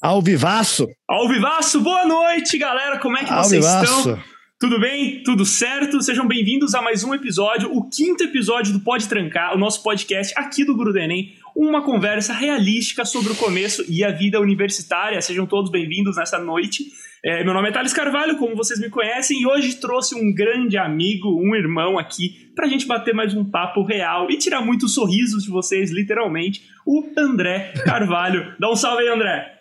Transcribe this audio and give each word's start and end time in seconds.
Alvivaço! 0.00 0.86
Alvivaço, 1.08 1.80
boa 1.80 2.04
noite, 2.04 2.58
galera! 2.58 2.98
Como 2.98 3.16
é 3.16 3.24
que 3.24 3.32
vocês 3.32 3.64
estão? 3.64 4.18
Tudo 4.58 4.80
bem? 4.80 5.22
Tudo 5.22 5.44
certo? 5.44 6.00
Sejam 6.00 6.26
bem-vindos 6.26 6.74
a 6.74 6.80
mais 6.80 7.04
um 7.04 7.14
episódio, 7.14 7.70
o 7.70 7.90
quinto 7.90 8.24
episódio 8.24 8.72
do 8.72 8.80
Pode 8.80 9.06
Trancar, 9.06 9.54
o 9.54 9.58
nosso 9.58 9.82
podcast 9.82 10.32
aqui 10.34 10.64
do 10.64 10.74
Guru 10.74 10.92
do 10.92 10.98
Enem. 10.98 11.34
Uma 11.54 11.82
conversa 11.82 12.32
realística 12.32 13.04
sobre 13.04 13.32
o 13.32 13.36
começo 13.36 13.84
e 13.86 14.02
a 14.02 14.10
vida 14.10 14.40
universitária. 14.40 15.20
Sejam 15.20 15.46
todos 15.46 15.70
bem-vindos 15.70 16.16
nessa 16.16 16.38
noite. 16.38 16.90
É, 17.26 17.42
meu 17.42 17.52
nome 17.52 17.68
é 17.68 17.72
Thales 17.72 17.92
Carvalho, 17.92 18.38
como 18.38 18.54
vocês 18.54 18.78
me 18.78 18.88
conhecem, 18.88 19.42
e 19.42 19.46
hoje 19.48 19.80
trouxe 19.80 20.14
um 20.14 20.32
grande 20.32 20.78
amigo, 20.78 21.28
um 21.28 21.56
irmão 21.56 21.98
aqui, 21.98 22.52
pra 22.54 22.68
gente 22.68 22.86
bater 22.86 23.12
mais 23.12 23.34
um 23.34 23.44
papo 23.44 23.82
real 23.82 24.30
e 24.30 24.38
tirar 24.38 24.60
muitos 24.60 24.94
sorrisos 24.94 25.42
de 25.42 25.50
vocês, 25.50 25.90
literalmente, 25.90 26.62
o 26.86 27.04
André 27.18 27.72
Carvalho. 27.84 28.54
Dá 28.60 28.70
um 28.70 28.76
salve 28.76 29.02
aí, 29.02 29.08
André! 29.08 29.58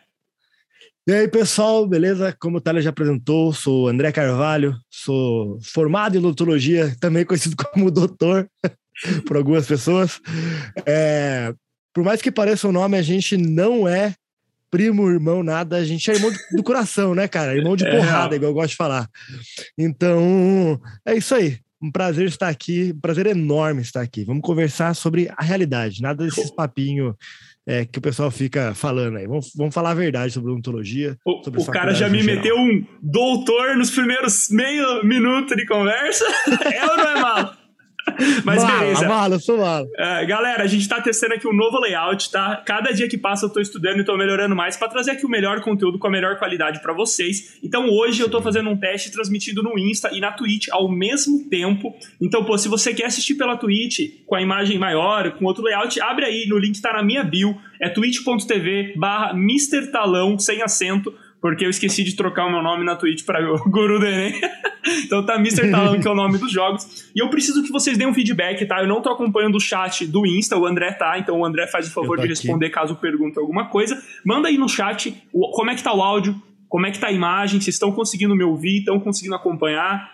E 1.08 1.12
aí, 1.12 1.28
pessoal, 1.28 1.88
beleza? 1.88 2.38
Como 2.40 2.58
o 2.58 2.62
Thalia 2.62 2.84
já 2.84 2.92
apresentou, 2.92 3.52
sou 3.52 3.88
André 3.88 4.12
Carvalho, 4.12 4.76
sou 4.88 5.58
formado 5.64 6.16
em 6.16 6.20
odontologia, 6.20 6.96
também 7.02 7.26
conhecido 7.26 7.56
como 7.56 7.90
doutor 7.90 8.48
por 9.26 9.38
algumas 9.38 9.66
pessoas. 9.66 10.22
É, 10.86 11.52
por 11.92 12.04
mais 12.04 12.22
que 12.22 12.30
pareça 12.30 12.68
o 12.68 12.72
nome, 12.72 12.96
a 12.96 13.02
gente 13.02 13.36
não 13.36 13.88
é 13.88 14.14
primo, 14.76 15.10
irmão, 15.10 15.42
nada, 15.42 15.78
a 15.78 15.86
gente 15.86 16.12
é 16.12 16.16
irmão 16.16 16.30
do 16.52 16.62
coração, 16.62 17.16
né, 17.16 17.30
cara? 17.30 17.56
Irmão 17.56 17.78
de 17.78 17.86
é 17.86 17.96
porrada, 17.96 18.36
é, 18.36 18.38
igual 18.38 18.52
eu 18.52 18.54
gosto 18.54 18.72
de 18.72 18.76
falar. 18.76 19.08
Então, 19.78 20.78
é 21.06 21.16
isso 21.16 21.34
aí. 21.34 21.60
Um 21.82 21.90
prazer 21.90 22.28
estar 22.28 22.50
aqui, 22.50 22.92
um 22.94 23.00
prazer 23.00 23.26
enorme 23.26 23.82
estar 23.82 24.02
aqui. 24.02 24.26
Vamos 24.26 24.42
conversar 24.42 24.94
sobre 24.94 25.32
a 25.38 25.42
realidade, 25.42 26.02
nada 26.02 26.26
desses 26.26 26.52
papinhos 26.52 27.16
é, 27.66 27.86
que 27.86 28.00
o 28.00 28.02
pessoal 28.02 28.30
fica 28.30 28.76
falando 28.76 29.16
aí. 29.16 29.26
Vamos, 29.26 29.54
vamos 29.56 29.74
falar 29.74 29.92
a 29.92 29.96
verdade 29.96 30.34
sobre 30.34 30.52
odontologia. 30.52 31.18
O, 31.26 31.42
sobre 31.42 31.62
o 31.62 31.66
cara 31.68 31.94
já 31.94 32.10
me 32.10 32.22
meteu 32.22 32.58
um 32.58 32.86
doutor 33.02 33.78
nos 33.78 33.92
primeiros 33.92 34.50
meio 34.52 35.06
minuto 35.06 35.56
de 35.56 35.66
conversa. 35.66 36.26
é 36.74 36.86
ou 36.86 36.98
não 36.98 37.10
é 37.10 37.22
mal? 37.22 37.65
Mas 38.44 38.64
mala, 38.64 38.80
beleza. 38.80 39.08
Mala, 39.08 39.40
sou 39.40 39.58
mala. 39.58 39.86
Uh, 39.86 40.28
galera, 40.28 40.64
a 40.64 40.68
gente 40.68 40.88
tá 40.88 41.02
testando 41.02 41.34
aqui 41.34 41.48
um 41.48 41.54
novo 41.54 41.80
layout, 41.80 42.32
tá? 42.32 42.62
Cada 42.66 42.92
dia 42.92 43.08
que 43.08 43.18
passa 43.18 43.46
eu 43.46 43.50
tô 43.50 43.60
estudando 43.60 44.00
e 44.00 44.04
tô 44.04 44.16
melhorando 44.18 44.56
mais 44.56 44.78
para 44.78 44.88
trazer 44.88 45.12
aqui 45.12 45.26
o 45.26 45.30
melhor 45.30 45.62
conteúdo 45.62 46.00
com 46.00 46.08
a 46.08 46.10
melhor 46.10 46.38
qualidade 46.38 46.82
para 46.82 46.94
vocês. 46.94 47.58
Então 47.64 47.90
hoje 47.90 48.22
eu 48.22 48.30
tô 48.30 48.42
fazendo 48.42 48.70
um 48.70 48.78
teste 48.78 49.12
transmitido 49.12 49.62
no 49.64 49.78
Insta 49.78 50.10
e 50.14 50.20
na 50.20 50.32
Twitch 50.32 50.68
ao 50.72 50.90
mesmo 50.90 51.50
tempo. 51.50 51.96
Então, 52.22 52.44
pô, 52.44 52.58
se 52.58 52.68
você 52.68 52.94
quer 52.94 53.06
assistir 53.06 53.36
pela 53.36 53.58
Twitch 53.58 54.24
com 54.26 54.36
a 54.36 54.42
imagem 54.42 54.78
maior, 54.78 55.32
com 55.32 55.46
outro 55.46 55.64
layout, 55.64 56.00
abre 56.02 56.26
aí, 56.26 56.46
no 56.48 56.58
link 56.58 56.82
tá 56.82 56.94
na 56.94 57.04
minha 57.04 57.24
bio, 57.24 57.56
é 57.80 57.90
twitch.tv 57.90 58.94
barra. 58.96 59.34
Talão, 59.92 60.38
sem 60.38 60.62
acento 60.62 61.14
porque 61.46 61.64
eu 61.64 61.70
esqueci 61.70 62.04
de 62.04 62.16
trocar 62.16 62.48
o 62.48 62.52
meu 62.52 62.64
nome 62.64 62.84
na 62.84 62.96
Twitch 62.96 63.24
para 63.24 63.40
o 63.54 63.60
Guru 63.70 64.00
do 64.00 64.06
Enem. 64.08 64.34
então 65.06 65.24
tá 65.24 65.36
Mr. 65.36 65.70
Talão, 65.70 66.00
que 66.00 66.08
é 66.08 66.10
o 66.10 66.16
nome 66.16 66.40
dos 66.40 66.52
jogos. 66.52 67.08
E 67.16 67.20
eu 67.22 67.30
preciso 67.30 67.62
que 67.62 67.72
vocês 67.72 68.00
deem 68.00 68.10
um 68.10 68.16
feedback, 68.16 68.66
tá? 68.66 68.82
Eu 68.82 68.88
não 68.88 69.00
tô 69.00 69.12
acompanhando 69.12 69.54
o 69.54 69.60
chat 69.60 70.08
do 70.08 70.26
Insta, 70.26 70.58
o 70.58 70.66
André 70.66 70.94
tá, 70.94 71.20
então 71.20 71.40
o 71.40 71.46
André 71.46 71.68
faz 71.68 71.88
o 71.88 71.94
favor 71.94 72.20
de 72.20 72.26
responder 72.26 72.72
caso 72.72 72.96
pergunte 72.96 73.38
alguma 73.38 73.70
coisa. 73.70 73.96
Manda 74.26 74.48
aí 74.48 74.58
no 74.58 74.68
chat 74.68 75.16
como 75.32 75.70
é 75.70 75.76
que 75.76 75.84
tá 75.84 75.94
o 75.94 76.02
áudio, 76.02 76.36
como 76.68 76.88
é 76.88 76.92
que 76.92 76.98
tá 76.98 77.10
a 77.10 77.12
imagem, 77.12 77.62
se 77.62 77.70
estão 77.70 77.92
conseguindo 77.92 78.36
me 78.36 78.44
ouvir, 78.44 78.80
estão 78.80 79.00
conseguindo 79.00 79.36
acompanhar. 79.36 80.10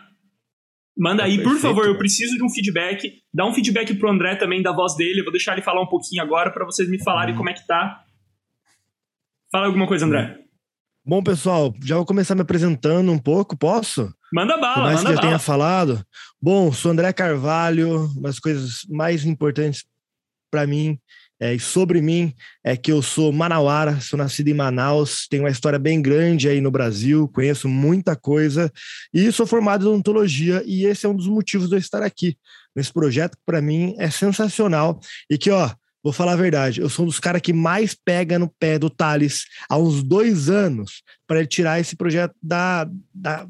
Manda 0.97 1.23
tá 1.23 1.29
aí, 1.29 1.37
perfeito, 1.37 1.61
por 1.61 1.61
favor, 1.61 1.85
eu 1.85 1.97
preciso 1.97 2.35
de 2.35 2.43
um 2.43 2.49
feedback. 2.49 3.09
Dá 3.33 3.47
um 3.47 3.53
feedback 3.53 3.93
pro 3.93 4.11
André 4.11 4.35
também 4.35 4.61
da 4.61 4.73
voz 4.73 4.97
dele. 4.97 5.21
Eu 5.21 5.23
vou 5.23 5.31
deixar 5.31 5.53
ele 5.53 5.61
falar 5.61 5.81
um 5.81 5.87
pouquinho 5.87 6.21
agora 6.21 6.51
para 6.51 6.65
vocês 6.65 6.89
me 6.89 7.01
falarem 7.01 7.33
hum. 7.33 7.37
como 7.37 7.49
é 7.49 7.53
que 7.53 7.65
tá. 7.65 8.03
Fala 9.49 9.67
alguma 9.67 9.87
coisa, 9.87 10.05
André. 10.05 10.40
Bom, 11.03 11.23
pessoal, 11.23 11.73
já 11.83 11.95
vou 11.95 12.05
começar 12.05 12.35
me 12.35 12.41
apresentando 12.41 13.11
um 13.11 13.17
pouco, 13.17 13.57
posso? 13.57 14.13
Manda 14.31 14.57
bala, 14.57 14.73
Por 14.75 14.83
mais 14.83 14.97
manda 14.97 15.09
que 15.09 15.15
bala. 15.15 15.17
eu 15.17 15.21
tenha 15.21 15.39
falado. 15.39 16.05
Bom, 16.39 16.71
sou 16.71 16.91
André 16.91 17.11
Carvalho, 17.11 18.05
uma 18.15 18.29
das 18.29 18.39
coisas 18.39 18.81
mais 18.87 19.25
importantes 19.25 19.83
para 20.51 20.67
mim 20.67 20.99
é, 21.41 21.55
e 21.55 21.59
sobre 21.59 22.01
mim 22.03 22.35
é 22.63 22.77
que 22.77 22.91
eu 22.91 23.01
sou 23.01 23.33
manauara, 23.33 23.99
sou 23.99 24.15
nascido 24.15 24.49
em 24.49 24.53
Manaus, 24.53 25.25
tenho 25.27 25.41
uma 25.41 25.49
história 25.49 25.79
bem 25.79 25.99
grande 25.99 26.47
aí 26.47 26.61
no 26.61 26.69
Brasil, 26.69 27.27
conheço 27.29 27.67
muita 27.67 28.15
coisa 28.15 28.71
e 29.11 29.31
sou 29.31 29.47
formado 29.47 29.83
em 29.83 29.87
odontologia 29.87 30.61
e 30.67 30.85
esse 30.85 31.03
é 31.03 31.09
um 31.09 31.15
dos 31.15 31.27
motivos 31.27 31.67
de 31.67 31.73
eu 31.73 31.79
estar 31.79 32.03
aqui 32.03 32.37
nesse 32.75 32.93
projeto 32.93 33.35
que 33.35 33.43
para 33.43 33.59
mim 33.59 33.95
é 33.97 34.07
sensacional 34.11 34.99
e 35.31 35.35
que, 35.35 35.49
ó, 35.49 35.67
Vou 36.03 36.11
falar 36.11 36.33
a 36.33 36.37
verdade, 36.37 36.81
eu 36.81 36.89
sou 36.89 37.03
um 37.03 37.07
dos 37.07 37.19
caras 37.19 37.41
que 37.41 37.53
mais 37.53 37.93
pega 37.93 38.39
no 38.39 38.49
pé 38.49 38.79
do 38.79 38.89
Thales 38.89 39.45
há 39.69 39.77
uns 39.77 40.01
dois 40.01 40.49
anos 40.49 41.03
para 41.27 41.39
ele 41.39 41.47
tirar 41.47 41.79
esse 41.79 41.95
projeto 41.95 42.33
da, 42.41 42.89
da, 43.13 43.47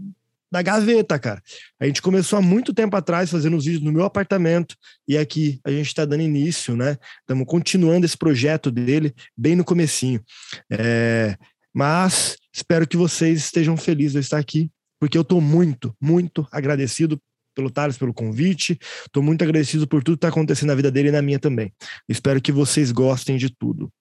da 0.51 0.61
gaveta, 0.61 1.17
cara. 1.17 1.41
A 1.79 1.85
gente 1.85 2.01
começou 2.01 2.37
há 2.37 2.41
muito 2.41 2.73
tempo 2.73 2.95
atrás 2.97 3.31
fazendo 3.31 3.55
os 3.55 3.63
vídeos 3.63 3.83
no 3.83 3.93
meu 3.93 4.03
apartamento 4.03 4.75
e 5.07 5.17
aqui 5.17 5.61
a 5.63 5.71
gente 5.71 5.87
está 5.87 6.03
dando 6.03 6.23
início, 6.23 6.75
né? 6.75 6.97
Estamos 7.21 7.47
continuando 7.47 8.05
esse 8.05 8.17
projeto 8.17 8.69
dele 8.69 9.15
bem 9.37 9.55
no 9.55 9.63
comecinho. 9.63 10.21
É, 10.69 11.37
mas 11.73 12.35
espero 12.53 12.85
que 12.85 12.97
vocês 12.97 13.39
estejam 13.39 13.77
felizes 13.77 14.13
de 14.13 14.19
estar 14.19 14.39
aqui, 14.39 14.69
porque 14.99 15.17
eu 15.17 15.21
estou 15.21 15.39
muito, 15.39 15.95
muito 16.01 16.45
agradecido 16.51 17.17
pelo 17.55 17.69
Thales, 17.69 17.97
pelo 17.97 18.13
convite. 18.13 18.77
Estou 19.05 19.21
muito 19.21 19.43
agradecido 19.43 19.87
por 19.87 20.03
tudo 20.03 20.15
que 20.15 20.25
está 20.25 20.29
acontecendo 20.29 20.69
na 20.69 20.75
vida 20.75 20.91
dele 20.91 21.09
e 21.09 21.11
na 21.11 21.21
minha 21.21 21.39
também. 21.39 21.71
Espero 22.07 22.41
que 22.41 22.51
vocês 22.51 22.91
gostem 22.91 23.37
de 23.37 23.49
tudo. 23.49 23.91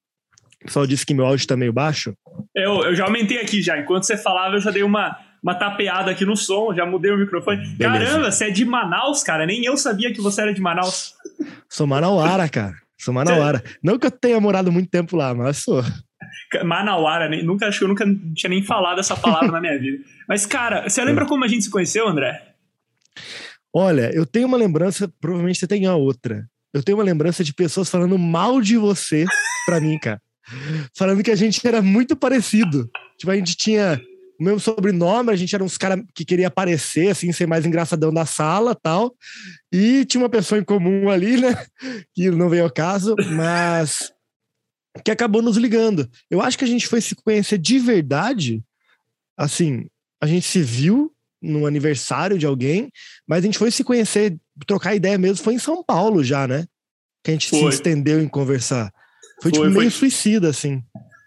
O 0.63 0.67
pessoal 0.67 0.87
disse 0.87 1.07
que 1.07 1.15
meu 1.15 1.25
áudio 1.25 1.43
está 1.43 1.57
meio 1.57 1.73
baixo. 1.73 2.13
Eu, 2.55 2.83
eu 2.83 2.95
já 2.95 3.05
aumentei 3.05 3.41
aqui 3.41 3.63
já. 3.63 3.79
Enquanto 3.79 4.05
você 4.05 4.17
falava, 4.17 4.57
eu 4.57 4.61
já 4.61 4.71
dei 4.71 4.83
uma, 4.83 5.17
uma 5.43 5.55
tapeada 5.55 6.11
aqui 6.11 6.25
no 6.25 6.37
som, 6.37 6.75
já 6.75 6.85
mudei 6.85 7.11
o 7.11 7.17
microfone. 7.17 7.67
Beleza. 7.77 8.05
Caramba, 8.05 8.31
você 8.31 8.45
é 8.45 8.51
de 8.51 8.65
Manaus, 8.65 9.23
cara. 9.23 9.47
Nem 9.47 9.65
eu 9.65 9.77
sabia 9.77 10.13
que 10.13 10.21
você 10.21 10.43
era 10.43 10.53
de 10.53 10.61
Manaus. 10.61 11.15
Sou 11.69 11.87
manauara, 11.87 12.47
cara. 12.49 12.75
Sou 12.99 13.15
manauara. 13.15 13.65
Não 13.83 13.99
que 13.99 14.07
eu 14.07 14.11
tenha 14.11 14.39
morado 14.39 14.71
muito 14.71 14.91
tempo 14.91 15.17
lá, 15.17 15.35
mas 15.35 15.59
sou. 15.59 15.83
Manauara, 16.63 17.29
nunca, 17.43 17.67
acho 17.67 17.79
que 17.79 17.85
eu 17.85 17.89
nunca 17.89 18.05
tinha 18.35 18.51
nem 18.51 18.63
falado 18.63 18.99
essa 18.99 19.17
palavra 19.17 19.51
na 19.51 19.61
minha 19.61 19.79
vida. 19.79 20.05
Mas, 20.29 20.45
cara, 20.45 20.89
você 20.89 21.03
lembra 21.03 21.25
como 21.25 21.45
a 21.45 21.49
gente 21.49 21.65
se 21.65 21.71
conheceu, 21.71 22.07
André? 22.07 22.50
Olha, 23.73 24.11
eu 24.15 24.27
tenho 24.27 24.47
uma 24.47 24.57
lembrança, 24.57 25.13
provavelmente 25.21 25.59
você 25.59 25.67
tem 25.67 25.87
a 25.87 25.95
outra. 25.95 26.49
Eu 26.73 26.83
tenho 26.83 26.99
uma 26.99 27.05
lembrança 27.05 27.43
de 27.43 27.53
pessoas 27.53 27.89
falando 27.89 28.19
mal 28.19 28.61
de 28.61 28.77
você 28.77 29.25
pra 29.67 29.81
mim, 29.81 29.99
cara. 29.99 30.21
Falando 30.97 31.23
que 31.23 31.31
a 31.31 31.37
gente 31.37 31.65
era 31.67 31.81
muito 31.81 32.17
parecido. 32.17 32.89
Tipo, 33.19 33.31
a 33.31 33.37
gente 33.37 33.57
tinha 33.57 34.01
o 34.41 34.45
mesmo 34.45 34.59
sobrenome, 34.59 35.31
a 35.31 35.37
gente 35.37 35.55
era 35.55 35.63
uns 35.63 35.77
caras 35.77 36.03
que 36.15 36.25
queria 36.25 36.49
aparecer, 36.49 37.11
assim, 37.11 37.31
ser 37.31 37.47
mais 37.47 37.67
engraçadão 37.67 38.13
da 38.13 38.25
sala 38.25 38.75
tal. 38.75 39.15
E 39.73 40.05
tinha 40.07 40.23
uma 40.23 40.31
pessoa 40.31 40.59
em 40.61 40.65
comum 40.65 41.11
ali, 41.11 41.41
né? 41.41 41.55
Que 42.15 42.31
não 42.31 42.49
veio 42.49 42.65
ao 42.65 42.73
caso, 42.73 43.15
mas 43.37 44.13
que 45.05 45.11
acabou 45.11 45.43
nos 45.43 45.57
ligando. 45.57 46.09
Eu 46.31 46.41
acho 46.41 46.59
que 46.59 46.65
a 46.65 46.69
gente 46.69 46.87
foi 46.87 47.01
se 47.01 47.15
conhecer 47.15 47.59
de 47.59 47.79
verdade. 47.79 48.63
Assim, 49.37 49.87
a 50.21 50.27
gente 50.27 50.47
se 50.47 50.63
viu 50.63 51.13
no 51.43 51.67
aniversário 51.67 52.39
de 52.39 52.47
alguém, 52.47 52.91
mas 53.27 53.39
a 53.39 53.47
gente 53.47 53.59
foi 53.59 53.71
se 53.71 53.83
conhecer, 53.83 54.37
trocar 54.67 54.95
ideia 54.95 55.17
mesmo, 55.17 55.43
foi 55.43 55.55
em 55.55 55.59
São 55.59 55.83
Paulo 55.83 56.23
já, 56.23 56.47
né? 56.47 56.67
Que 57.25 57.31
a 57.31 57.35
gente 57.35 57.49
foi. 57.49 57.61
se 57.61 57.69
estendeu 57.69 58.21
em 58.21 58.29
conversar. 58.29 58.93
Foi, 59.43 59.51
foi 59.51 59.53
tipo 59.53 59.65
meio 59.65 59.91
foi. 59.91 59.91
suicida, 59.91 60.49
assim. 60.49 60.83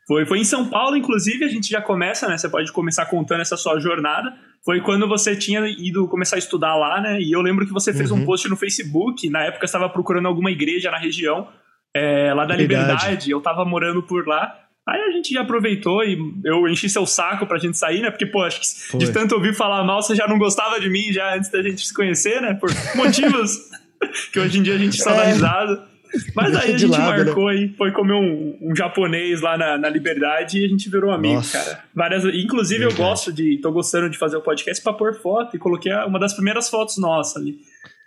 Foi, 0.08 0.26
foi 0.26 0.40
em 0.40 0.44
São 0.44 0.70
Paulo, 0.70 0.98
inclusive, 0.98 1.46
a 1.46 1.48
gente 1.48 1.70
já 1.70 1.82
começa, 1.82 2.28
né? 2.28 2.38
Você 2.38 2.50
pode 2.50 2.72
começar 2.72 3.06
contando 3.06 3.42
essa 3.42 3.56
sua 3.56 3.80
jornada. 3.80 4.34
Foi 4.64 4.82
quando 4.82 5.08
você 5.08 5.36
tinha 5.36 5.66
ido 5.68 6.08
começar 6.08 6.36
a 6.36 6.40
estudar 6.40 6.76
lá, 6.76 7.02
né? 7.02 7.22
E 7.22 7.32
eu 7.32 7.42
lembro 7.42 7.66
que 7.66 7.74
você 7.74 7.94
fez 7.94 8.12
uhum. 8.12 8.20
um 8.20 8.26
post 8.26 8.48
no 8.50 8.58
Facebook. 8.58 9.30
Na 9.30 9.44
época, 9.46 9.66
estava 9.66 9.90
procurando 9.90 10.28
alguma 10.28 10.52
igreja 10.52 10.92
na 10.92 10.98
região, 10.98 11.48
é, 11.96 12.34
lá 12.34 12.46
da 12.46 12.56
Verdade. 12.56 12.62
Liberdade. 12.62 13.32
Eu 13.32 13.38
estava 13.38 13.64
morando 13.66 14.04
por 14.04 14.28
lá. 14.28 14.60
Aí 14.88 15.00
a 15.00 15.12
gente 15.12 15.34
já 15.34 15.42
aproveitou 15.42 16.04
e 16.04 16.18
eu 16.44 16.68
enchi 16.68 16.90
seu 16.90 17.06
saco 17.06 17.48
pra 17.48 17.58
gente 17.58 17.78
sair, 17.78 18.02
né? 18.02 18.12
Porque, 18.12 18.26
pô, 18.26 18.44
acho 18.44 18.60
que 18.60 18.68
Foi. 18.92 19.00
de 19.00 19.12
tanto 19.12 19.34
ouvir 19.36 19.56
falar 19.56 19.84
mal, 19.84 20.02
você 20.02 20.14
já 20.14 20.28
não 20.28 20.38
gostava 20.38 20.80
de 20.80 20.90
mim 20.90 21.12
já 21.12 21.36
antes 21.36 21.50
da 21.50 21.64
gente 21.64 21.88
se 21.88 21.94
conhecer, 21.94 22.42
né? 22.42 22.54
Por 22.54 22.70
motivos 22.96 23.70
que 24.34 24.40
hoje 24.40 24.60
em 24.60 24.64
dia 24.64 24.76
a 24.76 24.78
gente 24.78 25.02
só 25.02 25.14
dá 25.14 25.24
é. 25.24 25.32
risada. 25.32 25.94
Mas 26.36 26.56
aí 26.56 26.74
a 26.74 26.78
gente 26.78 26.92
lado, 26.92 27.18
né? 27.18 27.24
marcou 27.24 27.48
né? 27.48 27.56
e 27.56 27.70
foi 27.70 27.92
comer 27.92 28.14
um, 28.14 28.58
um 28.62 28.76
japonês 28.76 29.42
lá 29.42 29.58
na, 29.58 29.78
na, 29.80 29.90
Liberdade 29.90 30.60
e 30.60 30.66
a 30.66 30.68
gente 30.68 30.88
virou 30.88 31.12
amigo, 31.12 31.36
Nossa. 31.36 31.58
cara. 31.58 31.84
Várias, 31.96 32.24
inclusive, 32.26 32.82
Verdade. 32.82 33.02
eu 33.02 33.08
gosto 33.08 33.34
de. 33.34 33.58
tô 33.58 33.72
gostando 33.72 34.10
de 34.10 34.18
fazer 34.18 34.38
o 34.38 34.42
podcast 34.42 34.84
pra 34.84 34.94
pôr 34.94 35.16
foto 35.16 35.56
e 35.56 35.60
coloquei 35.60 35.92
uma 35.92 36.20
das 36.20 36.34
primeiras 36.34 36.70
fotos 36.70 36.98
nossas 37.00 37.42
ali. 37.42 37.58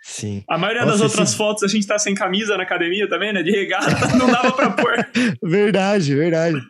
Sim. 0.07 0.41
A 0.47 0.57
maioria 0.57 0.85
Nossa, 0.85 0.99
das 0.99 1.11
outras 1.11 1.29
esse... 1.29 1.37
fotos 1.37 1.63
a 1.63 1.67
gente 1.67 1.85
tá 1.85 1.99
sem 1.99 2.15
camisa 2.15 2.55
na 2.55 2.63
academia 2.63 3.09
também, 3.09 3.33
né? 3.33 3.43
De 3.43 3.51
regata, 3.51 4.07
não 4.15 4.31
dava 4.31 4.53
pra 4.53 4.69
pôr. 4.69 5.05
verdade, 5.43 6.15
verdade. 6.15 6.61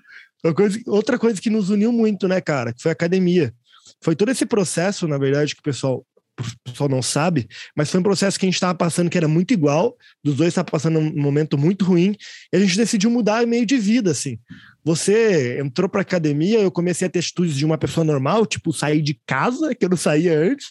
Coisa, 0.56 0.80
outra 0.88 1.20
coisa 1.20 1.40
que 1.40 1.50
nos 1.50 1.70
uniu 1.70 1.92
muito, 1.92 2.28
né, 2.28 2.42
cara, 2.42 2.74
que 2.74 2.82
foi 2.82 2.90
a 2.90 2.94
academia. 2.94 3.54
Foi 4.02 4.16
todo 4.16 4.30
esse 4.30 4.46
processo, 4.46 5.08
na 5.08 5.20
verdade, 5.20 5.54
que 5.54 5.60
o 5.60 5.64
pessoal 5.64 6.04
o 6.40 6.72
pessoal 6.72 6.88
não 6.88 7.02
sabe, 7.02 7.48
mas 7.76 7.90
foi 7.90 8.00
um 8.00 8.04
processo 8.04 8.38
que 8.38 8.46
a 8.46 8.48
gente 8.48 8.56
estava 8.56 8.76
passando 8.76 9.10
que 9.10 9.18
era 9.18 9.28
muito 9.28 9.56
igual, 9.56 9.98
dos 10.24 10.36
dois 10.36 10.50
estava 10.50 10.70
passando 10.70 11.00
um 11.00 11.20
momento 11.20 11.58
muito 11.58 11.84
ruim, 11.84 12.16
e 12.54 12.58
a 12.58 12.60
gente 12.60 12.78
decidiu 12.78 13.10
mudar 13.10 13.46
meio 13.48 13.66
de 13.66 13.76
vida, 13.76 14.12
assim. 14.12 14.38
Você 14.84 15.60
entrou 15.60 15.90
para 15.90 16.02
academia, 16.02 16.60
eu 16.60 16.70
comecei 16.70 17.08
a 17.08 17.10
ter 17.10 17.20
atitudes 17.20 17.56
de 17.56 17.66
uma 17.66 17.78
pessoa 17.78 18.04
normal, 18.04 18.46
tipo 18.46 18.72
sair 18.72 19.02
de 19.02 19.20
casa, 19.26 19.74
que 19.74 19.84
eu 19.84 19.90
não 19.90 19.98
saía 19.98 20.38
antes, 20.38 20.68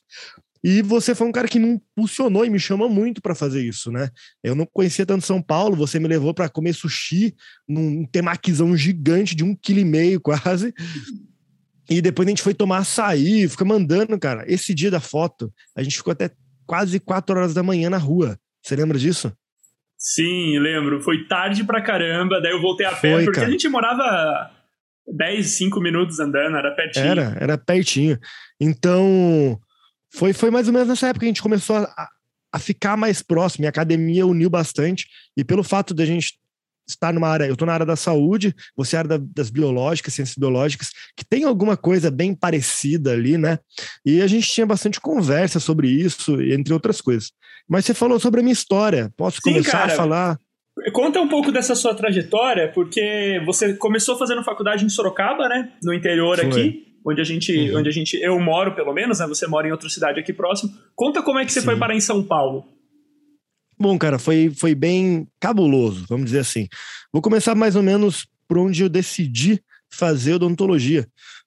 e 0.63 0.83
você 0.83 1.15
foi 1.15 1.27
um 1.27 1.33
cara 1.33 1.49
que 1.49 1.59
me 1.59 1.69
impulsionou 1.69 2.45
e 2.45 2.51
me 2.51 2.59
chamou 2.59 2.89
muito 2.89 3.21
para 3.21 3.35
fazer 3.35 3.63
isso, 3.63 3.91
né? 3.91 4.09
Eu 4.43 4.55
não 4.55 4.67
conhecia 4.67 5.07
tanto 5.07 5.25
São 5.25 5.41
Paulo, 5.41 5.77
você 5.77 5.99
me 5.99 6.09
levou 6.09 6.35
para 6.35 6.49
comer 6.49 6.73
sushi 6.73 7.35
num 7.69 8.05
temaquizão 8.07 8.77
gigante 8.77 9.35
de 9.35 9.45
um 9.45 9.55
quilo 9.55 9.81
e 9.81 9.85
meio 9.85 10.21
quase. 10.23 10.75
E 11.89 12.01
depois 12.03 12.27
a 12.27 12.31
gente 12.31 12.43
foi 12.43 12.55
tomar 12.55 12.79
açaí, 12.79 13.49
fica 13.49 13.65
mandando, 13.65 14.19
cara. 14.19 14.45
Esse 14.47 14.75
dia 14.75 14.91
da 14.91 15.01
foto, 15.01 15.53
a 15.77 15.83
gente 15.83 15.97
ficou 15.97 16.13
até 16.13 16.31
quase 16.67 16.99
quatro 16.99 17.37
horas 17.37 17.55
da 17.55 17.63
manhã 17.63 17.89
na 17.89 17.99
rua. 17.99 18.39
Você 18.63 18.75
lembra 18.75 18.99
disso? 18.99 19.33
Sim, 19.97 20.59
lembro. 20.59 21.01
Foi 21.01 21.27
tarde 21.27 21.65
pra 21.65 21.81
caramba, 21.81 22.41
daí 22.41 22.53
eu 22.53 22.61
voltei 22.61 22.87
a 22.87 22.93
pé, 22.93 23.13
Foi, 23.13 23.25
porque 23.25 23.41
cara. 23.41 23.49
a 23.49 23.51
gente 23.51 23.69
morava 23.69 24.51
10, 25.07 25.47
5 25.47 25.81
minutos 25.81 26.19
andando, 26.19 26.57
era 26.57 26.75
pertinho. 26.75 27.07
Era, 27.07 27.37
era 27.41 27.59
pertinho. 27.59 28.19
Então, 28.61 29.59
foi, 30.17 30.33
foi 30.33 30.51
mais 30.51 30.67
ou 30.67 30.73
menos 30.73 30.89
nessa 30.89 31.09
época 31.09 31.21
que 31.21 31.27
a 31.27 31.29
gente 31.29 31.43
começou 31.43 31.77
a, 31.77 32.09
a 32.51 32.59
ficar 32.59 32.97
mais 32.97 33.23
próximo. 33.23 33.65
E 33.65 33.67
a 33.67 33.69
academia 33.69 34.27
uniu 34.27 34.49
bastante. 34.49 35.07
E 35.37 35.45
pelo 35.45 35.63
fato 35.63 35.93
de 35.93 36.03
a 36.03 36.07
gente 36.07 36.39
estar 36.89 37.13
numa 37.13 37.29
área, 37.29 37.45
eu 37.45 37.53
estou 37.53 37.67
na 37.67 37.75
área 37.75 37.85
da 37.85 37.97
saúde, 37.97 38.55
você 38.75 38.97
é 38.97 39.01
área 39.01 39.19
da, 39.19 39.25
das 39.35 39.51
biológicas, 39.51 40.15
ciências 40.15 40.37
biológicas, 40.37 40.91
que 41.17 41.25
tem 41.25 41.45
alguma 41.45 41.77
coisa 41.77 42.11
bem 42.11 42.35
parecida 42.35 43.13
ali, 43.13 43.37
né? 43.37 43.59
E 44.07 44.23
a 44.23 44.27
gente 44.27 44.49
tinha 44.49 44.65
bastante 44.65 45.01
conversa 45.01 45.61
sobre 45.61 45.89
isso, 45.89 46.41
entre 46.41 46.73
outras 46.73 47.01
coisas. 47.01 47.33
Mas 47.69 47.85
você 47.85 47.93
falou 47.93 48.19
sobre 48.19 48.41
a 48.41 48.43
minha 48.43 48.53
história. 48.53 49.13
Posso 49.17 49.41
Sim, 49.43 49.53
começar 49.53 49.73
cara, 49.73 49.93
a 49.93 49.97
falar? 49.97 50.41
Conta 50.93 51.21
um 51.21 51.29
pouco 51.29 51.53
dessa 51.53 51.75
sua 51.75 51.95
trajetória, 51.95 52.71
porque 52.73 53.43
você 53.45 53.75
começou 53.75 54.17
fazendo 54.17 54.45
faculdade 54.45 54.85
em 54.85 54.89
Sorocaba, 54.89 55.49
né? 55.49 55.73
No 55.83 55.93
interior 55.93 56.39
Foi. 56.39 56.47
aqui 56.47 56.86
onde 57.07 57.21
a 57.21 57.25
gente, 57.25 57.57
uhum. 57.57 57.79
onde 57.79 57.89
a 57.89 57.93
gente, 57.93 58.17
eu 58.17 58.39
moro 58.41 58.75
pelo 58.75 58.93
menos, 58.93 59.21
né? 59.21 59.27
Você 59.29 59.47
mora 59.47 59.69
em 59.69 59.71
outra 59.71 59.89
cidade 59.89 60.19
aqui 60.19 60.33
próximo. 60.33 60.75
Conta 60.95 61.23
como 61.23 61.39
é 61.39 61.45
que 61.45 61.53
você 61.53 61.61
Sim. 61.61 61.67
foi 61.67 61.79
parar 61.79 61.95
em 61.95 62.01
São 62.01 62.23
Paulo. 62.23 62.67
Bom, 63.79 63.97
cara, 63.97 64.19
foi, 64.19 64.51
foi 64.51 64.75
bem 64.75 65.29
cabuloso, 65.39 66.05
vamos 66.09 66.27
dizer 66.27 66.41
assim. 66.41 66.67
Vou 67.13 67.23
começar 67.23 67.55
mais 67.55 67.77
ou 67.77 67.83
menos 67.83 68.27
por 68.49 68.59
onde 68.59 68.83
eu 68.83 68.89
decidi 68.89 69.63
fazer 69.89 70.35
odontologia, 70.35 71.07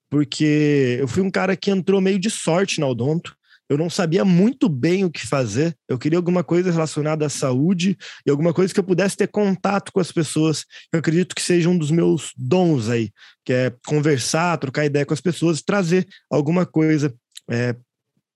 porque 0.09 0.97
eu 0.99 1.07
fui 1.07 1.21
um 1.21 1.31
cara 1.31 1.57
que 1.57 1.69
entrou 1.69 1.99
meio 1.99 2.19
de 2.19 2.29
sorte 2.29 2.79
na 2.79 2.87
odonto 2.87 3.35
eu 3.69 3.77
não 3.77 3.89
sabia 3.89 4.25
muito 4.25 4.67
bem 4.67 5.05
o 5.05 5.11
que 5.11 5.25
fazer. 5.25 5.75
Eu 5.87 5.99
queria 5.99 6.17
alguma 6.17 6.43
coisa 6.43 6.71
relacionada 6.71 7.27
à 7.27 7.29
saúde 7.29 7.95
e 8.25 8.31
alguma 8.31 8.51
coisa 8.51 8.73
que 8.73 8.79
eu 8.79 8.83
pudesse 8.83 9.15
ter 9.15 9.27
contato 9.27 9.91
com 9.93 9.99
as 9.99 10.11
pessoas. 10.11 10.65
Eu 10.91 10.99
acredito 10.99 11.35
que 11.35 11.41
seja 11.41 11.69
um 11.69 11.77
dos 11.77 11.91
meus 11.91 12.33
dons 12.35 12.89
aí, 12.89 13.11
que 13.45 13.53
é 13.53 13.71
conversar, 13.85 14.57
trocar 14.57 14.85
ideia 14.85 15.05
com 15.05 15.13
as 15.13 15.21
pessoas, 15.21 15.61
trazer 15.61 16.07
alguma 16.31 16.65
coisa 16.65 17.13
é, 17.47 17.75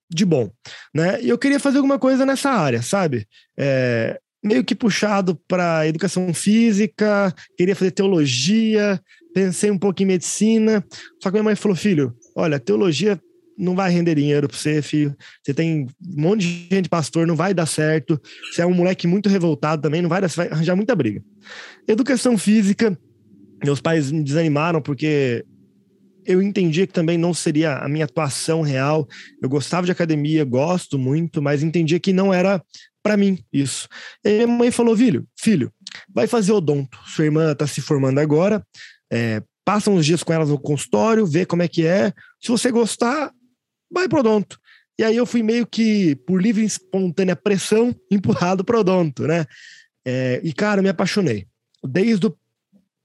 de 0.08 0.24
bom, 0.24 0.50
né? 0.94 1.20
E 1.20 1.28
eu 1.28 1.36
queria 1.36 1.58
fazer 1.58 1.78
alguma 1.78 1.98
coisa 1.98 2.24
nessa 2.24 2.50
área, 2.50 2.80
sabe? 2.80 3.26
É, 3.58 4.20
meio 4.42 4.62
que 4.62 4.74
puxado 4.74 5.34
para 5.48 5.88
educação 5.88 6.32
física, 6.32 7.34
queria 7.56 7.74
fazer 7.74 7.90
teologia, 7.90 9.00
pensei 9.34 9.70
um 9.70 9.78
pouco 9.78 10.00
em 10.00 10.06
medicina, 10.06 10.84
só 11.20 11.28
que 11.28 11.32
minha 11.32 11.42
mãe 11.42 11.56
falou: 11.56 11.76
filho, 11.76 12.14
olha, 12.36 12.60
teologia 12.60 13.20
não 13.56 13.74
vai 13.74 13.90
render 13.90 14.14
dinheiro 14.14 14.48
para 14.48 14.56
você, 14.56 14.82
filho. 14.82 15.16
Você 15.42 15.54
tem 15.54 15.86
um 16.02 16.22
monte 16.22 16.40
de 16.40 16.74
gente 16.74 16.88
pastor, 16.88 17.26
não 17.26 17.36
vai 17.36 17.54
dar 17.54 17.66
certo. 17.66 18.20
Você 18.50 18.62
é 18.62 18.66
um 18.66 18.74
moleque 18.74 19.06
muito 19.06 19.28
revoltado 19.28 19.82
também, 19.82 20.02
não 20.02 20.08
vai 20.08 20.20
dar, 20.20 20.28
você 20.28 20.36
vai 20.36 20.48
arranjar 20.48 20.76
muita 20.76 20.94
briga. 20.94 21.22
Educação 21.86 22.36
física, 22.36 22.98
meus 23.62 23.80
pais 23.80 24.10
me 24.10 24.22
desanimaram 24.22 24.80
porque 24.80 25.44
eu 26.26 26.42
entendia 26.42 26.86
que 26.86 26.92
também 26.92 27.18
não 27.18 27.34
seria 27.34 27.76
a 27.78 27.88
minha 27.88 28.04
atuação 28.04 28.62
real. 28.62 29.06
Eu 29.42 29.48
gostava 29.48 29.86
de 29.86 29.92
academia, 29.92 30.44
gosto 30.44 30.98
muito, 30.98 31.42
mas 31.42 31.62
entendia 31.62 32.00
que 32.00 32.12
não 32.12 32.32
era 32.32 32.62
para 33.02 33.16
mim 33.16 33.38
isso. 33.52 33.86
E 34.24 34.46
minha 34.46 34.58
mãe 34.58 34.70
falou: 34.70 34.96
filho, 34.96 35.26
filho, 35.38 35.72
vai 36.12 36.26
fazer 36.26 36.52
odonto. 36.52 36.98
Sua 37.06 37.26
irmã 37.26 37.52
está 37.52 37.66
se 37.66 37.80
formando 37.80 38.18
agora. 38.18 38.64
É, 39.12 39.42
passa 39.64 39.90
uns 39.90 40.04
dias 40.04 40.22
com 40.22 40.32
ela 40.32 40.44
no 40.44 40.58
consultório, 40.58 41.26
vê 41.26 41.44
como 41.44 41.62
é 41.62 41.68
que 41.68 41.86
é. 41.86 42.12
Se 42.40 42.48
você 42.48 42.70
gostar, 42.70 43.30
vai 43.94 44.08
pro 44.08 44.20
odonto. 44.20 44.58
E 44.98 45.02
aí 45.02 45.16
eu 45.16 45.26
fui 45.26 45.42
meio 45.42 45.66
que, 45.66 46.14
por 46.26 46.40
livre 46.40 46.62
e 46.62 46.66
espontânea 46.66 47.34
pressão, 47.34 47.94
empurrado 48.10 48.64
pro 48.64 48.80
odonto, 48.80 49.26
né? 49.26 49.46
É, 50.04 50.40
e, 50.44 50.52
cara, 50.52 50.82
me 50.82 50.88
apaixonei. 50.88 51.46
Desde 51.82 52.26
o 52.26 52.36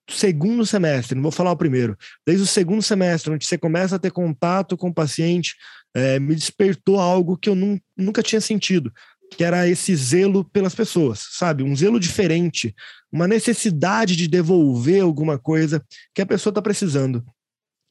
segundo 0.10 0.66
semestre, 0.66 1.16
não 1.16 1.22
vou 1.22 1.32
falar 1.32 1.52
o 1.52 1.58
primeiro, 1.58 1.98
desde 2.26 2.44
o 2.44 2.48
segundo 2.48 2.82
semestre, 2.82 3.32
onde 3.32 3.46
você 3.46 3.58
começa 3.58 3.96
a 3.96 4.00
ter 4.00 4.12
contato 4.12 4.76
com 4.76 4.90
o 4.90 4.94
paciente, 4.94 5.56
é, 5.94 6.20
me 6.20 6.36
despertou 6.36 7.00
algo 7.00 7.38
que 7.38 7.50
eu 7.50 7.56
nunca 7.96 8.22
tinha 8.22 8.42
sentido, 8.42 8.92
que 9.32 9.44
era 9.44 9.68
esse 9.68 9.96
zelo 9.96 10.44
pelas 10.44 10.76
pessoas, 10.76 11.28
sabe? 11.32 11.64
Um 11.64 11.76
zelo 11.76 12.00
diferente, 12.00 12.76
uma 13.12 13.28
necessidade 13.28 14.16
de 14.16 14.28
devolver 14.28 15.02
alguma 15.02 15.38
coisa 15.38 15.84
que 16.14 16.22
a 16.22 16.26
pessoa 16.26 16.52
está 16.52 16.62
precisando. 16.62 17.24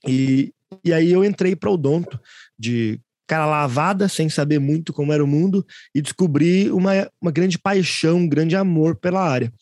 E, 0.07 0.53
e 0.85 0.93
aí 0.93 1.13
eu 1.13 1.25
entrei 1.25 1.55
para 1.57 1.71
o 1.71 1.75
odonto 1.75 2.21
de 2.59 3.01
cara 3.27 3.45
lavada, 3.45 4.09
sem 4.09 4.29
saber 4.29 4.59
muito 4.59 4.93
como 4.93 5.13
era 5.13 5.23
o 5.23 5.27
mundo, 5.27 5.65
e 5.95 6.01
descobri 6.01 6.71
uma, 6.71 7.11
uma 7.21 7.31
grande 7.31 7.59
paixão, 7.59 8.19
um 8.19 8.29
grande 8.29 8.57
amor 8.57 8.97
pela 8.97 9.23
área. 9.23 9.53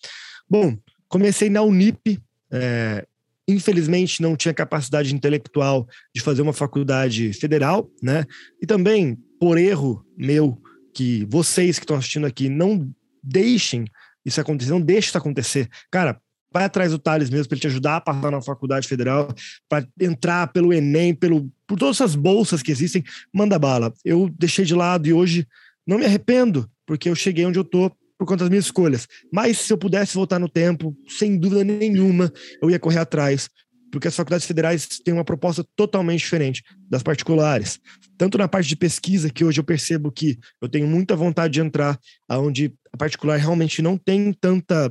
Bom, 0.48 0.76
comecei 1.08 1.50
na 1.50 1.62
Unip, 1.62 2.20
é, 2.50 3.04
infelizmente 3.48 4.22
não 4.22 4.37
tinha 4.37 4.54
capacidade 4.54 5.14
intelectual 5.14 5.87
de 6.14 6.20
fazer 6.20 6.43
uma 6.43 6.52
faculdade 6.52 7.32
federal, 7.32 7.90
né? 8.00 8.25
E 8.62 8.66
também, 8.66 9.19
por 9.40 9.58
erro 9.58 10.04
meu, 10.16 10.56
que 10.94 11.26
vocês 11.28 11.78
que 11.78 11.84
estão 11.84 11.96
assistindo 11.96 12.26
aqui 12.26 12.48
não 12.48 12.88
deixem 13.22 13.84
isso 14.25 14.40
acontecer, 14.40 14.70
não 14.70 14.81
deixe 14.81 15.08
isso 15.08 15.19
acontecer. 15.19 15.69
Cara, 15.90 16.20
vai 16.56 16.64
atrás 16.64 16.91
do 16.91 16.99
Thales 16.99 17.29
mesmo 17.29 17.49
para 17.49 17.56
ele 17.56 17.61
te 17.61 17.67
ajudar 17.67 17.97
a 17.97 18.00
passar 18.00 18.31
na 18.31 18.41
faculdade 18.41 18.88
federal, 18.88 19.29
para 19.69 19.87
entrar 20.00 20.47
pelo 20.47 20.73
Enem, 20.73 21.14
pelo, 21.14 21.53
por 21.67 21.79
todas 21.79 21.97
essas 21.97 22.14
bolsas 22.14 22.62
que 22.62 22.73
existem, 22.73 23.05
manda 23.31 23.58
bala. 23.58 23.93
Eu 24.03 24.31
deixei 24.38 24.64
de 24.64 24.75
lado 24.75 25.06
e 25.06 25.12
hoje 25.12 25.47
não 25.87 25.99
me 25.99 26.06
arrependo, 26.06 26.67
porque 26.87 27.11
eu 27.11 27.14
cheguei 27.14 27.44
onde 27.44 27.58
eu 27.58 27.64
tô 27.64 27.91
por 28.19 28.26
conta 28.26 28.44
das 28.44 28.49
minhas 28.49 28.64
escolhas. 28.64 29.06
Mas 29.31 29.58
se 29.58 29.70
eu 29.70 29.76
pudesse 29.76 30.14
voltar 30.14 30.38
no 30.38 30.49
tempo, 30.49 30.97
sem 31.06 31.37
dúvida 31.38 31.62
nenhuma, 31.62 32.32
eu 32.62 32.70
ia 32.70 32.79
correr 32.79 33.00
atrás, 33.00 33.50
porque 33.93 34.08
as 34.08 34.17
faculdades 34.17 34.47
federais 34.47 34.87
têm 35.05 35.12
uma 35.12 35.25
proposta 35.25 35.62
totalmente 35.76 36.20
diferente 36.20 36.62
das 36.88 37.03
particulares. 37.03 37.79
Tanto 38.17 38.39
na 38.39 38.48
parte 38.48 38.67
de 38.67 38.77
pesquisa, 38.77 39.29
que 39.29 39.44
hoje 39.44 39.60
eu 39.60 39.65
percebo 39.65 40.10
que 40.10 40.39
eu 40.63 40.70
tenho 40.70 40.86
muita 40.86 41.15
vontade 41.15 41.53
de 41.53 41.60
entrar, 41.60 42.01
aonde 42.27 42.72
a 42.91 42.96
particular 42.96 43.36
realmente 43.36 43.82
não 43.82 43.98
tem 43.98 44.32
tanta 44.32 44.91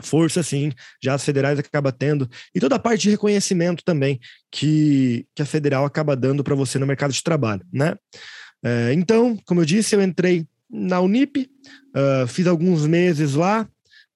força, 0.00 0.42
sim, 0.42 0.72
já 1.02 1.14
as 1.14 1.24
federais 1.24 1.58
acaba 1.58 1.92
tendo, 1.92 2.28
e 2.54 2.60
toda 2.60 2.76
a 2.76 2.78
parte 2.78 3.02
de 3.02 3.10
reconhecimento 3.10 3.84
também 3.84 4.18
que, 4.50 5.26
que 5.34 5.42
a 5.42 5.46
federal 5.46 5.84
acaba 5.84 6.16
dando 6.16 6.42
para 6.42 6.54
você 6.54 6.78
no 6.78 6.86
mercado 6.86 7.12
de 7.12 7.22
trabalho, 7.22 7.64
né? 7.72 7.94
É, 8.64 8.92
então, 8.92 9.36
como 9.44 9.60
eu 9.60 9.64
disse, 9.64 9.94
eu 9.94 10.02
entrei 10.02 10.46
na 10.70 11.00
Unip, 11.00 11.50
uh, 11.94 12.26
fiz 12.26 12.46
alguns 12.46 12.86
meses 12.86 13.34
lá, 13.34 13.68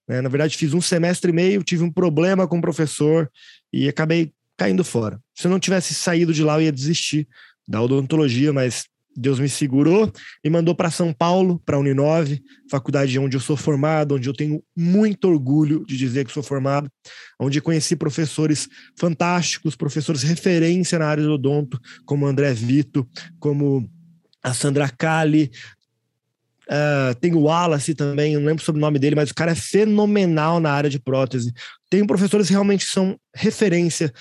né? 0.08 0.20
na 0.22 0.28
verdade 0.28 0.56
fiz 0.56 0.72
um 0.72 0.80
semestre 0.80 1.30
e 1.30 1.34
meio, 1.34 1.62
tive 1.62 1.82
um 1.82 1.92
problema 1.92 2.46
com 2.48 2.58
o 2.58 2.62
professor 2.62 3.30
e 3.72 3.88
acabei 3.88 4.32
caindo 4.56 4.82
fora. 4.82 5.20
Se 5.34 5.46
eu 5.46 5.50
não 5.50 5.60
tivesse 5.60 5.92
saído 5.92 6.32
de 6.32 6.42
lá, 6.42 6.54
eu 6.54 6.62
ia 6.62 6.72
desistir 6.72 7.28
da 7.68 7.82
odontologia, 7.82 8.52
mas 8.52 8.86
Deus 9.16 9.38
me 9.38 9.48
segurou 9.48 10.12
e 10.44 10.50
mandou 10.50 10.74
para 10.74 10.90
São 10.90 11.12
Paulo, 11.12 11.60
para 11.64 11.76
a 11.76 11.80
Uninove, 11.80 12.42
faculdade 12.70 13.18
onde 13.18 13.36
eu 13.36 13.40
sou 13.40 13.56
formado, 13.56 14.14
onde 14.14 14.28
eu 14.28 14.34
tenho 14.34 14.62
muito 14.76 15.26
orgulho 15.28 15.84
de 15.86 15.96
dizer 15.96 16.24
que 16.24 16.32
sou 16.32 16.42
formado, 16.42 16.90
onde 17.40 17.60
conheci 17.60 17.96
professores 17.96 18.68
fantásticos, 18.98 19.74
professores 19.74 20.22
referência 20.22 20.98
na 20.98 21.06
área 21.06 21.24
do 21.24 21.32
odonto, 21.32 21.80
como 22.04 22.26
André 22.26 22.52
Vito, 22.52 23.08
como 23.38 23.88
a 24.42 24.52
Sandra 24.52 24.88
Kali, 24.88 25.50
Uh, 26.68 27.14
tem 27.20 27.32
o 27.32 27.42
Wallace 27.42 27.94
também, 27.94 28.34
não 28.34 28.44
lembro 28.44 28.64
sobre 28.64 28.80
o 28.80 28.84
nome 28.84 28.98
dele, 28.98 29.14
mas 29.14 29.30
o 29.30 29.34
cara 29.34 29.52
é 29.52 29.54
fenomenal 29.54 30.58
na 30.58 30.72
área 30.72 30.90
de 30.90 30.98
prótese. 30.98 31.52
Tem 31.88 32.04
professores 32.04 32.48
que 32.48 32.52
realmente 32.52 32.84
são 32.84 33.16
referência, 33.32 34.12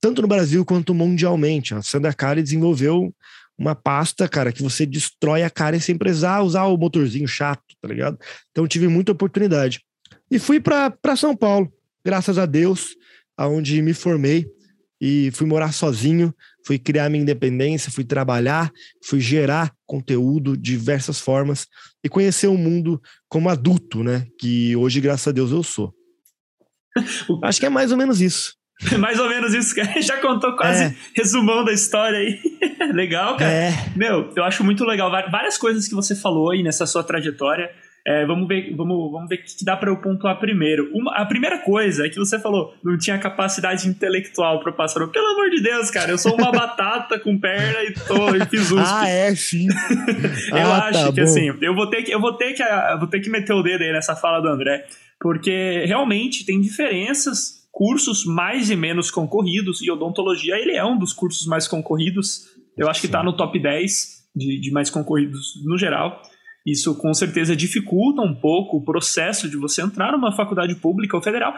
tanto 0.00 0.22
no 0.22 0.28
Brasil 0.28 0.64
quanto 0.64 0.94
mundialmente. 0.94 1.74
A 1.74 1.82
Sandra 1.82 2.14
Kali 2.14 2.42
desenvolveu 2.42 3.14
uma 3.60 3.74
pasta, 3.74 4.26
cara, 4.26 4.52
que 4.52 4.62
você 4.62 4.86
destrói 4.86 5.42
a 5.42 5.50
cara 5.50 5.78
sem 5.78 5.94
precisar 5.98 6.40
usar 6.40 6.64
o 6.64 6.78
motorzinho 6.78 7.28
chato, 7.28 7.62
tá 7.78 7.86
ligado? 7.86 8.18
Então 8.50 8.66
tive 8.66 8.88
muita 8.88 9.12
oportunidade. 9.12 9.84
E 10.30 10.38
fui 10.38 10.58
para 10.58 11.14
São 11.14 11.36
Paulo, 11.36 11.70
graças 12.02 12.38
a 12.38 12.46
Deus, 12.46 12.96
aonde 13.36 13.82
me 13.82 13.92
formei. 13.92 14.46
e 15.02 15.30
fui 15.32 15.46
morar 15.46 15.72
sozinho, 15.72 16.34
fui 16.66 16.78
criar 16.78 17.08
minha 17.08 17.22
independência, 17.22 17.90
fui 17.90 18.04
trabalhar, 18.04 18.70
fui 19.02 19.18
gerar 19.18 19.74
conteúdo 19.86 20.56
de 20.56 20.72
diversas 20.72 21.18
formas 21.18 21.66
e 22.04 22.08
conhecer 22.08 22.48
o 22.48 22.56
mundo 22.56 23.00
como 23.26 23.48
adulto, 23.48 24.04
né? 24.04 24.26
Que 24.38 24.76
hoje, 24.76 25.00
graças 25.00 25.28
a 25.28 25.32
Deus, 25.32 25.52
eu 25.52 25.62
sou. 25.62 25.94
Acho 27.42 27.60
que 27.60 27.66
é 27.66 27.70
mais 27.70 27.92
ou 27.92 27.96
menos 27.96 28.20
isso. 28.20 28.59
mais 28.98 29.18
ou 29.18 29.28
menos 29.28 29.54
isso, 29.54 29.74
cara. 29.74 29.90
Já 30.00 30.16
contou 30.18 30.56
quase 30.56 30.84
é. 30.84 30.94
resumão 31.14 31.64
da 31.64 31.72
história 31.72 32.18
aí. 32.18 32.38
legal, 32.92 33.36
cara. 33.36 33.50
É. 33.50 33.72
Meu, 33.94 34.32
eu 34.34 34.44
acho 34.44 34.64
muito 34.64 34.84
legal. 34.84 35.10
Várias 35.30 35.58
coisas 35.58 35.86
que 35.86 35.94
você 35.94 36.14
falou 36.14 36.50
aí 36.50 36.62
nessa 36.62 36.86
sua 36.86 37.02
trajetória. 37.02 37.70
É, 38.06 38.24
vamos 38.24 38.48
ver, 38.48 38.74
vamos, 38.74 39.12
vamos 39.12 39.28
ver 39.28 39.34
o 39.34 39.42
que 39.42 39.62
dá 39.62 39.76
para 39.76 39.90
eu 39.90 39.96
pontuar 39.98 40.40
primeiro. 40.40 40.90
Uma, 40.94 41.14
a 41.16 41.26
primeira 41.26 41.58
coisa 41.58 42.06
é 42.06 42.08
que 42.08 42.16
você 42.16 42.38
falou, 42.38 42.74
não 42.82 42.96
tinha 42.96 43.18
capacidade 43.18 43.86
intelectual 43.86 44.58
para 44.60 44.72
passar. 44.72 45.06
Pelo 45.08 45.26
amor 45.26 45.50
de 45.50 45.62
Deus, 45.62 45.90
cara, 45.90 46.10
eu 46.10 46.16
sou 46.16 46.34
uma 46.34 46.50
batata 46.50 47.18
com 47.18 47.38
perna 47.38 47.82
e 47.82 47.92
tô 47.92 48.34
e 48.34 48.46
fiz 48.46 48.70
USP. 48.70 48.82
Ah, 48.82 49.06
é, 49.06 49.34
sim. 49.34 49.68
eu 50.50 50.56
ah, 50.56 50.86
acho 50.86 50.98
tá 50.98 51.12
que 51.12 51.20
bom. 51.20 51.22
assim, 51.22 51.52
eu 51.60 51.74
vou 51.74 51.88
ter 51.88 52.02
que 52.02 52.10
eu 52.10 52.20
vou 52.20 52.32
ter 52.32 52.54
que 52.54 52.62
eu 52.62 52.98
vou 52.98 53.06
ter 53.06 53.20
que 53.20 53.28
meter 53.28 53.52
o 53.52 53.62
dedo 53.62 53.84
aí 53.84 53.92
nessa 53.92 54.16
fala 54.16 54.40
do 54.40 54.48
André, 54.48 54.86
porque 55.20 55.84
realmente 55.84 56.46
tem 56.46 56.58
diferenças 56.58 57.59
cursos 57.70 58.24
mais 58.24 58.70
e 58.70 58.76
menos 58.76 59.10
concorridos, 59.10 59.80
e 59.82 59.90
odontologia 59.90 60.56
ele 60.56 60.76
é 60.76 60.84
um 60.84 60.98
dos 60.98 61.12
cursos 61.12 61.46
mais 61.46 61.68
concorridos. 61.68 62.46
Eu 62.76 62.88
acho 62.88 63.00
que 63.00 63.06
está 63.06 63.22
no 63.22 63.36
top 63.36 63.58
10 63.60 64.20
de, 64.34 64.60
de 64.60 64.70
mais 64.70 64.90
concorridos 64.90 65.54
no 65.64 65.78
geral. 65.78 66.20
Isso 66.66 66.94
com 66.96 67.12
certeza 67.14 67.56
dificulta 67.56 68.20
um 68.20 68.34
pouco 68.34 68.76
o 68.76 68.84
processo 68.84 69.48
de 69.48 69.56
você 69.56 69.82
entrar 69.82 70.12
numa 70.12 70.32
faculdade 70.32 70.74
pública 70.76 71.16
ou 71.16 71.22
federal. 71.22 71.54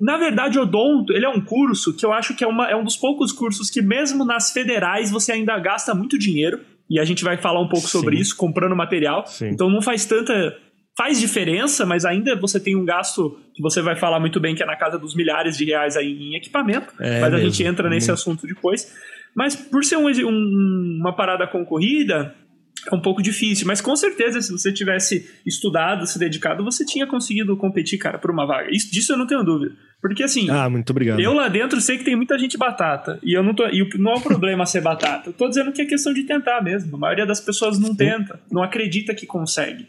Na 0.00 0.18
verdade, 0.18 0.58
odonto, 0.58 1.12
ele 1.12 1.24
é 1.24 1.28
um 1.28 1.40
curso 1.40 1.96
que 1.96 2.04
eu 2.04 2.12
acho 2.12 2.34
que 2.34 2.44
é, 2.44 2.46
uma, 2.46 2.68
é 2.68 2.76
um 2.76 2.84
dos 2.84 2.96
poucos 2.96 3.32
cursos 3.32 3.70
que 3.70 3.80
mesmo 3.80 4.24
nas 4.24 4.52
federais 4.52 5.10
você 5.10 5.32
ainda 5.32 5.58
gasta 5.58 5.94
muito 5.94 6.18
dinheiro. 6.18 6.60
E 6.90 7.00
a 7.00 7.04
gente 7.04 7.24
vai 7.24 7.38
falar 7.38 7.60
um 7.60 7.68
pouco 7.68 7.86
Sim. 7.86 7.98
sobre 7.98 8.18
isso, 8.18 8.36
comprando 8.36 8.76
material. 8.76 9.24
Sim. 9.26 9.48
Então 9.48 9.70
não 9.70 9.80
faz 9.80 10.04
tanta 10.04 10.54
faz 10.96 11.18
diferença, 11.18 11.86
mas 11.86 12.04
ainda 12.04 12.36
você 12.36 12.60
tem 12.60 12.76
um 12.76 12.84
gasto 12.84 13.38
que 13.54 13.62
você 13.62 13.80
vai 13.80 13.96
falar 13.96 14.20
muito 14.20 14.38
bem 14.40 14.54
que 14.54 14.62
é 14.62 14.66
na 14.66 14.76
casa 14.76 14.98
dos 14.98 15.14
milhares 15.14 15.56
de 15.56 15.64
reais 15.64 15.96
aí 15.96 16.12
em 16.12 16.36
equipamento, 16.36 16.92
é 17.00 17.20
mas 17.20 17.32
mesmo. 17.32 17.36
a 17.36 17.50
gente 17.50 17.64
entra 17.64 17.88
nesse 17.88 18.10
assunto 18.10 18.46
depois. 18.46 18.92
Mas 19.34 19.56
por 19.56 19.82
ser 19.84 19.96
um, 19.96 20.08
um, 20.08 20.98
uma 21.00 21.16
parada 21.16 21.46
concorrida, 21.46 22.34
é 22.90 22.94
um 22.94 23.00
pouco 23.00 23.22
difícil, 23.22 23.66
mas 23.66 23.80
com 23.80 23.94
certeza, 23.94 24.42
se 24.42 24.50
você 24.50 24.72
tivesse 24.72 25.30
estudado, 25.46 26.06
se 26.06 26.18
dedicado, 26.18 26.64
você 26.64 26.84
tinha 26.84 27.06
conseguido 27.06 27.56
competir, 27.56 27.98
cara, 27.98 28.18
por 28.18 28.30
uma 28.30 28.44
vaga. 28.44 28.68
Isso, 28.70 28.90
disso 28.92 29.12
eu 29.12 29.16
não 29.16 29.26
tenho 29.26 29.42
dúvida. 29.44 29.74
Porque 30.00 30.24
assim, 30.24 30.50
ah, 30.50 30.68
muito 30.68 30.90
obrigado. 30.90 31.20
eu 31.20 31.32
lá 31.32 31.46
dentro 31.46 31.80
sei 31.80 31.96
que 31.96 32.04
tem 32.04 32.16
muita 32.16 32.36
gente 32.36 32.58
batata. 32.58 33.20
E 33.22 33.32
eu 33.32 33.42
não 33.42 33.54
tô. 33.54 33.66
E 33.68 33.88
não 33.98 34.12
é 34.12 34.16
um 34.16 34.20
problema 34.20 34.66
ser 34.66 34.80
batata. 34.80 35.30
Eu 35.30 35.32
tô 35.32 35.48
dizendo 35.48 35.70
que 35.70 35.80
é 35.80 35.84
questão 35.84 36.12
de 36.12 36.24
tentar 36.24 36.60
mesmo. 36.60 36.96
A 36.96 36.98
maioria 36.98 37.24
das 37.24 37.40
pessoas 37.40 37.78
não 37.78 37.94
tenta, 37.94 38.40
não 38.50 38.64
acredita 38.64 39.14
que 39.14 39.26
consegue. 39.26 39.86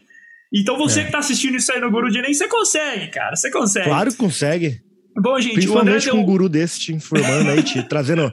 Então 0.54 0.78
você 0.78 1.02
é. 1.02 1.06
que 1.06 1.12
tá 1.12 1.20
assistindo 1.20 1.58
isso 1.58 1.72
aí 1.72 1.82
no 1.82 1.90
Guru 1.90 2.12
de 2.12 2.20
Enem, 2.20 2.34
você 2.34 2.48
consegue, 2.48 3.08
cara. 3.08 3.36
Você 3.36 3.50
consegue. 3.50 3.86
Claro 3.86 4.12
que 4.12 4.18
consegue. 4.18 4.82
Bom, 5.16 5.40
gente, 5.40 5.54
Principalmente 5.54 6.10
com 6.10 6.18
um 6.18 6.26
guru 6.26 6.50
desse 6.50 6.80
te 6.80 6.94
informando 6.94 7.50
aí, 7.50 7.62
te 7.62 7.82
trazendo 7.88 8.32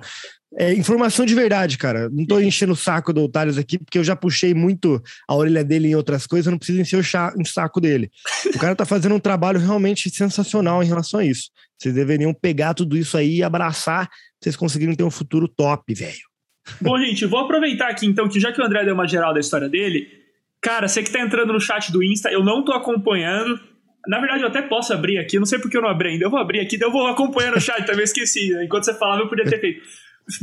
é, 0.59 0.73
informação 0.75 1.25
de 1.25 1.35
verdade, 1.35 1.79
cara. 1.79 2.09
Não 2.11 2.27
tô 2.27 2.41
enchendo 2.41 2.73
o 2.73 2.77
saco 2.77 3.13
do 3.13 3.23
Otários 3.23 3.59
aqui, 3.59 3.79
porque 3.79 3.99
eu 3.99 4.05
já 4.05 4.17
puxei 4.17 4.55
muito 4.55 5.01
a 5.29 5.35
orelha 5.35 5.63
dele 5.63 5.89
em 5.89 5.95
outras 5.95 6.27
coisas, 6.27 6.47
eu 6.47 6.53
não 6.53 6.59
preciso 6.59 6.81
encher 6.81 6.99
o, 6.99 7.47
saco 7.47 7.81
dele. 7.81 8.11
O 8.55 8.59
cara 8.59 8.75
tá 8.75 8.85
fazendo 8.85 9.15
um 9.15 9.21
trabalho 9.21 9.61
realmente 9.61 10.11
sensacional 10.11 10.83
em 10.83 10.87
relação 10.87 11.21
a 11.21 11.25
isso. 11.25 11.51
Vocês 11.79 11.95
deveriam 11.95 12.35
pegar 12.35 12.75
tudo 12.75 12.97
isso 12.97 13.17
aí 13.17 13.37
e 13.37 13.43
abraçar, 13.43 14.09
vocês 14.41 14.57
conseguirem 14.57 14.95
ter 14.95 15.05
um 15.05 15.11
futuro 15.11 15.47
top, 15.47 15.95
velho. 15.95 16.31
Bom, 16.81 16.99
gente, 16.99 17.25
vou 17.27 17.41
aproveitar 17.41 17.89
aqui 17.89 18.07
então 18.07 18.29
que 18.29 18.39
já 18.39 18.53
que 18.53 18.61
o 18.61 18.65
André 18.65 18.85
deu 18.85 18.95
uma 18.95 19.07
geral 19.07 19.33
da 19.33 19.41
história 19.41 19.69
dele, 19.69 20.20
Cara, 20.63 20.89
você 20.89 21.03
que 21.03 21.11
tá 21.11 21.21
entrando 21.21 21.53
no 21.53 21.61
chat 21.61 21.91
do 21.91 22.03
Insta, 22.03 22.31
eu 22.31 22.45
não 22.45 22.65
tô 22.65 22.73
acompanhando. 22.73 23.59
Na 24.07 24.19
verdade, 24.19 24.43
eu 24.43 24.49
até 24.49 24.63
posso 24.63 24.93
abrir 24.93 25.19
aqui, 25.19 25.39
não 25.39 25.47
sei 25.47 25.59
porque 25.59 25.77
eu 25.77 25.83
não 25.83 25.89
abri 25.89 26.11
ainda. 26.11 26.25
Eu 26.25 26.31
vou 26.31 26.39
abrir 26.39 26.61
aqui, 26.61 26.79
eu 26.81 26.91
vou 26.91 27.07
acompanhando 27.07 27.57
o 27.57 27.61
chat, 27.61 27.85
também 27.87 28.05
esqueci. 28.05 28.53
Enquanto 28.63 28.85
você 28.85 28.95
falava, 28.95 29.23
eu 29.23 29.29
podia 29.29 29.45
ter 29.45 29.61
feito. 29.61 29.83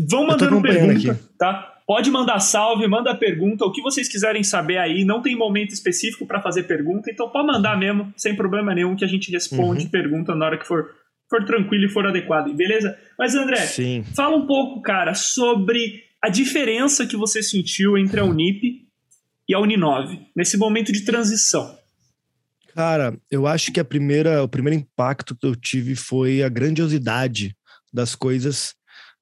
Vão 0.09 0.25
mandando 0.25 0.62
pergunta, 0.62 1.12
aqui. 1.12 1.24
tá? 1.38 1.74
Pode 1.86 2.12
mandar 2.12 2.39
salve, 2.39 2.86
manda 2.88 3.15
pergunta, 3.15 3.63
o 3.63 3.71
que 3.71 3.81
vocês 3.81 4.09
quiserem 4.09 4.43
saber 4.43 4.77
aí. 4.77 5.05
Não 5.05 5.21
tem 5.21 5.36
momento 5.36 5.71
específico 5.71 6.25
para 6.25 6.41
fazer 6.41 6.63
pergunta, 6.63 7.09
então 7.09 7.29
pode 7.29 7.47
mandar 7.47 7.77
mesmo, 7.77 8.12
sem 8.17 8.36
problema 8.36 8.75
nenhum, 8.75 8.95
que 8.95 9.05
a 9.05 9.07
gente 9.07 9.31
responde 9.31 9.86
uhum. 9.86 9.89
pergunta 9.89 10.36
na 10.36 10.45
hora 10.47 10.57
que 10.57 10.67
for, 10.67 10.89
for 11.29 11.45
tranquilo 11.45 11.86
e 11.86 11.89
for 11.89 12.05
adequado, 12.05 12.53
beleza? 12.53 12.97
Mas 13.17 13.36
André, 13.36 13.57
Sim. 13.57 14.03
fala 14.13 14.36
um 14.36 14.45
pouco, 14.45 14.81
cara, 14.81 15.13
sobre 15.13 16.03
a 16.21 16.27
diferença 16.27 17.07
que 17.07 17.15
você 17.15 17.41
sentiu 17.41 17.97
entre 17.97 18.19
a 18.19 18.25
Unip 18.25 18.87
e 19.48 19.54
a 19.54 19.60
Uninove, 19.60 20.27
nesse 20.36 20.58
momento 20.58 20.92
de 20.92 21.06
transição? 21.06 21.77
Cara, 22.75 23.18
eu 23.32 23.48
acho 23.48 23.72
que 23.72 23.80
a 23.80 23.86
primeira, 23.86 24.44
o 24.44 24.48
primeiro 24.48 24.80
impacto 24.80 25.36
que 25.36 25.48
eu 25.48 25.56
tive 25.56 25.96
foi 25.96 26.44
a 26.44 26.50
grandiosidade 26.50 27.56
das 27.92 28.13
coisas 28.13 28.75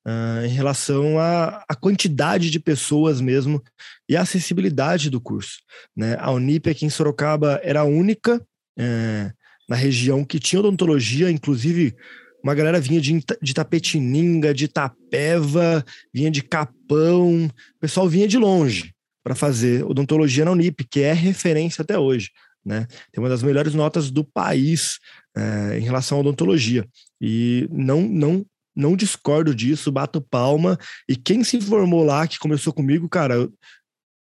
uh, 0.05 0.45
em 0.45 0.49
relação 0.49 1.17
à, 1.19 1.63
à, 1.69 1.75
quantidade 1.75 2.49
de 2.49 2.59
pessoas 2.59 3.21
mesmo 3.21 3.63
e 4.09 4.17
a 4.17 4.21
acessibilidade 4.21 5.09
do 5.09 5.21
curso. 5.21 5.59
Né? 5.95 6.17
A 6.19 6.31
Unip 6.31 6.69
aqui 6.69 6.85
em 6.85 6.89
Sorocaba 6.89 7.61
era 7.63 7.81
a 7.81 7.85
única 7.85 8.37
uh, 8.37 9.33
na 9.69 9.75
região 9.75 10.25
que 10.25 10.39
tinha 10.39 10.59
odontologia, 10.59 11.31
inclusive 11.31 11.95
uma 12.43 12.53
galera 12.53 12.79
vinha 12.79 12.99
de, 12.99 13.23
de 13.41 13.53
Tapetininga, 13.53 14.53
de 14.53 14.65
Itapeva, 14.65 15.83
vinha 16.13 16.29
de 16.29 16.43
Capão, 16.43 17.45
o 17.45 17.79
pessoal 17.79 18.07
vinha 18.09 18.27
de 18.27 18.37
longe 18.37 18.94
para 19.25 19.33
fazer 19.33 19.83
odontologia 19.83 20.45
na 20.45 20.51
Unip, 20.51 20.83
que 20.83 21.01
é 21.01 21.11
referência 21.11 21.81
até 21.81 21.97
hoje. 21.97 22.29
Né? 22.63 22.85
Tem 23.11 23.23
uma 23.23 23.29
das 23.29 23.41
melhores 23.41 23.73
notas 23.73 24.11
do 24.11 24.23
país 24.23 24.99
é, 25.35 25.79
em 25.79 25.81
relação 25.81 26.19
à 26.19 26.21
odontologia. 26.21 26.87
E 27.19 27.67
não, 27.71 28.01
não, 28.01 28.45
não 28.75 28.95
discordo 28.95 29.55
disso, 29.55 29.91
bato 29.91 30.21
palma. 30.21 30.77
E 31.09 31.15
quem 31.15 31.43
se 31.43 31.59
formou 31.59 32.05
lá, 32.05 32.27
que 32.27 32.37
começou 32.37 32.71
comigo, 32.71 33.09
cara, 33.09 33.33
eu, 33.33 33.53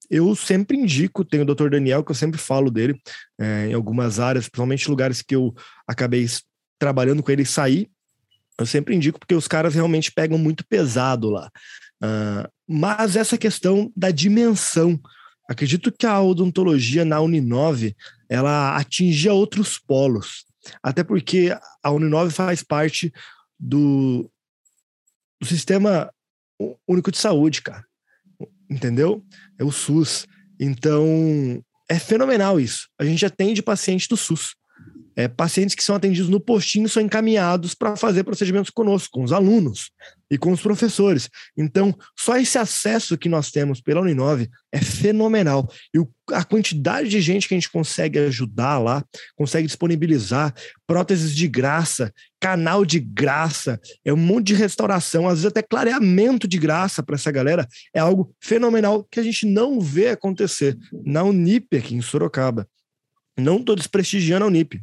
eu 0.09 0.37
sempre 0.37 0.77
indico, 0.77 1.25
tem 1.25 1.41
o 1.41 1.45
Dr. 1.45 1.69
Daniel, 1.69 2.05
que 2.05 2.13
eu 2.13 2.17
sempre 2.17 2.39
falo 2.39 2.71
dele, 2.71 2.97
é, 3.41 3.67
em 3.71 3.75
algumas 3.75 4.21
áreas, 4.21 4.45
principalmente 4.45 4.89
lugares 4.89 5.21
que 5.21 5.35
eu 5.35 5.53
acabei 5.85 6.29
trabalhando 6.79 7.25
com 7.25 7.33
ele 7.33 7.43
e 7.43 7.47
saí, 7.47 7.89
eu 8.57 8.67
sempre 8.67 8.95
indico 8.95 9.19
porque 9.19 9.35
os 9.35 9.49
caras 9.49 9.75
realmente 9.75 10.13
pegam 10.13 10.39
muito 10.39 10.65
pesado 10.65 11.29
lá. 11.29 11.51
Uh, 12.03 12.51
mas 12.67 13.17
essa 13.17 13.39
questão 13.39 13.93
da 13.97 14.11
dimensão. 14.11 15.01
Acredito 15.49 15.93
que 15.93 16.07
a 16.07 16.21
odontologia 16.21 17.05
na 17.05 17.21
Uninove 17.21 17.95
ela 18.29 18.77
atingia 18.77 19.33
outros 19.33 19.79
polos. 19.79 20.45
Até 20.83 21.05
porque 21.05 21.57
a 21.83 21.91
Uninove 21.91 22.33
faz 22.33 22.63
parte 22.63 23.13
do, 23.59 24.31
do 25.41 25.47
sistema 25.47 26.11
único 26.89 27.11
de 27.11 27.19
saúde, 27.19 27.63
cara. 27.63 27.85
Entendeu? 28.71 29.25
É 29.59 29.65
o 29.65 29.71
SUS. 29.71 30.27
Então, 30.59 31.63
é 31.89 31.99
fenomenal 31.99 32.59
isso. 32.59 32.89
A 32.99 33.05
gente 33.05 33.27
atende 33.27 33.63
paciente 33.63 34.09
do 34.09 34.17
SUS. 34.17 34.55
É, 35.17 35.29
pacientes 35.29 35.75
que 35.75 35.85
são 35.85 35.95
atendidos 35.97 36.29
no 36.29 36.41
postinho 36.41 36.89
são 36.89 37.03
encaminhados 37.03 37.75
para 37.75 37.97
fazer 37.97 38.25
procedimentos 38.25 38.71
conosco, 38.71 39.11
com 39.13 39.25
os 39.25 39.33
alunos 39.33 39.91
e 40.31 40.39
com 40.39 40.51
os 40.51 40.63
professores. 40.63 41.29
Então, 41.57 41.95
só 42.19 42.39
esse 42.39 42.57
acesso 42.57 43.19
que 43.19 43.29
nós 43.29 43.51
temos 43.51 43.81
pela 43.81 44.01
Uninove 44.01 44.49
é 44.73 44.81
fenomenal. 44.81 45.71
E 45.95 45.99
o, 45.99 46.09
a 46.31 46.43
quantidade 46.43 47.09
de 47.09 47.21
gente 47.21 47.47
que 47.47 47.55
a 47.55 47.57
gente 47.59 47.71
consegue 47.71 48.19
ajudar 48.19 48.79
lá, 48.79 49.05
consegue 49.37 49.67
disponibilizar 49.67 50.55
próteses 50.87 51.35
de 51.35 51.47
graça, 51.47 52.13
canal 52.41 52.85
de 52.85 52.99
graça, 52.99 53.79
é 54.05 54.13
um 54.13 54.17
monte 54.17 54.49
de 54.49 54.55
restauração, 54.55 55.29
às 55.29 55.35
vezes 55.35 55.47
até 55.47 55.63
clareamento 55.63 56.49
de 56.49 56.59
graça 56.59 57.03
para 57.03 57.15
essa 57.15 57.31
galera, 57.31 57.69
é 57.95 58.01
algo 58.01 58.35
fenomenal 58.41 59.07
que 59.11 59.21
a 59.21 59.23
gente 59.23 59.47
não 59.47 59.81
vê 59.81 60.09
acontecer 60.09 60.79
na 61.05 61.23
Unip 61.23 61.77
aqui 61.77 61.95
em 61.95 62.01
Sorocaba. 62.01 62.67
Não 63.39 63.59
estou 63.59 63.77
desprestigiando 63.77 64.45
a 64.45 64.49
Unip, 64.49 64.83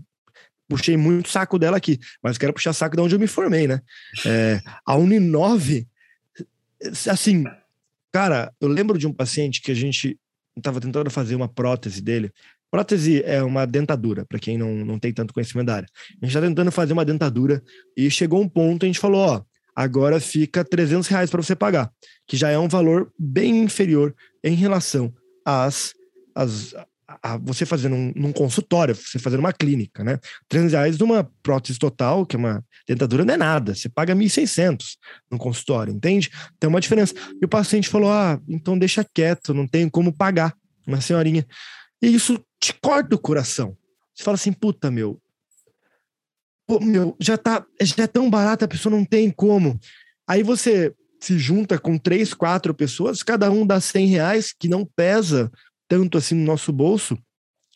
puxei 0.69 0.95
muito 0.95 1.29
saco 1.29 1.57
dela 1.57 1.75
aqui, 1.75 1.99
mas 2.23 2.37
quero 2.37 2.53
puxar 2.53 2.71
saco 2.71 2.95
de 2.95 3.01
onde 3.01 3.15
eu 3.15 3.19
me 3.19 3.27
formei, 3.27 3.67
né? 3.67 3.81
É, 4.25 4.61
a 4.85 4.95
Uninove, 4.95 5.87
assim, 7.09 7.43
cara, 8.11 8.53
eu 8.61 8.69
lembro 8.69 8.97
de 8.97 9.07
um 9.07 9.11
paciente 9.11 9.61
que 9.61 9.71
a 9.71 9.75
gente 9.75 10.17
estava 10.55 10.79
tentando 10.79 11.09
fazer 11.09 11.35
uma 11.35 11.47
prótese 11.47 12.01
dele. 12.01 12.31
Prótese 12.71 13.23
é 13.23 13.41
uma 13.41 13.65
dentadura, 13.65 14.25
para 14.25 14.37
quem 14.37 14.57
não, 14.57 14.85
não 14.85 14.99
tem 14.99 15.11
tanto 15.11 15.33
conhecimento 15.33 15.67
da 15.67 15.77
área. 15.77 15.89
A 16.21 16.25
gente 16.25 16.35
está 16.35 16.41
tentando 16.41 16.71
fazer 16.71 16.93
uma 16.93 17.03
dentadura 17.03 17.63
e 17.97 18.09
chegou 18.11 18.39
um 18.39 18.47
ponto, 18.47 18.85
a 18.85 18.87
gente 18.87 18.99
falou, 18.99 19.21
ó, 19.21 19.43
agora 19.75 20.19
fica 20.19 20.63
300 20.63 21.07
reais 21.07 21.31
para 21.31 21.41
você 21.41 21.55
pagar, 21.55 21.91
que 22.27 22.37
já 22.37 22.49
é 22.49 22.59
um 22.59 22.67
valor 22.67 23.11
bem 23.17 23.63
inferior 23.63 24.15
em 24.43 24.53
relação 24.53 25.11
às, 25.43 25.93
às, 26.35 26.75
a, 27.23 27.37
você 27.37 27.65
fazendo 27.65 27.95
um, 27.95 28.13
num 28.15 28.31
consultório, 28.31 28.95
você 28.95 29.17
fazendo 29.17 29.39
uma 29.39 29.51
clínica, 29.51 30.03
né? 30.03 30.19
300 30.47 30.73
reais 30.73 30.97
numa 30.97 31.23
prótese 31.41 31.79
total, 31.79 32.25
que 32.25 32.35
é 32.35 32.39
uma 32.39 32.63
dentadura, 32.87 33.25
não 33.25 33.33
é 33.33 33.37
nada. 33.37 33.73
Você 33.73 33.89
paga 33.89 34.15
1.600 34.15 34.97
no 35.31 35.37
consultório, 35.37 35.93
entende? 35.93 36.29
Tem 36.59 36.69
uma 36.69 36.79
diferença. 36.79 37.13
E 37.41 37.45
o 37.45 37.49
paciente 37.49 37.89
falou: 37.89 38.11
ah, 38.11 38.39
então 38.47 38.77
deixa 38.77 39.03
quieto, 39.03 39.53
não 39.53 39.67
tenho 39.67 39.89
como 39.89 40.13
pagar. 40.13 40.55
Uma 40.85 41.01
senhorinha. 41.01 41.45
E 42.01 42.13
isso 42.13 42.43
te 42.59 42.73
corta 42.73 43.15
o 43.15 43.19
coração. 43.19 43.75
Você 44.13 44.23
fala 44.23 44.35
assim, 44.35 44.51
puta, 44.51 44.89
meu. 44.89 45.21
Pô, 46.67 46.79
meu, 46.79 47.15
já 47.19 47.37
tá. 47.37 47.65
Já 47.81 48.03
é 48.03 48.07
tão 48.07 48.29
barato, 48.29 48.65
a 48.65 48.67
pessoa 48.67 48.95
não 48.95 49.05
tem 49.05 49.29
como. 49.29 49.79
Aí 50.27 50.43
você 50.43 50.93
se 51.21 51.37
junta 51.37 51.77
com 51.77 51.97
três, 51.97 52.33
quatro 52.33 52.73
pessoas, 52.73 53.21
cada 53.21 53.51
um 53.51 53.65
dá 53.65 53.79
100 53.79 54.07
reais, 54.07 54.53
que 54.57 54.69
não 54.69 54.85
pesa 54.85 55.51
tanto 55.89 56.17
assim 56.17 56.35
no 56.35 56.45
nosso 56.45 56.71
bolso 56.71 57.17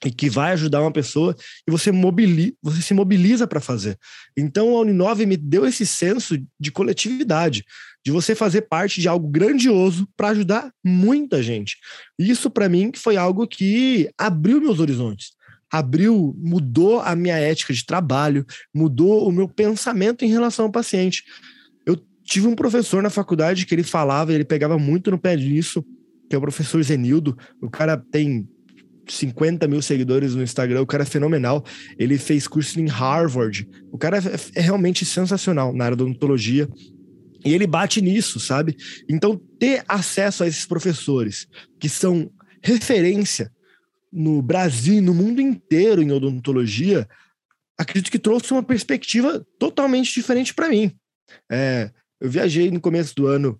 e 0.05 0.11
que 0.11 0.29
vai 0.29 0.51
ajudar 0.53 0.81
uma 0.81 0.91
pessoa 0.91 1.35
e 1.67 1.71
você 1.71 1.91
mobiliza, 1.91 2.53
você 2.61 2.81
se 2.81 2.93
mobiliza 2.93 3.47
para 3.47 3.59
fazer. 3.59 3.97
Então 4.37 4.75
a 4.77 4.81
Uninove 4.81 5.25
me 5.25 5.35
deu 5.35 5.65
esse 5.65 5.85
senso 5.85 6.37
de 6.59 6.71
coletividade, 6.71 7.63
de 8.05 8.11
você 8.11 8.35
fazer 8.35 8.63
parte 8.63 9.01
de 9.01 9.07
algo 9.07 9.27
grandioso 9.27 10.07
para 10.15 10.29
ajudar 10.29 10.71
muita 10.83 11.41
gente. 11.41 11.77
Isso 12.19 12.49
para 12.49 12.69
mim 12.69 12.91
foi 12.95 13.17
algo 13.17 13.47
que 13.47 14.09
abriu 14.17 14.61
meus 14.61 14.79
horizontes. 14.79 15.31
Abriu, 15.71 16.35
mudou 16.37 16.99
a 16.99 17.15
minha 17.15 17.37
ética 17.37 17.73
de 17.73 17.83
trabalho, 17.83 18.45
mudou 18.73 19.27
o 19.27 19.31
meu 19.31 19.49
pensamento 19.49 20.23
em 20.23 20.27
relação 20.29 20.65
ao 20.65 20.71
paciente. 20.71 21.23
Eu 21.83 21.97
tive 22.23 22.45
um 22.45 22.55
professor 22.55 23.01
na 23.01 23.09
faculdade 23.09 23.65
que 23.65 23.73
ele 23.73 23.83
falava, 23.83 24.33
ele 24.33 24.45
pegava 24.45 24.77
muito 24.77 25.09
no 25.09 25.17
pé 25.17 25.35
disso, 25.35 25.83
é 26.35 26.37
o 26.37 26.41
professor 26.41 26.81
Zenildo. 26.83 27.37
O 27.61 27.69
cara 27.69 27.97
tem 27.97 28.47
50 29.07 29.67
mil 29.67 29.81
seguidores 29.81 30.35
no 30.35 30.43
Instagram, 30.43 30.81
o 30.81 30.87
cara 30.87 31.03
é 31.03 31.05
fenomenal. 31.05 31.63
Ele 31.97 32.17
fez 32.17 32.47
curso 32.47 32.79
em 32.79 32.87
Harvard. 32.87 33.67
O 33.91 33.97
cara 33.97 34.17
é, 34.17 34.59
é 34.59 34.61
realmente 34.61 35.05
sensacional 35.05 35.73
na 35.73 35.85
área 35.85 35.97
da 35.97 36.03
odontologia. 36.03 36.67
E 37.45 37.53
ele 37.53 37.67
bate 37.67 38.01
nisso, 38.01 38.39
sabe? 38.39 38.75
Então, 39.09 39.39
ter 39.59 39.83
acesso 39.87 40.43
a 40.43 40.47
esses 40.47 40.65
professores 40.65 41.47
que 41.79 41.89
são 41.89 42.31
referência 42.63 43.51
no 44.11 44.41
Brasil 44.41 45.01
no 45.01 45.13
mundo 45.13 45.41
inteiro 45.41 46.01
em 46.01 46.11
odontologia, 46.11 47.07
acredito 47.77 48.11
que 48.11 48.19
trouxe 48.19 48.51
uma 48.51 48.63
perspectiva 48.63 49.45
totalmente 49.59 50.13
diferente 50.13 50.53
para 50.53 50.69
mim. 50.69 50.95
É, 51.51 51.91
eu 52.21 52.29
viajei 52.29 52.69
no 52.69 52.79
começo 52.79 53.15
do 53.15 53.27
ano 53.27 53.59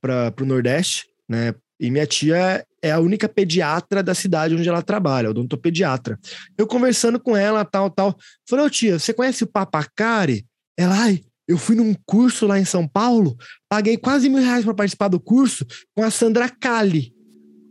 para 0.00 0.32
o 0.40 0.44
Nordeste, 0.44 1.06
né, 1.28 1.54
e 1.78 1.90
minha 1.90 2.06
tia 2.06 2.64
é 2.82 2.90
a 2.92 3.00
única 3.00 3.28
pediatra 3.28 4.02
da 4.02 4.14
cidade 4.14 4.54
onde 4.54 4.68
ela 4.68 4.82
trabalha, 4.82 5.30
odontopediatra. 5.30 6.18
Eu 6.56 6.66
conversando 6.66 7.18
com 7.18 7.36
ela, 7.36 7.64
tal, 7.64 7.90
tal. 7.90 8.16
Falei, 8.48 8.66
ô 8.66 8.70
tia, 8.70 8.98
você 8.98 9.12
conhece 9.12 9.44
o 9.44 9.46
Papacari? 9.46 10.46
Ela, 10.76 10.94
ai, 10.94 11.20
eu 11.48 11.58
fui 11.58 11.76
num 11.76 11.94
curso 12.06 12.46
lá 12.46 12.58
em 12.58 12.64
São 12.64 12.86
Paulo, 12.86 13.36
paguei 13.68 13.96
quase 13.96 14.28
mil 14.28 14.42
reais 14.42 14.64
para 14.64 14.74
participar 14.74 15.08
do 15.08 15.20
curso 15.20 15.66
com 15.94 16.02
a 16.02 16.10
Sandra 16.10 16.48
Cali. 16.48 17.12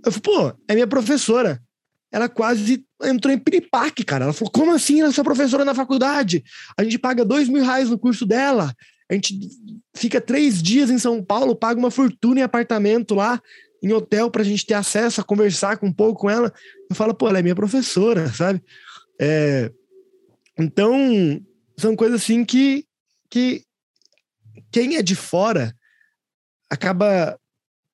Eu 0.06 0.12
falei, 0.12 0.22
pô, 0.22 0.58
é 0.68 0.74
minha 0.74 0.88
professora. 0.88 1.62
Ela 2.12 2.30
quase 2.30 2.86
entrou 3.04 3.34
em 3.34 3.40
piripaque, 3.40 4.04
cara. 4.04 4.26
Ela 4.26 4.34
falou, 4.34 4.52
como 4.52 4.72
assim 4.72 5.00
ela 5.00 5.10
é 5.10 5.12
sua 5.12 5.24
professora 5.24 5.66
na 5.66 5.74
faculdade? 5.74 6.44
A 6.78 6.84
gente 6.84 7.00
paga 7.00 7.26
dois 7.26 7.50
mil 7.50 7.64
reais 7.64 7.90
no 7.90 7.98
curso 7.98 8.26
dela. 8.26 8.74
A 9.10 9.14
gente 9.16 9.50
fica 9.96 10.22
três 10.22 10.62
dias 10.62 10.90
em 10.90 11.00
São 11.00 11.24
Paulo, 11.24 11.56
paga 11.56 11.80
uma 11.80 11.92
fortuna 11.92 12.42
em 12.42 12.44
apartamento 12.44 13.16
lá 13.16 13.42
em 13.84 13.92
hotel 13.92 14.32
para 14.32 14.42
a 14.42 14.46
gente 14.46 14.66
ter 14.66 14.74
acesso 14.74 15.20
a 15.20 15.24
conversar 15.26 15.78
com 15.78 15.88
um 15.88 15.94
pouco 15.94 16.22
com 16.22 16.30
ela. 16.30 16.52
Eu 16.90 16.96
falo, 16.96 17.14
pô, 17.14 17.28
ela 17.28 17.40
é 17.40 17.42
minha 17.42 17.56
professora, 17.56 18.32
sabe? 18.34 18.64
É, 19.20 19.70
então, 20.58 21.46
são 21.78 21.96
coisas 21.96 22.22
assim 22.22 22.46
que, 22.46 22.86
que 23.30 23.66
quem 24.72 24.96
é 24.96 25.02
de 25.02 25.16
fora 25.16 25.76
acaba 26.70 27.38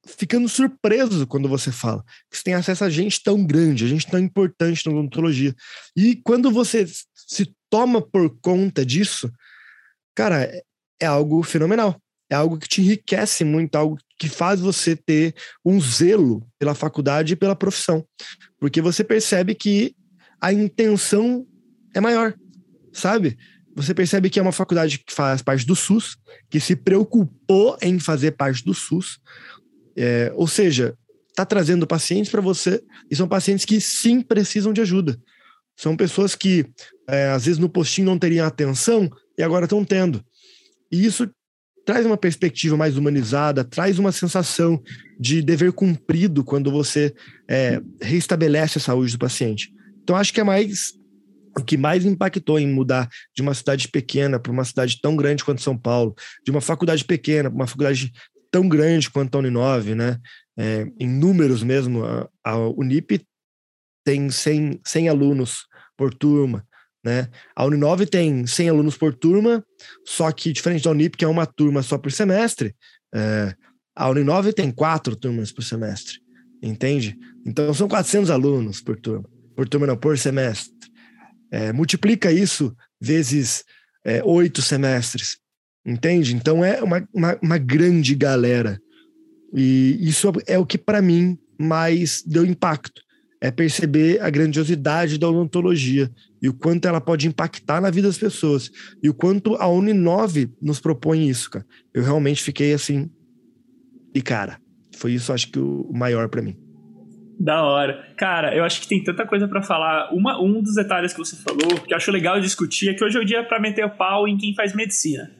ficando 0.05 0.48
surpreso 0.48 1.27
quando 1.27 1.48
você 1.48 1.72
fala 1.72 2.03
que 2.29 2.38
você 2.38 2.43
tem 2.43 2.53
acesso 2.53 2.84
a 2.84 2.89
gente 2.89 3.22
tão 3.22 3.46
grande, 3.46 3.86
a 3.86 3.88
gente 3.88 4.08
tão 4.08 4.19
importante 4.19 4.86
na 4.86 4.91
odontologia. 4.91 5.55
E 5.96 6.15
quando 6.15 6.51
você 6.51 6.86
se 7.13 7.53
toma 7.69 8.01
por 8.01 8.38
conta 8.41 8.86
disso, 8.86 9.31
cara, 10.15 10.43
é, 10.43 10.62
é 11.01 11.05
algo 11.05 11.41
fenomenal. 11.43 12.00
É 12.30 12.36
algo 12.36 12.58
que 12.58 12.68
te 12.68 12.82
enriquece 12.82 13.44
muito, 13.44 13.76
algo 13.76 13.98
que 14.20 14.30
faz 14.30 14.60
você 14.60 14.96
ter 14.96 15.34
um 15.66 15.80
zelo 15.82 16.46
pela 16.60 16.76
faculdade 16.76 17.34
e 17.34 17.36
pela 17.36 17.56
profissão. 17.56 18.06
Porque 18.60 18.82
você 18.82 19.04
percebe 19.04 19.56
que 19.56 19.96
a 20.39 20.54
intenção 20.54 21.46
é 21.94 22.00
maior, 22.00 22.36
sabe? 22.94 23.38
Você 23.76 23.94
percebe 23.94 24.30
que 24.30 24.39
é 24.39 24.42
uma 24.42 24.52
faculdade 24.52 25.00
que 25.00 25.13
faz 25.13 25.42
parte 25.42 25.65
do 25.65 25.76
SUS, 25.76 26.18
que 26.50 26.60
se 26.60 26.76
preocupou 26.76 27.78
em 27.82 28.00
fazer 28.00 28.32
parte 28.32 28.63
do 28.63 28.74
SUS. 28.74 29.20
É, 29.96 30.32
ou 30.36 30.48
seja, 30.48 30.98
está 31.30 31.46
trazendo 31.46 31.88
pacientes 31.88 32.32
para 32.32 32.42
você 32.42 32.84
e 33.10 33.15
são 33.15 33.28
pacientes 33.28 33.65
que 33.65 33.80
sim 33.80 34.22
precisam 34.22 34.74
de 34.74 34.82
ajuda. 34.82 35.20
São 35.76 35.96
pessoas 35.96 36.36
que 36.36 36.65
é, 37.08 37.30
às 37.30 37.46
vezes 37.46 37.58
no 37.58 37.70
postinho 37.70 38.08
não 38.08 38.20
teriam 38.20 38.46
atenção 38.46 39.10
e 39.38 39.44
agora 39.44 39.65
estão 39.65 39.86
tendo. 39.86 40.24
E 40.92 41.06
isso 41.06 41.30
traz 41.89 42.06
uma 42.06 42.17
perspectiva 42.17 42.78
mais 42.78 42.97
humanizada, 42.97 43.63
traz 43.63 43.97
uma 43.97 44.12
sensação 44.12 44.80
de 45.19 45.41
dever 45.41 45.71
cumprido 45.71 46.43
quando 46.43 46.69
você 46.69 47.12
é, 47.49 47.82
restabelece 47.99 48.78
a 48.78 48.82
saúde 48.82 49.13
do 49.13 49.17
paciente. 49.17 49.73
Então, 50.04 50.15
acho 50.15 50.32
que 50.32 50.39
é 50.39 50.43
mais 50.43 50.93
o 51.58 51.63
que 51.63 51.75
mais 51.75 52.06
impactou 52.06 52.60
em 52.60 52.71
mudar 52.71 53.10
de 53.36 53.41
uma 53.41 53.56
cidade 53.56 53.88
pequena 53.88 54.39
para 54.39 54.52
uma 54.52 54.63
cidade 54.63 55.02
tão 55.02 55.15
grande 55.15 55.43
quanto 55.43 55.63
São 55.63 55.75
Paulo, 55.75 56.13
de 56.45 56.52
uma 56.52 56.62
faculdade 56.62 57.04
pequena 57.04 57.49
para 57.49 57.56
uma 57.56 57.65
faculdade 57.65 58.12
tão 58.52 58.69
grande 58.69 59.10
quanto 59.10 59.34
a 59.34 59.39
Uninove, 59.39 59.95
né? 59.95 60.19
É, 60.56 60.86
em 60.99 61.10
números 61.10 61.63
mesmo, 61.63 62.06
a, 62.06 62.30
a 62.43 62.56
Unip 62.78 63.19
tem 64.06 64.30
100, 64.30 64.80
100 64.86 65.10
alunos 65.10 65.65
por 65.97 66.13
turma, 66.13 66.63
né? 67.04 67.30
A 67.56 67.66
Uninove 67.66 68.06
tem 68.06 68.46
100 68.46 68.70
alunos 68.70 68.98
por 68.98 69.14
turma, 69.14 69.64
só 70.06 70.32
que 70.32 70.52
diferente 70.52 70.84
da 70.84 70.92
Unip, 70.92 71.18
que 71.18 71.26
é 71.26 71.28
uma 71.28 71.46
turma 71.46 71.82
só 71.82 71.98
por 71.98 72.12
semestre, 72.12 72.76
é, 73.14 73.56
a 73.96 74.10
Uninove 74.10 74.54
tem 74.54 74.72
quatro 74.72 75.16
turmas 75.16 75.52
por 75.52 75.64
semestre, 75.64 76.20
entende? 76.62 77.18
Então 77.46 77.74
são 77.74 77.88
400 77.88 78.30
alunos 78.30 78.82
por 78.82 79.00
turma, 79.00 79.30
por 79.56 79.68
turma 79.68 79.88
não, 79.88 79.98
por 79.98 80.18
semestre. 80.18 80.74
É, 81.52 81.74
multiplica 81.74 82.32
isso 82.32 82.76
vezes 83.02 83.64
é, 84.06 84.24
oito 84.24 84.62
semestres, 84.62 85.38
entende? 85.86 86.36
Então 86.36 86.64
é 86.64 86.82
uma, 86.84 87.08
uma, 87.14 87.40
uma 87.42 87.58
grande 87.58 88.14
galera. 88.14 88.80
E 89.54 89.98
isso 90.00 90.32
é 90.46 90.60
o 90.60 90.66
que 90.66 90.78
para 90.78 91.02
mim 91.02 91.38
mais 91.58 92.22
deu 92.24 92.46
impacto 92.46 93.02
é 93.42 93.50
perceber 93.50 94.22
a 94.22 94.30
grandiosidade 94.30 95.18
da 95.18 95.30
odontologia 95.30 96.12
e 96.41 96.49
o 96.49 96.54
quanto 96.54 96.88
ela 96.88 97.02
pode 97.02 97.28
impactar 97.28 97.82
na 97.82 97.89
vida 97.89 98.08
das 98.08 98.17
pessoas 98.17 98.71
e 99.02 99.10
o 99.10 99.13
quanto 99.13 99.56
a 99.56 99.67
Uninove 99.67 100.52
nos 100.62 100.80
propõe 100.80 101.28
isso, 101.28 101.49
cara. 101.49 101.65
Eu 101.93 102.04
realmente 102.04 102.43
fiquei 102.43 102.73
assim 102.73 103.10
e 104.13 104.21
cara, 104.21 104.60
foi 104.95 105.13
isso 105.13 105.32
acho 105.32 105.52
que 105.52 105.60
o 105.60 105.91
maior 105.93 106.30
para 106.30 106.41
mim. 106.41 106.56
Da 107.39 107.63
hora. 107.63 108.13
Cara, 108.17 108.54
eu 108.54 108.65
acho 108.65 108.82
que 108.82 108.88
tem 108.89 109.02
tanta 109.02 109.25
coisa 109.25 109.47
para 109.47 109.62
falar. 109.62 110.13
Uma, 110.13 110.41
um 110.41 110.62
dos 110.62 110.75
detalhes 110.75 111.13
que 111.13 111.19
você 111.19 111.38
falou, 111.38 111.80
que 111.80 111.93
eu 111.93 111.95
acho 111.95 112.12
legal 112.12 112.39
discutir, 112.41 112.89
é 112.89 112.93
que 112.93 113.04
hoje 113.04 113.17
é 113.17 113.21
o 113.21 113.25
dia 113.25 113.43
para 113.45 113.62
meter 113.62 113.86
o 113.86 113.95
pau 113.95 114.28
em 114.28 114.38
quem 114.38 114.54
faz 114.54 114.75
medicina. 114.75 115.32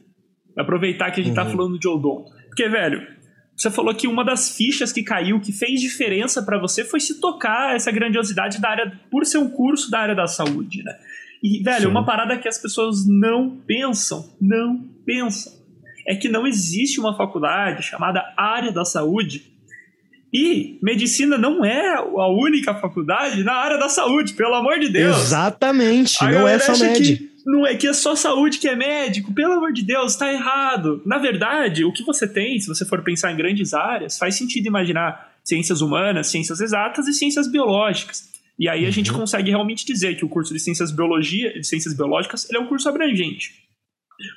Aproveitar 0.56 1.10
que 1.10 1.20
a 1.20 1.24
gente 1.24 1.34
tá 1.34 1.42
uhum. 1.42 1.50
tá 1.50 1.56
falando 1.56 1.78
de 1.78 1.86
odonto. 1.86 2.32
Porque, 2.46 2.68
velho, 2.70 3.06
você 3.60 3.70
falou 3.70 3.94
que 3.94 4.08
uma 4.08 4.24
das 4.24 4.56
fichas 4.56 4.90
que 4.90 5.02
caiu, 5.02 5.38
que 5.38 5.52
fez 5.52 5.82
diferença 5.82 6.42
para 6.42 6.58
você, 6.58 6.82
foi 6.82 6.98
se 6.98 7.20
tocar 7.20 7.76
essa 7.76 7.92
grandiosidade 7.92 8.58
da 8.58 8.70
área, 8.70 8.98
por 9.10 9.26
ser 9.26 9.36
um 9.36 9.50
curso 9.50 9.90
da 9.90 9.98
área 9.98 10.14
da 10.14 10.26
saúde, 10.26 10.82
né? 10.82 10.96
E, 11.42 11.62
velho, 11.62 11.82
Sim. 11.82 11.88
uma 11.88 12.02
parada 12.02 12.38
que 12.38 12.48
as 12.48 12.56
pessoas 12.56 13.06
não 13.06 13.50
pensam, 13.50 14.26
não 14.40 14.82
pensam, 15.04 15.52
é 16.06 16.14
que 16.14 16.26
não 16.26 16.46
existe 16.46 16.98
uma 16.98 17.14
faculdade 17.14 17.82
chamada 17.82 18.32
área 18.34 18.72
da 18.72 18.86
saúde 18.86 19.52
e 20.32 20.78
medicina 20.82 21.36
não 21.36 21.62
é 21.62 21.96
a 21.96 22.28
única 22.28 22.72
faculdade 22.74 23.44
na 23.44 23.52
área 23.52 23.76
da 23.76 23.90
saúde, 23.90 24.32
pelo 24.32 24.54
amor 24.54 24.78
de 24.78 24.88
Deus. 24.88 25.18
Exatamente, 25.18 26.16
a 26.24 26.30
não 26.30 26.48
é 26.48 26.58
só 26.58 26.78
médico 26.78 27.28
não 27.46 27.66
é 27.66 27.74
que 27.74 27.86
é 27.86 27.92
só 27.92 28.14
saúde 28.14 28.58
que 28.58 28.68
é 28.68 28.76
médico, 28.76 29.32
pelo 29.32 29.54
amor 29.54 29.72
de 29.72 29.82
Deus, 29.82 30.16
tá 30.16 30.32
errado. 30.32 31.02
Na 31.06 31.18
verdade, 31.18 31.84
o 31.84 31.92
que 31.92 32.04
você 32.04 32.26
tem, 32.26 32.58
se 32.58 32.66
você 32.66 32.84
for 32.84 33.02
pensar 33.02 33.32
em 33.32 33.36
grandes 33.36 33.74
áreas, 33.74 34.18
faz 34.18 34.34
sentido 34.36 34.66
imaginar 34.66 35.30
ciências 35.44 35.80
humanas, 35.80 36.28
ciências 36.28 36.60
exatas 36.60 37.08
e 37.08 37.12
ciências 37.12 37.50
biológicas. 37.50 38.28
E 38.58 38.68
aí 38.68 38.82
a 38.82 38.86
uhum. 38.86 38.92
gente 38.92 39.12
consegue 39.12 39.50
realmente 39.50 39.86
dizer 39.86 40.16
que 40.16 40.24
o 40.24 40.28
curso 40.28 40.52
de 40.52 40.60
ciências 40.60 40.92
biologia, 40.92 41.52
de 41.52 41.66
ciências 41.66 41.94
biológicas, 41.94 42.48
ele 42.48 42.58
é 42.58 42.60
um 42.60 42.66
curso 42.66 42.88
abrangente. 42.88 43.52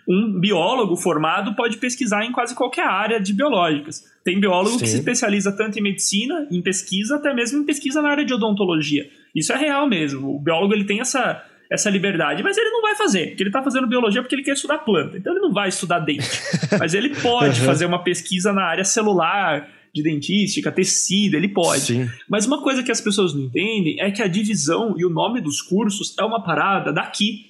Um 0.08 0.40
biólogo 0.40 0.96
formado 0.96 1.56
pode 1.56 1.76
pesquisar 1.76 2.26
em 2.26 2.32
quase 2.32 2.56
qualquer 2.56 2.86
área 2.86 3.20
de 3.20 3.34
biológicas. 3.34 4.02
Tem 4.24 4.40
biólogo 4.40 4.78
Sim. 4.78 4.80
que 4.80 4.88
se 4.88 4.96
especializa 4.96 5.52
tanto 5.52 5.78
em 5.78 5.82
medicina, 5.82 6.48
em 6.50 6.62
pesquisa, 6.62 7.18
até 7.18 7.34
mesmo 7.34 7.62
em 7.62 7.66
pesquisa 7.66 8.02
na 8.02 8.10
área 8.10 8.24
de 8.24 8.34
odontologia. 8.34 9.06
Isso 9.36 9.52
é 9.52 9.58
real 9.58 9.90
mesmo. 9.90 10.34
O 10.34 10.40
biólogo 10.40 10.74
ele 10.74 10.86
tem 10.86 11.02
essa, 11.02 11.44
essa 11.74 11.90
liberdade, 11.90 12.44
mas 12.44 12.56
ele 12.56 12.70
não 12.70 12.84
vai 12.84 12.96
fazer, 12.96 13.30
porque 13.30 13.42
ele 13.42 13.50
está 13.50 13.64
fazendo 13.64 13.88
biologia 13.88 14.22
porque 14.22 14.36
ele 14.36 14.44
quer 14.44 14.54
estudar 14.54 14.78
planta. 14.80 15.18
Então 15.18 15.34
ele 15.34 15.42
não 15.42 15.52
vai 15.52 15.70
estudar 15.70 16.00
dente. 16.00 16.30
mas 16.80 16.94
ele 16.94 17.10
pode 17.10 17.60
uhum. 17.60 17.66
fazer 17.66 17.88
uma 17.88 18.04
pesquisa 18.04 18.54
na 18.54 18.64
área 18.64 18.84
celular, 18.84 19.68
de 19.94 20.04
dentística, 20.04 20.72
tecido, 20.72 21.36
ele 21.36 21.50
pode. 21.50 21.82
Sim. 21.82 22.10
Mas 22.30 22.46
uma 22.46 22.62
coisa 22.62 22.84
que 22.84 22.92
as 22.92 23.02
pessoas 23.02 23.34
não 23.34 23.42
entendem 23.42 24.00
é 24.00 24.12
que 24.12 24.22
a 24.22 24.28
divisão 24.28 24.96
e 24.98 25.04
o 25.04 25.10
nome 25.10 25.42
dos 25.42 25.62
cursos 25.62 26.16
é 26.20 26.24
uma 26.24 26.44
parada 26.44 26.94
daqui. 26.94 27.48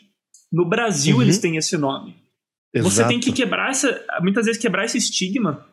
No 0.52 0.68
Brasil 0.68 1.18
uhum. 1.18 1.22
eles 1.22 1.38
têm 1.40 1.58
esse 1.58 1.78
nome. 1.78 2.16
Exato. 2.74 2.90
Você 2.94 3.08
tem 3.08 3.20
que 3.20 3.34
quebrar 3.34 3.72
essa, 3.72 4.02
muitas 4.22 4.46
vezes 4.46 4.62
quebrar 4.62 4.86
esse 4.86 4.98
estigma 4.98 5.66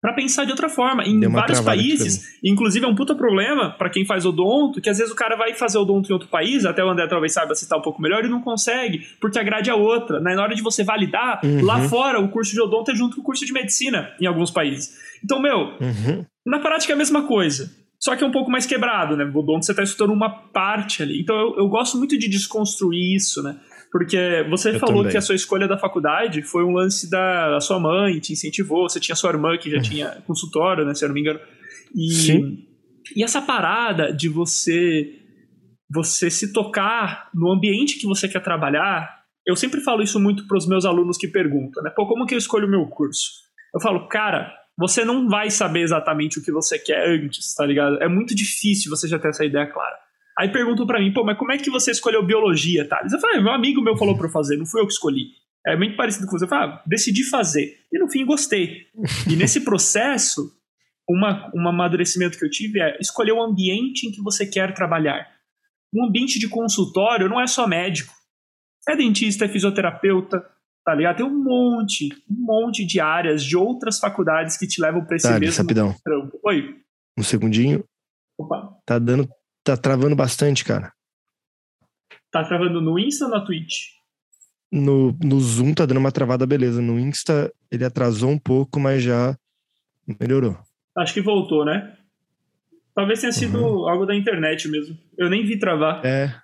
para 0.00 0.12
pensar 0.12 0.44
de 0.44 0.50
outra 0.50 0.68
forma. 0.68 1.04
Em 1.04 1.20
vários 1.28 1.60
países, 1.60 2.38
inclusive 2.42 2.84
é 2.84 2.88
um 2.88 2.94
puta 2.94 3.14
problema 3.14 3.70
para 3.70 3.90
quem 3.90 4.04
faz 4.04 4.24
odonto, 4.24 4.80
que 4.80 4.88
às 4.88 4.98
vezes 4.98 5.12
o 5.12 5.16
cara 5.16 5.36
vai 5.36 5.54
fazer 5.54 5.78
odonto 5.78 6.10
em 6.10 6.12
outro 6.12 6.28
país, 6.28 6.64
até 6.64 6.84
o 6.84 6.88
André 6.88 7.06
talvez 7.06 7.32
saiba 7.32 7.54
citar 7.54 7.78
um 7.78 7.82
pouco 7.82 8.00
melhor, 8.00 8.24
e 8.24 8.28
não 8.28 8.40
consegue, 8.40 9.06
porque 9.20 9.38
a 9.38 9.42
grade 9.42 9.70
é 9.70 9.74
outra. 9.74 10.20
Na 10.20 10.40
hora 10.40 10.54
de 10.54 10.62
você 10.62 10.84
validar, 10.84 11.40
uhum. 11.44 11.64
lá 11.64 11.80
fora 11.88 12.20
o 12.20 12.28
curso 12.28 12.52
de 12.52 12.60
odonto 12.60 12.90
é 12.90 12.94
junto 12.94 13.16
com 13.16 13.22
o 13.22 13.24
curso 13.24 13.44
de 13.44 13.52
medicina 13.52 14.10
em 14.20 14.26
alguns 14.26 14.50
países. 14.50 14.96
Então, 15.24 15.40
meu, 15.40 15.72
uhum. 15.80 16.24
na 16.46 16.60
prática 16.60 16.92
é 16.92 16.94
a 16.94 16.98
mesma 16.98 17.22
coisa. 17.22 17.70
Só 18.00 18.14
que 18.14 18.22
é 18.22 18.26
um 18.26 18.30
pouco 18.30 18.48
mais 18.48 18.64
quebrado, 18.64 19.16
né? 19.16 19.24
O 19.24 19.38
odonto 19.38 19.66
você 19.66 19.72
está 19.72 19.82
estudando 19.82 20.12
uma 20.12 20.30
parte 20.30 21.02
ali. 21.02 21.20
Então 21.20 21.36
eu, 21.36 21.56
eu 21.58 21.68
gosto 21.68 21.98
muito 21.98 22.16
de 22.16 22.28
desconstruir 22.28 23.16
isso, 23.16 23.42
né? 23.42 23.56
Porque 23.90 24.46
você 24.50 24.70
eu 24.70 24.78
falou 24.78 24.98
também. 24.98 25.12
que 25.12 25.16
a 25.16 25.22
sua 25.22 25.34
escolha 25.34 25.66
da 25.66 25.78
faculdade 25.78 26.42
foi 26.42 26.62
um 26.62 26.72
lance 26.72 27.08
da 27.10 27.58
sua 27.60 27.80
mãe, 27.80 28.20
te 28.20 28.32
incentivou, 28.32 28.88
você 28.88 29.00
tinha 29.00 29.16
sua 29.16 29.30
irmã 29.30 29.56
que 29.56 29.70
já 29.70 29.80
tinha 29.80 30.22
consultório, 30.26 30.84
né, 30.84 30.94
se 30.94 31.04
eu 31.04 31.08
não 31.08 31.14
me 31.14 31.22
engano. 31.22 31.40
E, 31.94 32.12
Sim. 32.12 32.66
e 33.16 33.24
essa 33.24 33.40
parada 33.40 34.12
de 34.12 34.28
você 34.28 35.14
você 35.90 36.30
se 36.30 36.52
tocar 36.52 37.30
no 37.34 37.50
ambiente 37.50 37.98
que 37.98 38.06
você 38.06 38.28
quer 38.28 38.42
trabalhar, 38.42 39.08
eu 39.46 39.56
sempre 39.56 39.80
falo 39.80 40.02
isso 40.02 40.20
muito 40.20 40.46
para 40.46 40.58
os 40.58 40.68
meus 40.68 40.84
alunos 40.84 41.16
que 41.16 41.26
perguntam, 41.26 41.82
né? 41.82 41.90
Pô, 41.96 42.06
como 42.06 42.26
que 42.26 42.34
eu 42.34 42.38
escolho 42.38 42.66
o 42.66 42.70
meu 42.70 42.84
curso? 42.86 43.30
Eu 43.74 43.80
falo, 43.80 44.06
cara, 44.06 44.52
você 44.78 45.04
não 45.04 45.28
vai 45.28 45.50
saber 45.50 45.80
exatamente 45.80 46.38
o 46.38 46.44
que 46.44 46.52
você 46.52 46.78
quer 46.78 47.08
antes, 47.08 47.54
tá 47.54 47.64
ligado? 47.64 48.02
É 48.02 48.08
muito 48.08 48.34
difícil 48.34 48.90
você 48.90 49.08
já 49.08 49.18
ter 49.18 49.28
essa 49.28 49.44
ideia 49.44 49.66
clara. 49.66 49.96
Aí 50.38 50.52
perguntam 50.52 50.86
para 50.86 51.00
mim, 51.00 51.12
pô, 51.12 51.24
mas 51.24 51.36
como 51.36 51.50
é 51.50 51.58
que 51.58 51.68
você 51.68 51.90
escolheu 51.90 52.24
biologia, 52.24 52.86
Thales? 52.88 53.12
Eu 53.12 53.18
falei, 53.18 53.38
ah, 53.38 53.42
meu 53.42 53.52
amigo 53.52 53.82
meu 53.82 53.96
falou 53.96 54.16
para 54.16 54.28
fazer, 54.28 54.56
não 54.56 54.64
fui 54.64 54.80
eu 54.80 54.86
que 54.86 54.92
escolhi. 54.92 55.32
É 55.66 55.76
muito 55.76 55.96
parecido 55.96 56.26
com 56.26 56.38
você. 56.38 56.44
Eu 56.44 56.48
falei, 56.48 56.68
ah, 56.68 56.82
decidi 56.86 57.24
fazer. 57.24 57.76
E 57.92 57.98
no 57.98 58.08
fim 58.08 58.24
gostei. 58.24 58.86
E 59.28 59.34
nesse 59.34 59.64
processo, 59.64 60.52
uma, 61.08 61.50
um 61.52 61.68
amadurecimento 61.68 62.38
que 62.38 62.44
eu 62.44 62.50
tive 62.50 62.80
é 62.80 62.96
escolher 63.00 63.32
o 63.32 63.42
ambiente 63.42 64.06
em 64.06 64.12
que 64.12 64.22
você 64.22 64.46
quer 64.46 64.72
trabalhar. 64.74 65.26
Um 65.92 66.06
ambiente 66.06 66.38
de 66.38 66.48
consultório 66.48 67.28
não 67.28 67.40
é 67.40 67.46
só 67.48 67.66
médico. 67.66 68.14
É 68.88 68.94
dentista, 68.94 69.44
é 69.44 69.48
fisioterapeuta, 69.48 70.40
tá 70.84 70.94
ligado? 70.94 71.16
Tem 71.16 71.26
um 71.26 71.42
monte, 71.42 72.08
um 72.30 72.44
monte 72.46 72.86
de 72.86 73.00
áreas 73.00 73.42
de 73.42 73.56
outras 73.56 73.98
faculdades 73.98 74.56
que 74.56 74.68
te 74.68 74.80
levam 74.80 75.04
para 75.04 75.16
esse 75.16 75.28
tá, 75.28 75.38
mesmo 75.38 75.62
rapidão. 75.62 75.94
trampo. 76.04 76.38
Oi. 76.44 76.76
Um 77.18 77.24
segundinho. 77.24 77.84
Opa. 78.38 78.76
Tá 78.86 79.00
dando 79.00 79.28
tá 79.76 79.76
travando 79.76 80.16
bastante, 80.16 80.64
cara. 80.64 80.92
Tá 82.30 82.44
travando 82.44 82.80
no 82.80 82.98
Insta 82.98 83.24
ou 83.24 83.30
na 83.30 83.44
Twitch? 83.44 83.98
No, 84.70 85.16
no 85.22 85.40
Zoom 85.40 85.72
tá 85.72 85.86
dando 85.86 85.98
uma 85.98 86.12
travada, 86.12 86.46
beleza. 86.46 86.80
No 86.82 86.98
Insta 86.98 87.52
ele 87.70 87.84
atrasou 87.84 88.30
um 88.30 88.38
pouco, 88.38 88.78
mas 88.78 89.02
já 89.02 89.36
melhorou. 90.20 90.58
Acho 90.96 91.14
que 91.14 91.20
voltou, 91.20 91.64
né? 91.64 91.96
Talvez 92.94 93.20
tenha 93.20 93.32
sido 93.32 93.58
uhum. 93.58 93.88
algo 93.88 94.04
da 94.04 94.14
internet 94.14 94.68
mesmo. 94.68 94.98
Eu 95.16 95.30
nem 95.30 95.46
vi 95.46 95.58
travar. 95.58 96.04
É, 96.04 96.34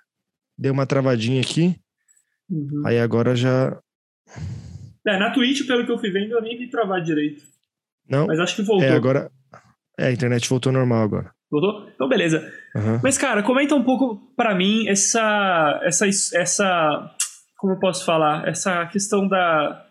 deu 0.57 0.71
uma 0.71 0.85
travadinha 0.85 1.41
aqui. 1.41 1.75
Uhum. 2.49 2.83
Aí 2.85 2.97
agora 2.97 3.35
já. 3.35 3.77
É, 5.05 5.19
na 5.19 5.31
Twitch, 5.31 5.67
pelo 5.67 5.85
que 5.85 5.91
eu 5.91 5.99
fui 5.99 6.09
vendo, 6.11 6.31
eu 6.31 6.41
nem 6.41 6.57
vi 6.57 6.69
travar 6.69 7.01
direito. 7.01 7.43
Não. 8.07 8.27
Mas 8.27 8.39
acho 8.39 8.55
que 8.55 8.61
voltou. 8.61 8.87
É, 8.87 8.91
agora. 8.91 9.29
É, 9.97 10.07
a 10.07 10.11
internet 10.11 10.47
voltou 10.47 10.71
normal 10.71 11.03
agora. 11.03 11.34
Voltou? 11.51 11.89
Então, 11.89 12.07
beleza. 12.07 12.39
Uhum. 12.75 12.99
Mas, 13.03 13.17
cara, 13.17 13.43
comenta 13.43 13.75
um 13.75 13.83
pouco 13.83 14.17
para 14.35 14.55
mim 14.55 14.87
essa, 14.87 15.79
essa, 15.83 16.07
essa. 16.07 17.15
Como 17.57 17.73
eu 17.73 17.79
posso 17.79 18.05
falar? 18.05 18.47
Essa 18.47 18.85
questão 18.87 19.27
da. 19.27 19.85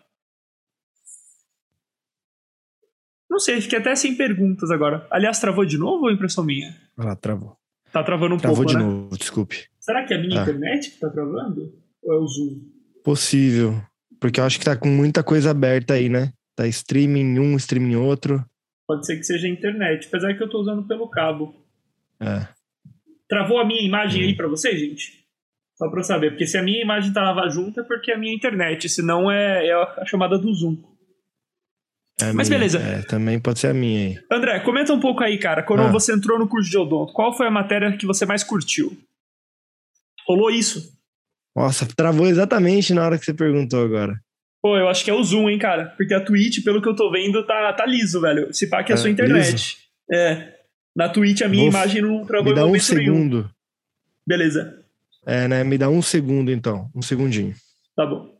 Não 3.29 3.39
sei, 3.39 3.59
fiquei 3.59 3.79
até 3.79 3.95
sem 3.95 4.15
perguntas 4.15 4.71
agora. 4.71 5.05
Aliás, 5.11 5.39
travou 5.39 5.65
de 5.65 5.77
novo 5.77 6.03
ou 6.03 6.09
é 6.09 6.13
impressão 6.13 6.43
minha? 6.43 6.75
Ah, 6.97 7.15
travou. 7.15 7.57
Tá 7.91 8.03
travando 8.03 8.35
um 8.35 8.37
travou 8.37 8.57
pouco, 8.57 8.71
de 8.71 8.77
né? 8.77 8.83
novo, 8.83 9.17
desculpe. 9.17 9.67
Será 9.79 10.05
que 10.05 10.13
é 10.13 10.17
a 10.17 10.21
minha 10.21 10.39
ah. 10.39 10.43
internet 10.43 10.91
que 10.91 10.99
tá 10.99 11.09
travando? 11.09 11.73
Ou 12.03 12.13
é 12.13 12.17
o 12.17 12.27
Zoom? 12.27 12.61
Possível. 13.03 13.81
Porque 14.19 14.39
eu 14.39 14.43
acho 14.43 14.59
que 14.59 14.65
tá 14.65 14.75
com 14.75 14.87
muita 14.87 15.23
coisa 15.23 15.51
aberta 15.51 15.93
aí, 15.93 16.09
né? 16.09 16.31
Tá 16.55 16.67
streaming 16.67 17.39
um, 17.39 17.55
streaming 17.55 17.95
outro. 17.95 18.43
Pode 18.87 19.05
ser 19.05 19.17
que 19.17 19.23
seja 19.23 19.47
a 19.47 19.49
internet, 19.49 20.07
apesar 20.07 20.33
que 20.35 20.43
eu 20.43 20.49
tô 20.49 20.59
usando 20.59 20.87
pelo 20.87 21.09
cabo. 21.09 21.55
É. 22.19 22.47
Travou 23.27 23.59
a 23.59 23.65
minha 23.65 23.81
imagem 23.81 24.23
aí 24.23 24.35
para 24.35 24.47
vocês, 24.47 24.79
gente? 24.79 25.25
Só 25.75 25.89
pra 25.89 25.99
eu 25.99 26.03
saber, 26.03 26.31
porque 26.31 26.47
se 26.47 26.57
a 26.57 26.63
minha 26.63 26.81
imagem 26.81 27.11
tava 27.11 27.49
junto 27.49 27.81
é 27.81 27.83
porque 27.83 28.11
é 28.11 28.15
a 28.15 28.17
minha 28.17 28.33
internet, 28.33 28.87
senão 28.87 29.29
é, 29.29 29.67
é 29.67 29.73
a 29.73 30.05
chamada 30.05 30.37
do 30.37 30.53
Zoom. 30.53 30.77
É 32.21 32.31
Mas 32.31 32.47
minha, 32.47 32.59
beleza. 32.59 32.79
É, 32.79 33.01
também 33.01 33.39
pode 33.39 33.59
ser 33.59 33.67
a 33.67 33.73
minha 33.73 34.07
aí. 34.07 34.19
André, 34.31 34.59
comenta 34.61 34.93
um 34.93 34.99
pouco 34.99 35.21
aí, 35.21 35.37
cara. 35.37 35.63
Quando 35.63 35.81
ah. 35.81 35.91
você 35.91 36.13
entrou 36.13 36.39
no 36.39 36.47
curso 36.47 36.69
de 36.69 36.77
odonto, 36.77 37.11
qual 37.11 37.35
foi 37.35 37.47
a 37.47 37.51
matéria 37.51 37.97
que 37.97 38.05
você 38.05 38.25
mais 38.25 38.41
curtiu? 38.41 38.97
Rolou 40.25 40.49
isso? 40.49 40.95
Nossa, 41.55 41.85
travou 41.95 42.25
exatamente 42.25 42.93
na 42.93 43.05
hora 43.05 43.17
que 43.17 43.25
você 43.25 43.33
perguntou 43.33 43.83
agora. 43.83 44.13
Pô, 44.65 44.75
eu 44.75 44.89
acho 44.89 45.05
que 45.05 45.11
é 45.11 45.13
o 45.13 45.23
Zoom, 45.23 45.47
hein, 45.47 45.59
cara? 45.59 45.93
Porque 45.95 46.11
a 46.11 46.19
Twitch, 46.19 46.63
pelo 46.63 46.81
que 46.81 46.89
eu 46.89 46.95
tô 46.95 47.11
vendo, 47.11 47.45
tá, 47.45 47.71
tá 47.71 47.85
liso, 47.85 48.19
velho. 48.19 48.51
Se 48.51 48.67
pá 48.67 48.83
que 48.83 48.91
é 48.91 48.95
a 48.95 48.97
sua 48.97 49.11
internet. 49.11 49.51
Liso? 49.51 49.75
É. 50.11 50.55
Na 50.95 51.07
Twitch 51.07 51.43
a 51.43 51.47
minha 51.47 51.67
imagem 51.67 52.01
não 52.01 52.25
travou 52.25 52.49
Me 52.49 52.55
dá 52.55 52.65
um 52.65 52.79
segundo. 52.79 53.37
Nenhum. 53.37 53.49
Beleza. 54.25 54.83
É, 55.23 55.47
né? 55.47 55.63
Me 55.63 55.77
dá 55.77 55.87
um 55.87 56.01
segundo, 56.01 56.51
então. 56.51 56.89
Um 56.95 57.01
segundinho. 57.03 57.53
Tá 57.95 58.07
bom. 58.07 58.34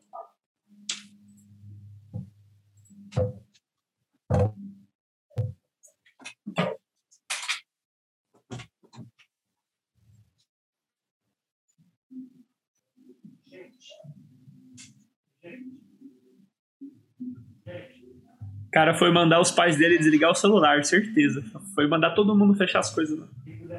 Cara 18.76 18.94
foi 18.94 19.10
mandar 19.10 19.40
os 19.40 19.52
pais 19.52 19.78
dele 19.78 19.98
desligar 19.98 20.32
o 20.32 20.36
celular, 20.36 20.84
certeza. 20.84 21.42
Foi 21.74 21.88
mandar 21.88 22.12
todo 22.12 22.38
mundo 22.38 22.54
fechar 22.56 22.80
as 22.80 22.94
coisas 22.94 23.18
na, 23.18 23.26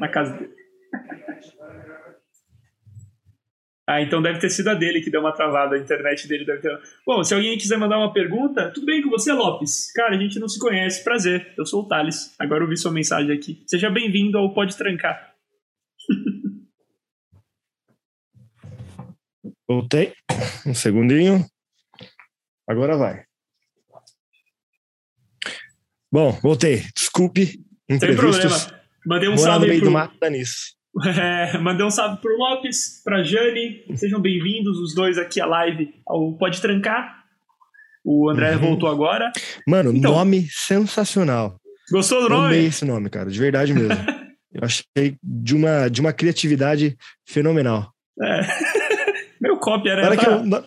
na 0.01 0.09
casa 0.09 0.35
dele. 0.35 0.55
ah, 3.87 4.01
então 4.01 4.23
deve 4.23 4.39
ter 4.39 4.49
sido 4.49 4.69
a 4.69 4.75
dele 4.75 5.03
que 5.03 5.11
deu 5.11 5.21
uma 5.21 5.35
travada, 5.35 5.77
a 5.77 5.79
internet 5.79 6.27
dele 6.27 6.47
deve 6.47 6.63
ter. 6.63 6.81
Bom, 7.07 7.23
se 7.23 7.35
alguém 7.35 7.59
quiser 7.59 7.77
mandar 7.77 7.99
uma 7.99 8.11
pergunta, 8.11 8.71
tudo 8.71 8.87
bem 8.87 9.03
com 9.03 9.11
você, 9.11 9.35
Lopes? 9.35 9.93
Cara, 9.93 10.17
a 10.17 10.19
gente 10.19 10.39
não 10.39 10.49
se 10.49 10.59
conhece, 10.59 11.05
prazer. 11.05 11.53
Eu 11.59 11.67
sou 11.67 11.83
o 11.83 11.87
Thales. 11.87 12.35
Agora 12.39 12.65
eu 12.65 12.69
vi 12.69 12.79
sua 12.79 12.91
mensagem 12.91 13.37
aqui. 13.37 13.63
Seja 13.67 13.91
bem-vindo 13.91 14.39
ao 14.39 14.55
Pode 14.55 14.79
Trancar. 14.79 15.35
Voltei. 19.69 20.15
Um 20.67 20.73
segundinho. 20.73 21.45
Agora 22.67 22.97
vai. 22.97 23.26
Bom, 26.13 26.31
voltei. 26.41 26.85
Desculpe. 26.95 27.61
Sem 27.91 28.17
problema. 28.17 28.57
Mandei 29.05 29.29
um 29.29 29.37
salve 29.37 29.67
no 29.67 29.69
meio 29.69 29.81
pro... 29.81 29.89
do 29.89 29.93
mato 29.93 30.19
tá 30.19 30.31
nisso. 30.31 30.77
É, 31.05 31.59
mandei 31.59 31.85
um 31.85 31.91
salve 31.91 32.23
pro 32.23 32.35
Lopes, 32.39 33.03
pra 33.05 33.23
Jane. 33.23 33.85
Sejam 33.97 34.19
bem-vindos 34.19 34.79
os 34.79 34.95
dois 34.95 35.19
aqui 35.19 35.39
à 35.43 35.45
live 35.45 35.93
ao 36.07 36.33
Pode 36.39 36.59
Trancar. 36.59 37.23
O 38.03 38.31
André 38.31 38.55
uhum. 38.55 38.61
voltou 38.61 38.89
agora. 38.89 39.31
Mano, 39.69 39.95
então, 39.95 40.13
nome 40.13 40.49
sensacional. 40.49 41.61
Gostou 41.91 42.23
do 42.23 42.31
nome? 42.31 42.47
Amei 42.47 42.67
esse 42.67 42.87
nome, 42.87 43.11
cara, 43.11 43.31
de 43.31 43.39
verdade 43.39 43.75
mesmo. 43.75 43.93
eu 44.55 44.63
achei 44.63 45.19
de 45.23 45.55
uma, 45.55 45.89
de 45.89 46.01
uma 46.01 46.15
criatividade 46.15 46.97
fenomenal. 47.27 47.93
É. 48.23 48.41
Meu 49.39 49.59
cópia 49.59 49.91
era. 49.91 50.03
Na 50.03 50.09
hora 50.09 50.17
que 50.17 50.27
eu, 50.27 50.47
na, 50.47 50.65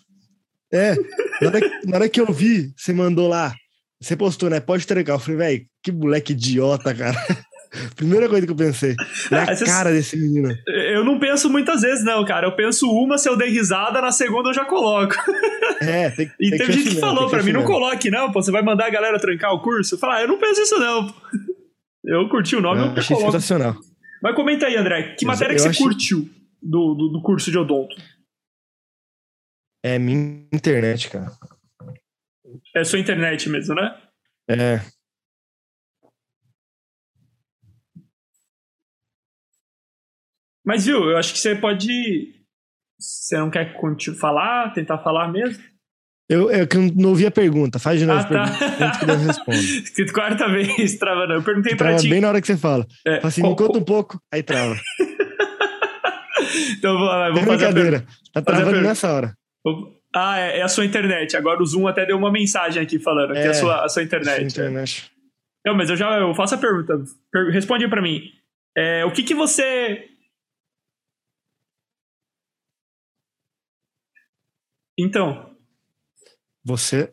é, 0.71 0.95
na 1.41 1.47
hora, 1.47 1.59
na 1.85 1.95
hora 1.95 2.09
que 2.09 2.21
eu 2.21 2.31
vi, 2.31 2.71
você 2.77 2.93
mandou 2.93 3.27
lá 3.27 3.55
você 4.01 4.15
postou, 4.15 4.49
né? 4.49 4.59
Pode 4.59 4.85
trancar. 4.87 5.15
Eu 5.15 5.19
falei, 5.19 5.37
velho, 5.37 5.65
que 5.83 5.91
moleque 5.91 6.33
idiota, 6.33 6.93
cara. 6.93 7.17
Primeira 7.95 8.27
coisa 8.27 8.47
que 8.47 8.51
eu 8.51 8.55
pensei. 8.55 8.95
É 9.31 9.35
a 9.37 9.65
cara 9.65 9.91
desse 9.91 10.17
menino. 10.17 10.49
Eu 10.67 11.03
não 11.03 11.19
penso 11.19 11.49
muitas 11.51 11.81
vezes, 11.81 12.03
não, 12.03 12.25
cara. 12.25 12.47
Eu 12.47 12.55
penso 12.55 12.89
uma, 12.91 13.17
se 13.17 13.29
eu 13.29 13.37
der 13.37 13.47
risada, 13.49 14.01
na 14.01 14.11
segunda 14.11 14.49
eu 14.49 14.53
já 14.53 14.65
coloco. 14.65 15.15
É, 15.81 16.09
tem, 16.09 16.29
e 16.41 16.49
tem 16.49 16.59
gente 16.65 16.77
que 16.79 16.83
mesmo, 16.89 16.99
falou 16.99 17.29
pra 17.29 17.41
mim, 17.41 17.53
não 17.53 17.61
mesmo. 17.61 17.73
coloque 17.73 18.09
não, 18.11 18.33
pô, 18.33 18.41
você 18.41 18.51
vai 18.51 18.61
mandar 18.61 18.87
a 18.87 18.89
galera 18.89 19.17
trancar 19.17 19.53
o 19.53 19.61
curso? 19.61 19.95
Eu 19.95 19.99
falo, 19.99 20.11
ah, 20.11 20.21
eu 20.21 20.27
não 20.27 20.37
penso 20.37 20.59
isso 20.59 20.77
não. 20.77 21.15
Eu 22.03 22.27
curti 22.27 22.53
o 22.57 22.59
nome, 22.61 22.81
Eu 22.81 22.85
eu 22.87 22.91
achei 22.97 23.15
coloco. 23.15 23.31
sensacional. 23.31 23.77
Mas 24.21 24.35
comenta 24.35 24.65
aí, 24.65 24.75
André, 24.75 25.15
que 25.17 25.23
Eu- 25.23 25.29
matéria 25.29 25.55
que 25.55 25.61
você 25.61 25.69
achei- 25.69 25.81
curtiu 25.85 26.29
do, 26.61 26.95
do, 26.95 27.07
do 27.13 27.21
curso 27.21 27.49
de 27.49 27.57
odonto? 27.57 27.95
É 29.81 29.97
minha 29.97 30.45
internet, 30.51 31.09
cara. 31.09 31.31
É 32.75 32.83
sua 32.83 32.99
internet 32.99 33.49
mesmo, 33.49 33.75
né? 33.75 33.97
É. 34.49 34.79
Mas 40.65 40.85
viu, 40.85 41.09
eu 41.09 41.17
acho 41.17 41.33
que 41.33 41.39
você 41.39 41.55
pode. 41.55 42.35
Você 42.99 43.37
não 43.37 43.49
quer 43.49 43.73
falar, 44.19 44.73
tentar 44.73 44.97
falar 44.99 45.31
mesmo? 45.31 45.63
Eu, 46.29 46.51
eu 46.51 46.67
que 46.67 46.77
não 46.77 47.09
ouvi 47.09 47.25
a 47.25 47.31
pergunta. 47.31 47.79
Faz 47.79 47.99
de 47.99 48.05
novo 48.05 48.19
Ah, 48.19 48.23
a 48.23 48.27
pergunta 48.27 48.77
tá. 48.77 48.99
que 48.99 49.05
eu 49.09 49.17
respondo. 49.17 49.57
Que 49.95 50.11
Quarta 50.11 50.47
vez 50.49 50.97
travando. 50.97 51.33
Eu 51.33 51.43
perguntei 51.43 51.75
pra 51.75 51.87
Trava 51.87 52.01
ti. 52.01 52.09
bem 52.09 52.21
na 52.21 52.27
hora 52.29 52.41
que 52.41 52.45
você 52.47 52.57
fala. 52.57 52.85
É, 53.07 53.15
Fala 53.15 53.27
assim, 53.29 53.41
qual- 53.41 53.51
me 53.51 53.57
conta 53.57 53.79
um 53.79 53.83
pouco, 53.83 54.19
aí 54.31 54.43
trava. 54.43 54.75
Então 56.77 56.93
eu 56.93 56.97
vou, 56.99 57.07
eu 57.11 57.33
vou 57.33 57.41
É 57.43 57.45
fazer 57.45 57.65
a 57.65 57.71
brincadeira. 57.71 58.05
Tá 58.33 58.41
travando 58.41 58.81
nessa 58.81 59.11
hora. 59.13 59.33
pergunta. 59.63 59.98
Ah, 60.15 60.39
é, 60.39 60.59
é 60.59 60.61
a 60.61 60.67
sua 60.67 60.85
internet. 60.85 61.37
Agora 61.37 61.61
o 61.61 61.65
Zoom 61.65 61.87
até 61.87 62.05
deu 62.05 62.17
uma 62.17 62.31
mensagem 62.31 62.81
aqui 62.81 62.97
falando 62.99 63.33
que 63.33 63.39
é 63.39 63.45
É, 63.45 63.49
a 63.49 63.53
sua, 63.53 63.75
a 63.75 63.79
sua 63.81 63.89
Sua 63.89 64.03
internet. 64.03 64.43
internet. 64.53 65.11
Não, 65.65 65.75
mas 65.75 65.89
eu 65.89 65.95
já 65.95 66.17
eu 66.17 66.33
faço 66.33 66.55
a 66.55 66.57
pergunta. 66.57 66.97
Per- 67.31 67.51
responde 67.51 67.87
pra 67.87 68.01
mim. 68.01 68.21
É, 68.75 69.05
o 69.05 69.11
que 69.11 69.23
que 69.23 69.35
você. 69.35 70.05
Então, 74.97 75.55
Você. 76.65 77.09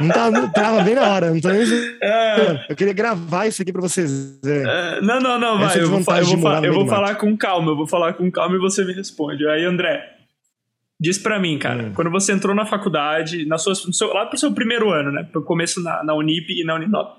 Não 0.00 0.08
tá, 0.08 0.30
não, 0.30 0.50
trava 0.50 0.82
bem 0.82 0.94
na 0.94 1.08
hora. 1.12 1.30
Não 1.30 1.40
tô 1.40 1.48
nem 1.48 1.62
é, 2.02 2.66
Eu 2.68 2.74
queria 2.76 2.92
gravar 2.92 3.46
isso 3.46 3.62
aqui 3.62 3.72
pra 3.72 3.80
vocês. 3.82 4.40
É. 4.44 4.96
é, 4.96 5.00
não, 5.00 5.20
não, 5.20 5.38
não, 5.38 5.58
vai. 5.58 5.76
é 5.78 5.82
Eu 5.82 5.88
vou, 5.88 5.98
eu 5.98 6.24
vou, 6.36 6.64
eu 6.64 6.72
vou 6.74 6.86
falar 6.88 7.14
com 7.16 7.36
calma, 7.36 7.70
eu 7.70 7.76
vou 7.76 7.86
falar 7.86 8.14
com 8.14 8.30
calma 8.30 8.56
e 8.56 8.58
você 8.58 8.84
me 8.84 8.92
responde. 8.92 9.46
Aí, 9.48 9.64
André, 9.64 10.18
diz 11.02 11.18
pra 11.18 11.38
mim, 11.40 11.58
cara, 11.58 11.82
Hum. 11.84 11.92
quando 11.94 12.10
você 12.10 12.32
entrou 12.32 12.54
na 12.54 12.64
faculdade, 12.64 13.44
na 13.46 13.58
sua, 13.58 13.74
seu- 13.74 14.12
lá 14.12 14.24
pro 14.26 14.38
seu 14.38 14.52
primeiro 14.54 14.90
ano, 14.90 15.10
né? 15.10 15.24
Pro 15.24 15.42
começo 15.44 15.82
na, 15.82 16.02
na 16.04 16.14
Unip 16.14 16.46
e 16.48 16.64
na 16.64 16.76
Uninop, 16.76 17.18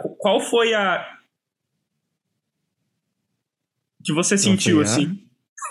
qu- 0.00 0.16
qual 0.18 0.38
foi 0.40 0.74
a. 0.74 1.02
que 4.04 4.12
você 4.12 4.36
sentiu 4.36 4.80
a? 4.80 4.82
assim? 4.82 5.18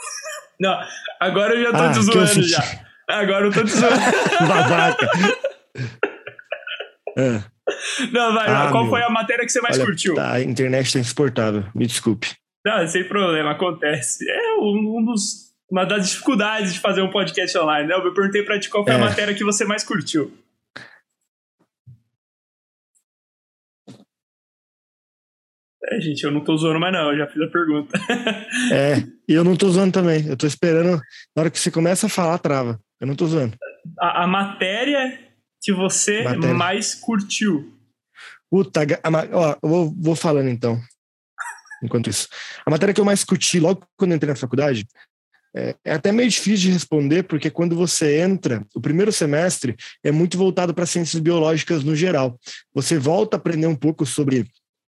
Não, 0.60 0.80
agora 1.20 1.54
eu 1.56 1.64
já 1.66 1.72
tô 1.72 1.84
Ah, 1.84 1.92
te 1.92 2.02
zoando 2.02 2.44
já. 2.44 2.64
Agora 3.10 3.46
eu 3.46 3.52
tô 3.52 3.64
te 3.64 3.72
zoando. 3.72 3.96
Babaca. 4.48 5.10
É. 7.18 7.44
Não, 8.12 8.34
vai, 8.34 8.48
Ah, 8.50 8.70
qual 8.72 8.84
meu. 8.84 8.92
foi 8.92 9.04
a 9.04 9.10
matéria 9.10 9.46
que 9.46 9.52
você 9.52 9.62
mais 9.62 9.78
Olha, 9.78 9.86
curtiu? 9.86 10.16
tá, 10.16 10.34
a 10.34 10.42
internet 10.42 10.94
tá 10.94 11.00
insuportável. 11.00 11.64
Me 11.76 11.86
desculpe. 11.86 12.36
Não, 12.66 12.86
sem 12.88 13.08
problema, 13.08 13.52
acontece. 13.52 14.30
É 14.30 14.54
um, 14.60 14.98
um 15.00 15.06
dos. 15.06 15.51
Uma 15.72 15.86
das 15.86 16.10
dificuldades 16.10 16.74
de 16.74 16.80
fazer 16.82 17.02
um 17.02 17.10
podcast 17.10 17.58
online, 17.58 17.88
né? 17.88 17.96
Eu 17.96 18.14
perguntei 18.14 18.44
pra 18.44 18.60
ti 18.60 18.70
qual 18.70 18.84
foi 18.84 18.94
a 18.94 18.98
É. 18.98 19.00
matéria 19.00 19.34
que 19.34 19.44
você 19.44 19.64
mais 19.64 19.84
curtiu. 19.84 20.32
É, 25.84 26.00
gente, 26.00 26.24
eu 26.24 26.32
não 26.32 26.44
tô 26.44 26.56
zoando 26.56 26.80
mais 26.80 26.94
não, 26.94 27.12
eu 27.12 27.18
já 27.18 27.28
fiz 27.28 27.42
a 27.42 27.48
pergunta. 27.48 27.98
É, 28.72 28.98
e 29.28 29.34
eu 29.34 29.44
não 29.44 29.56
tô 29.56 29.70
zoando 29.70 29.92
também. 29.92 30.28
Eu 30.28 30.38
tô 30.38 30.46
esperando. 30.46 31.02
Na 31.36 31.42
hora 31.42 31.50
que 31.52 31.60
você 31.60 31.72
começa 31.72 32.06
a 32.06 32.10
falar, 32.10 32.38
trava. 32.38 32.80
Eu 33.00 33.08
não 33.08 33.16
tô 33.16 33.26
zoando. 33.26 33.58
A, 34.00 34.24
a 34.24 34.28
matéria 34.28 35.20
que 35.62 35.74
você 35.74 36.24
Matéria. 36.24 36.54
mais 36.54 36.94
curtiu. 36.94 37.74
Puta, 38.50 38.82
a 38.82 39.10
ó, 39.38 39.58
eu 39.64 39.70
vou, 39.70 39.96
vou 40.00 40.16
falando 40.16 40.50
então. 40.50 40.80
Enquanto 41.84 42.10
isso. 42.10 42.28
A 42.66 42.70
matéria 42.70 42.94
que 42.94 43.02
eu 43.02 43.06
mais 43.06 43.24
curti 43.24 43.60
logo 43.60 43.84
quando 43.98 44.14
entrei 44.14 44.30
na 44.30 44.36
faculdade 44.36 44.86
é, 45.56 45.76
é 45.84 45.94
até 45.94 46.12
meio 46.12 46.30
difícil 46.30 46.70
de 46.70 46.72
responder, 46.72 47.24
porque 47.24 47.50
quando 47.50 47.76
você 47.76 48.20
entra, 48.20 48.66
o 48.74 48.82
primeiro 48.82 49.12
semestre 49.12 49.76
é 50.04 50.12
muito 50.12 50.38
voltado 50.38 50.74
para 50.74 50.86
ciências 50.86 51.22
biológicas 51.22 51.84
no 51.84 51.96
geral. 51.96 52.40
Você 52.74 52.98
volta 52.98 53.36
a 53.36 53.40
aprender 53.40 53.68
um 53.68 53.76
pouco 53.76 54.06
sobre 54.06 54.46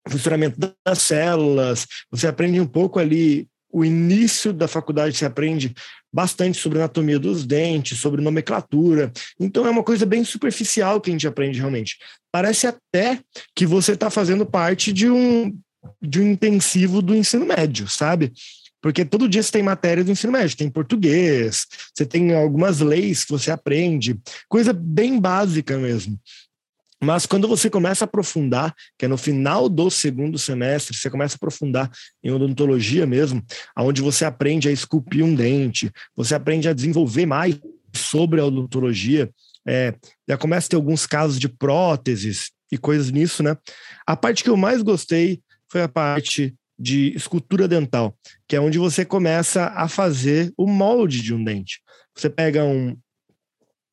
funcionamento 0.08 0.58
das 0.86 0.98
células, 0.98 1.86
você 2.10 2.26
aprende 2.26 2.60
um 2.60 2.66
pouco 2.66 2.98
ali. 2.98 3.48
O 3.72 3.84
início 3.84 4.52
da 4.52 4.66
faculdade 4.66 5.16
você 5.16 5.24
aprende 5.24 5.72
bastante 6.12 6.58
sobre 6.58 6.78
anatomia 6.78 7.20
dos 7.20 7.46
dentes, 7.46 7.98
sobre 7.98 8.20
nomenclatura. 8.20 9.12
Então 9.38 9.64
é 9.64 9.70
uma 9.70 9.84
coisa 9.84 10.04
bem 10.04 10.24
superficial 10.24 11.00
que 11.00 11.08
a 11.08 11.12
gente 11.12 11.28
aprende 11.28 11.60
realmente. 11.60 11.96
Parece 12.32 12.66
até 12.66 13.20
que 13.54 13.64
você 13.64 13.92
está 13.92 14.10
fazendo 14.10 14.44
parte 14.44 14.92
de 14.92 15.08
um, 15.08 15.56
de 16.02 16.20
um 16.20 16.32
intensivo 16.32 17.00
do 17.00 17.14
ensino 17.14 17.46
médio, 17.46 17.88
sabe? 17.88 18.32
Porque 18.80 19.04
todo 19.04 19.28
dia 19.28 19.42
você 19.42 19.52
tem 19.52 19.62
matéria 19.62 20.02
do 20.02 20.10
ensino 20.10 20.32
médio, 20.32 20.56
tem 20.56 20.70
português, 20.70 21.66
você 21.94 22.06
tem 22.06 22.34
algumas 22.34 22.80
leis 22.80 23.24
que 23.24 23.32
você 23.32 23.50
aprende, 23.50 24.18
coisa 24.48 24.72
bem 24.72 25.20
básica 25.20 25.76
mesmo. 25.76 26.18
Mas 27.02 27.24
quando 27.24 27.48
você 27.48 27.70
começa 27.70 28.04
a 28.04 28.06
aprofundar, 28.06 28.74
que 28.98 29.06
é 29.06 29.08
no 29.08 29.16
final 29.16 29.70
do 29.70 29.90
segundo 29.90 30.38
semestre, 30.38 30.94
você 30.94 31.08
começa 31.08 31.34
a 31.34 31.36
aprofundar 31.36 31.90
em 32.22 32.30
odontologia 32.30 33.06
mesmo, 33.06 33.42
aonde 33.74 34.02
você 34.02 34.26
aprende 34.26 34.68
a 34.68 34.72
esculpir 34.72 35.24
um 35.24 35.34
dente, 35.34 35.90
você 36.14 36.34
aprende 36.34 36.68
a 36.68 36.74
desenvolver 36.74 37.24
mais 37.24 37.58
sobre 37.94 38.40
a 38.40 38.44
odontologia, 38.44 39.30
é, 39.66 39.94
já 40.28 40.36
começa 40.36 40.66
a 40.66 40.70
ter 40.70 40.76
alguns 40.76 41.06
casos 41.06 41.38
de 41.38 41.48
próteses 41.48 42.50
e 42.70 42.76
coisas 42.76 43.10
nisso, 43.10 43.42
né? 43.42 43.56
A 44.06 44.14
parte 44.14 44.44
que 44.44 44.50
eu 44.50 44.56
mais 44.56 44.82
gostei 44.82 45.40
foi 45.70 45.82
a 45.82 45.88
parte 45.88 46.54
de 46.80 47.14
escultura 47.14 47.68
dental, 47.68 48.16
que 48.48 48.56
é 48.56 48.60
onde 48.60 48.78
você 48.78 49.04
começa 49.04 49.66
a 49.66 49.86
fazer 49.86 50.50
o 50.56 50.66
molde 50.66 51.20
de 51.20 51.34
um 51.34 51.44
dente. 51.44 51.82
Você 52.16 52.30
pega 52.30 52.64
um, 52.64 52.96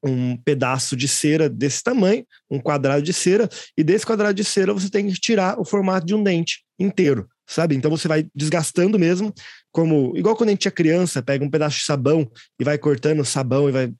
um 0.01 0.37
pedaço 0.37 0.95
de 0.95 1.05
cera 1.05 1.49
desse 1.49 1.83
tamanho, 1.83 2.25
um 2.49 2.59
quadrado 2.59 3.01
de 3.01 3.11
cera, 3.11 3.49
e 3.77 3.83
desse 3.83 4.05
quadrado 4.05 4.33
de 4.33 4.43
cera 4.45 4.73
você 4.73 4.89
tem 4.89 5.07
que 5.07 5.19
tirar 5.19 5.59
o 5.59 5.65
formato 5.65 6.07
de 6.07 6.15
um 6.15 6.23
dente 6.23 6.63
inteiro, 6.79 7.27
sabe? 7.45 7.75
Então 7.75 7.91
você 7.91 8.07
vai 8.07 8.25
desgastando 8.33 8.97
mesmo, 8.97 9.33
como 9.69 10.15
igual 10.15 10.35
quando 10.37 10.49
a 10.49 10.51
gente 10.53 10.67
é 10.67 10.71
criança, 10.71 11.21
pega 11.21 11.43
um 11.43 11.49
pedaço 11.49 11.79
de 11.79 11.83
sabão 11.83 12.29
e 12.57 12.63
vai 12.63 12.77
cortando 12.77 13.19
o 13.19 13.25
sabão 13.25 13.67
e 13.67 13.71
vai 13.73 13.93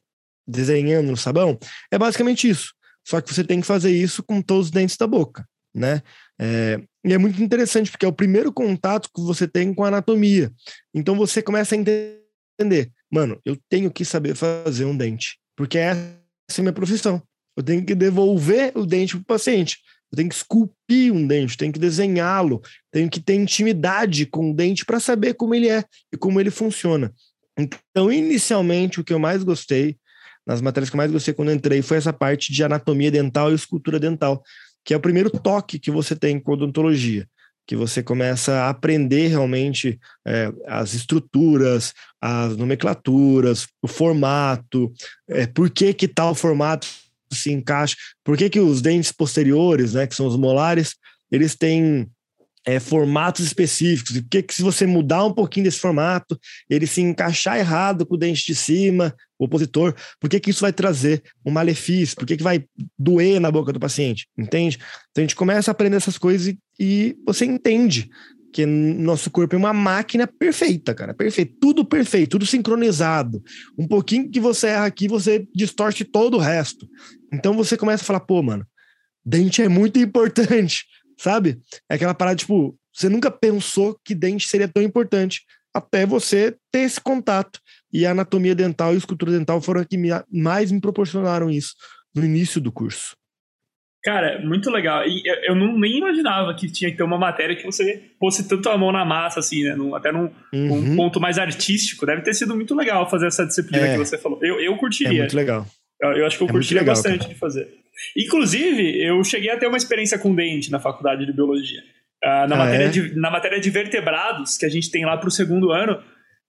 desenhando 0.47 1.08
no 1.08 1.17
sabão, 1.17 1.60
é 1.91 1.97
basicamente 1.97 2.50
isso. 2.50 2.73
Só 3.06 3.19
que 3.19 3.34
você 3.34 3.43
tem 3.43 3.60
que 3.60 3.67
fazer 3.67 3.91
isso 3.91 4.23
com 4.23 4.41
todos 4.41 4.67
os 4.67 4.71
dentes 4.71 4.95
da 4.95 5.08
boca, 5.08 5.45
né? 5.76 6.02
É, 6.39 6.80
e 7.04 7.13
é 7.13 7.17
muito 7.17 7.41
interessante 7.41 7.89
porque 7.89 8.06
é 8.06 8.10
o 8.10 8.13
primeiro 8.13 8.52
contato 8.52 9.10
que 9.13 9.21
você 9.21 9.47
tem 9.47 9.73
com 9.73 9.84
a 9.84 9.88
anatomia. 9.88 10.52
Então 10.93 11.15
você 11.15 11.41
começa 11.41 11.76
a 11.76 11.78
entender, 11.78 12.91
mano, 13.12 13.39
eu 13.45 13.58
tenho 13.69 13.91
que 13.91 14.06
saber 14.06 14.36
fazer 14.36 14.86
um 14.86 14.95
dente, 14.95 15.39
porque 15.56 15.78
essa 15.78 16.00
é 16.50 16.60
a 16.60 16.62
minha 16.62 16.73
profissão. 16.73 17.21
Eu 17.56 17.63
tenho 17.63 17.84
que 17.84 17.95
devolver 17.95 18.71
o 18.76 18.86
dente 18.86 19.15
para 19.15 19.21
o 19.21 19.26
paciente. 19.26 19.80
Eu 20.12 20.15
tenho 20.15 20.30
que 20.30 20.36
esculpir 20.36 21.12
um 21.12 21.26
dente, 21.26 21.58
tenho 21.58 21.73
que 21.73 21.80
desenhá-lo, 21.80 22.62
tenho 22.91 23.10
que 23.10 23.19
ter 23.19 23.34
intimidade 23.34 24.26
com 24.26 24.52
o 24.52 24.54
dente 24.54 24.86
para 24.86 25.00
saber 25.00 25.34
como 25.34 25.54
ele 25.54 25.67
é 25.67 25.84
e 26.13 26.17
como 26.17 26.39
ele 26.39 26.52
funciona. 26.52 27.12
Então, 27.58 28.12
inicialmente, 28.12 29.02
o 29.02 29.04
que 29.04 29.12
eu 29.12 29.19
mais 29.19 29.43
gostei, 29.43 29.97
nas 30.45 30.62
matérias 30.62 30.89
que 30.89 30.95
eu 30.95 31.00
mais 31.00 31.12
gostei 31.12 31.34
quando 31.34 31.52
entrei, 31.52 31.82
foi 31.82 31.97
essa 31.97 32.13
parte 32.13 32.54
de 32.54 32.63
anatomia 32.63 33.12
dental 33.12 33.52
e 33.52 33.56
escultura 33.56 34.00
dental, 34.00 34.41
que 34.88 34.93
é 34.93 34.97
o 34.97 35.02
primeiro 35.02 35.30
toque 35.30 35.78
que 35.78 35.91
você 35.91 36.15
tem 36.15 36.39
com 36.39 36.54
odontologia, 36.54 37.28
que 37.67 37.76
você 37.76 38.02
começa 38.02 38.54
a 38.54 38.69
aprender 38.69 39.28
realmente 39.28 40.00
é, 40.26 40.50
as 40.65 40.93
estruturas, 40.93 41.93
as 42.21 42.56
nomenclaturas, 42.56 43.67
o 43.82 43.88
formato, 43.88 44.89
é, 45.28 45.45
por 45.45 45.69
que 45.69 45.93
que 45.93 46.08
tal 46.08 46.34
formato 46.34 46.88
se 47.30 47.52
encaixa, 47.52 47.97
por 48.23 48.38
que 48.38 48.50
que 48.50 48.62
os 48.62 48.82
dentes 48.82 49.12
posteriores, 49.12 49.93
né, 49.93 50.08
que 50.08 50.15
são 50.15 50.26
os 50.26 50.38
molares, 50.38 50.95
eles 51.30 51.54
têm 51.54 52.10
é, 52.67 52.82
formatos 52.82 53.45
específicos, 53.45 54.17
e 54.17 54.21
que 54.21 54.43
que 54.43 54.53
se 54.53 54.62
você 54.62 54.86
mudar 54.86 55.23
um 55.23 55.32
pouquinho 55.32 55.63
desse 55.63 55.80
formato, 55.80 56.38
ele 56.69 56.86
se 56.86 56.99
encaixar 56.99 57.58
errado 57.58 58.06
com 58.06 58.15
o 58.15 58.17
dente 58.17 58.45
de 58.45 58.53
cima, 58.53 59.15
o 59.39 59.45
opositor, 59.45 59.95
por 60.19 60.30
que 60.30 60.38
que 60.38 60.49
isso 60.49 60.60
vai 60.60 60.73
trazer 60.73 61.23
um 61.45 61.51
malefício, 61.51 62.17
por 62.17 62.25
que 62.25 62.36
que 62.36 62.43
vai 62.43 62.65
doer 62.99 63.39
na 63.39 63.49
boca 63.49 63.71
do 63.71 63.80
paciente, 63.80 64.27
entende? 64.38 64.77
Então 65.12 65.21
a 65.21 65.25
gente 65.25 65.36
começa 65.36 65.71
a 65.71 65.73
aprender 65.73 65.95
essas 65.95 66.17
coisas 66.17 66.47
e, 66.47 66.60
e 66.77 67.15
você 67.25 67.45
entende 67.45 68.10
que 68.51 68.65
nosso 68.65 69.32
corpo 69.32 69.56
é 69.56 69.58
uma 69.58 69.71
máquina 69.71 70.27
perfeita, 70.27 70.93
cara, 70.93 71.13
perfeito, 71.13 71.56
tudo 71.62 71.86
perfeito, 71.86 72.32
tudo 72.32 72.45
sincronizado. 72.45 73.41
Um 73.77 73.88
pouquinho 73.88 74.30
que 74.30 74.41
você 74.41 74.67
erra 74.67 74.88
aqui, 74.88 75.08
você 75.08 75.47
distorce 75.56 76.03
todo 76.03 76.36
o 76.36 76.39
resto. 76.39 76.86
Então 77.32 77.53
você 77.53 77.77
começa 77.77 78.03
a 78.03 78.06
falar, 78.06 78.21
pô, 78.21 78.43
mano, 78.43 78.65
dente 79.25 79.62
é 79.62 79.69
muito 79.69 79.99
importante, 79.99 80.86
sabe? 81.17 81.60
É 81.89 81.95
aquela 81.95 82.13
parada, 82.13 82.38
tipo, 82.38 82.77
você 82.93 83.10
nunca 83.10 83.30
pensou 83.30 83.99
que 84.03 84.15
dente 84.15 84.47
seria 84.47 84.67
tão 84.67 84.84
importante. 84.84 85.41
até 85.73 86.08
você 86.08 86.56
ter 86.71 86.80
esse 86.80 86.99
contato. 86.99 87.60
E 87.93 88.06
a 88.06 88.12
anatomia 88.12 88.56
dental 88.56 88.91
e 88.91 88.95
a 88.95 88.97
escultura 88.97 89.32
dental 89.32 89.62
foram 89.62 89.84
que 89.86 89.95
me, 89.95 90.10
mais 90.32 90.71
me 90.71 90.82
proporcionaram 90.82 91.51
isso 91.51 91.75
no 92.15 92.25
início 92.25 92.60
do 92.60 92.71
curso. 92.71 93.15
Cara, 94.03 94.39
muito 94.43 94.71
legal. 94.71 95.03
E 95.06 95.21
eu 95.43 95.53
não 95.53 95.77
nem 95.77 95.97
imaginava 95.97 96.53
que 96.56 96.71
tinha 96.71 96.89
que 96.89 96.97
ter 96.97 97.03
uma 97.03 97.17
matéria 97.17 97.56
que 97.56 97.65
você 97.65 98.10
fosse 98.19 98.47
tanto 98.47 98.69
a 98.69 98.77
mão 98.77 98.91
na 98.91 99.03
massa, 99.03 99.39
assim, 99.39 99.63
né? 99.63 99.75
Num, 99.75 99.93
até 99.93 100.12
num 100.12 100.32
uhum. 100.53 100.93
um 100.93 100.95
ponto 100.95 101.19
mais 101.19 101.38
artístico. 101.38 102.06
Deve 102.06 102.21
ter 102.21 102.34
sido 102.34 102.56
muito 102.56 102.73
legal 102.73 103.10
fazer 103.10 103.27
essa 103.27 103.45
disciplina 103.45 103.86
é. 103.86 103.91
que 103.91 103.97
você 103.97 104.17
falou. 104.17 104.39
Eu, 104.41 104.60
eu 104.60 104.77
curtiria. 104.77 105.17
É 105.17 105.19
muito 105.19 105.36
legal. 105.36 105.67
Eu, 106.01 106.25
acho 106.25 106.38
que 106.38 106.43
eu 106.43 106.47
é 106.47 106.51
curtiria 106.51 106.81
legal, 106.81 106.95
bastante 106.95 107.19
cara. 107.19 107.33
de 107.33 107.39
fazer. 107.39 107.67
Inclusive, 108.15 109.03
eu 109.03 109.23
cheguei 109.23 109.49
a 109.49 109.57
ter 109.57 109.67
uma 109.67 109.77
experiência 109.77 110.19
com 110.19 110.33
dente 110.33 110.71
na 110.71 110.79
faculdade 110.79 111.25
de 111.25 111.33
biologia. 111.33 111.81
Uh, 112.23 112.47
na, 112.47 112.55
ah, 112.55 112.57
matéria 112.57 112.86
é? 112.86 112.89
de, 112.89 113.15
na 113.15 113.31
matéria 113.31 113.60
de 113.60 113.69
vertebrados, 113.69 114.57
que 114.57 114.65
a 114.65 114.69
gente 114.69 114.91
tem 114.91 115.05
lá 115.05 115.17
para 115.17 115.27
o 115.27 115.31
segundo 115.31 115.71
ano, 115.71 116.01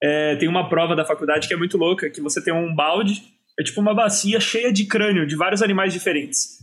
é, 0.02 0.36
tem 0.36 0.48
uma 0.48 0.68
prova 0.68 0.94
da 0.94 1.04
faculdade 1.04 1.48
que 1.48 1.54
é 1.54 1.56
muito 1.56 1.76
louca, 1.76 2.08
que 2.08 2.20
você 2.20 2.42
tem 2.42 2.54
um 2.54 2.74
balde, 2.74 3.22
é 3.58 3.62
tipo 3.62 3.80
uma 3.80 3.94
bacia 3.94 4.38
cheia 4.38 4.72
de 4.72 4.84
crânio 4.86 5.26
de 5.26 5.34
vários 5.34 5.62
animais 5.62 5.92
diferentes. 5.92 6.58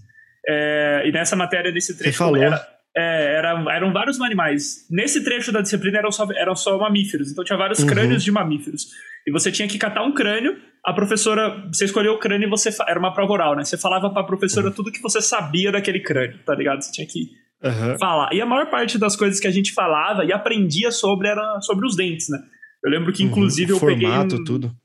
É, 0.47 1.03
e 1.05 1.11
nessa 1.11 1.35
matéria, 1.35 1.71
nesse 1.71 1.97
trecho, 1.97 2.17
falou. 2.17 2.41
Era, 2.41 2.65
é, 2.97 3.35
era, 3.37 3.49
eram 3.73 3.91
vários 3.91 4.19
animais. 4.21 4.85
Nesse 4.89 5.23
trecho 5.23 5.51
da 5.51 5.61
disciplina 5.61 5.97
eram 5.97 6.11
só, 6.11 6.27
eram 6.35 6.55
só 6.55 6.77
mamíferos, 6.77 7.31
então 7.31 7.43
tinha 7.43 7.57
vários 7.57 7.79
uhum. 7.79 7.87
crânios 7.87 8.23
de 8.23 8.31
mamíferos. 8.31 8.87
E 9.27 9.31
você 9.31 9.51
tinha 9.51 9.67
que 9.67 9.77
catar 9.77 10.03
um 10.03 10.13
crânio, 10.13 10.57
a 10.83 10.93
professora, 10.93 11.67
você 11.67 11.85
escolheu 11.85 12.13
o 12.13 12.19
crânio 12.19 12.47
e 12.47 12.49
você, 12.49 12.69
era 12.87 12.99
uma 12.99 13.13
prova 13.13 13.33
oral, 13.33 13.55
né? 13.55 13.63
Você 13.63 13.77
falava 13.77 14.09
pra 14.11 14.23
professora 14.23 14.67
uhum. 14.67 14.73
tudo 14.73 14.91
que 14.91 15.01
você 15.01 15.19
sabia 15.21 15.71
daquele 15.71 15.99
crânio, 15.99 16.39
tá 16.45 16.53
ligado? 16.55 16.81
Você 16.81 16.91
tinha 16.91 17.07
que 17.07 17.31
uhum. 17.63 17.97
falar. 17.97 18.33
E 18.33 18.39
a 18.39 18.45
maior 18.45 18.69
parte 18.69 18.97
das 18.97 19.15
coisas 19.15 19.39
que 19.39 19.47
a 19.47 19.51
gente 19.51 19.73
falava 19.73 20.23
e 20.23 20.31
aprendia 20.31 20.91
sobre 20.91 21.27
era 21.27 21.59
sobre 21.61 21.85
os 21.85 21.95
dentes, 21.95 22.29
né? 22.29 22.39
Eu 22.83 22.91
lembro 22.91 23.11
que, 23.11 23.23
uhum. 23.23 23.29
inclusive, 23.29 23.71
eu 23.71 23.79
Formato, 23.79 24.27
peguei. 24.27 24.39
Um, 24.39 24.43
tudo. 24.43 24.75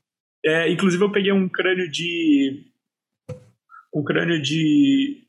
É, 0.43 0.71
inclusive, 0.71 1.03
eu 1.03 1.11
peguei 1.11 1.31
um 1.31 1.47
crânio 1.47 1.89
de. 1.89 2.65
Um 3.93 4.03
crânio 4.03 4.41
de. 4.41 5.23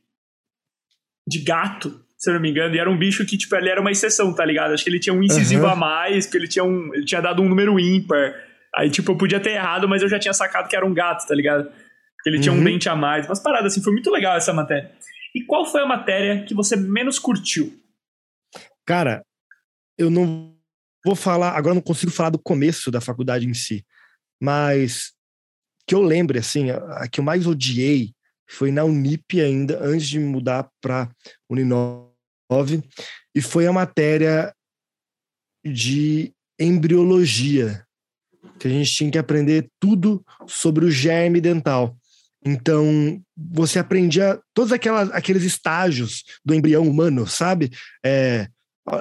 De 1.29 1.38
gato, 1.38 2.03
se 2.22 2.30
eu 2.30 2.35
não 2.35 2.40
me 2.40 2.50
engano, 2.50 2.72
e 2.72 2.78
era 2.78 2.88
um 2.88 2.96
bicho 2.96 3.26
que, 3.26 3.37
tipo, 3.37 3.56
ele 3.56 3.68
era 3.68 3.80
uma 3.80 3.90
exceção, 3.90 4.32
tá 4.32 4.44
ligado? 4.44 4.72
Acho 4.72 4.85
que 4.85 4.90
ele 4.90 5.00
tinha 5.00 5.12
um 5.12 5.24
incisivo 5.24 5.64
uhum. 5.64 5.72
a 5.72 5.74
mais, 5.74 6.24
porque 6.24 6.38
ele 6.38 6.46
tinha, 6.46 6.64
um, 6.64 6.94
ele 6.94 7.04
tinha 7.04 7.20
dado 7.20 7.42
um 7.42 7.48
número 7.48 7.80
ímpar. 7.80 8.32
Aí, 8.76 8.88
tipo, 8.88 9.11
eu 9.11 9.16
podia 9.16 9.40
ter 9.40 9.50
errado, 9.50 9.88
mas 9.88 10.02
eu 10.02 10.08
já 10.08 10.20
tinha 10.20 10.32
sacado 10.32 10.68
que 10.68 10.76
era 10.76 10.87
um 10.87 10.94
gato, 10.94 11.26
tá 11.26 11.35
ligado? 11.35 11.64
Porque 11.64 12.28
ele 12.28 12.37
uhum. 12.37 12.42
tinha 12.42 12.52
um 12.52 12.58
uhum. 12.58 12.64
dente 12.64 12.88
a 12.88 12.94
mais. 12.94 13.26
Umas 13.26 13.40
paradas, 13.40 13.72
assim, 13.72 13.82
foi 13.82 13.92
muito 13.92 14.08
legal 14.08 14.37
essa 14.37 14.52
matéria. 14.52 14.92
E 15.35 15.44
qual 15.44 15.66
foi 15.66 15.80
a 15.80 15.87
matéria 15.87 16.44
que 16.44 16.54
você 16.54 16.76
menos 16.76 17.18
curtiu? 17.18 17.76
Cara, 18.87 19.24
eu 19.98 20.08
não 20.08 20.54
vou 21.04 21.16
falar, 21.16 21.56
agora 21.56 21.74
não 21.74 21.82
consigo 21.82 22.12
falar 22.12 22.30
do 22.30 22.38
começo 22.38 22.88
da 22.88 23.00
faculdade 23.00 23.48
em 23.48 23.54
si, 23.54 23.85
mas 24.40 25.11
que 25.88 25.94
eu 25.96 26.00
lembre, 26.00 26.38
assim, 26.38 26.70
a, 26.70 26.76
a 26.98 27.08
que 27.08 27.18
eu 27.18 27.24
mais 27.24 27.48
odiei 27.48 28.12
foi 28.48 28.70
na 28.70 28.85
Unip 28.85 29.40
ainda, 29.40 29.80
antes 29.82 30.06
de 30.06 30.20
mudar 30.20 30.70
para 30.80 31.11
Uninove, 31.50 32.12
e 33.34 33.40
foi 33.40 33.66
a 33.66 33.72
matéria 33.72 34.54
de 35.64 36.32
embriologia, 36.58 37.84
que 38.58 38.68
a 38.68 38.70
gente 38.70 38.92
tinha 38.92 39.10
que 39.10 39.18
aprender 39.18 39.68
tudo 39.80 40.24
sobre 40.46 40.84
o 40.84 40.90
germe 40.90 41.40
dental. 41.40 41.96
Então, 42.44 43.20
você 43.36 43.78
aprendia 43.78 44.40
todos 44.52 44.72
aquelas, 44.72 45.10
aqueles 45.12 45.44
estágios 45.44 46.24
do 46.44 46.54
embrião 46.54 46.86
humano, 46.86 47.26
sabe? 47.26 47.70
É, 48.04 48.48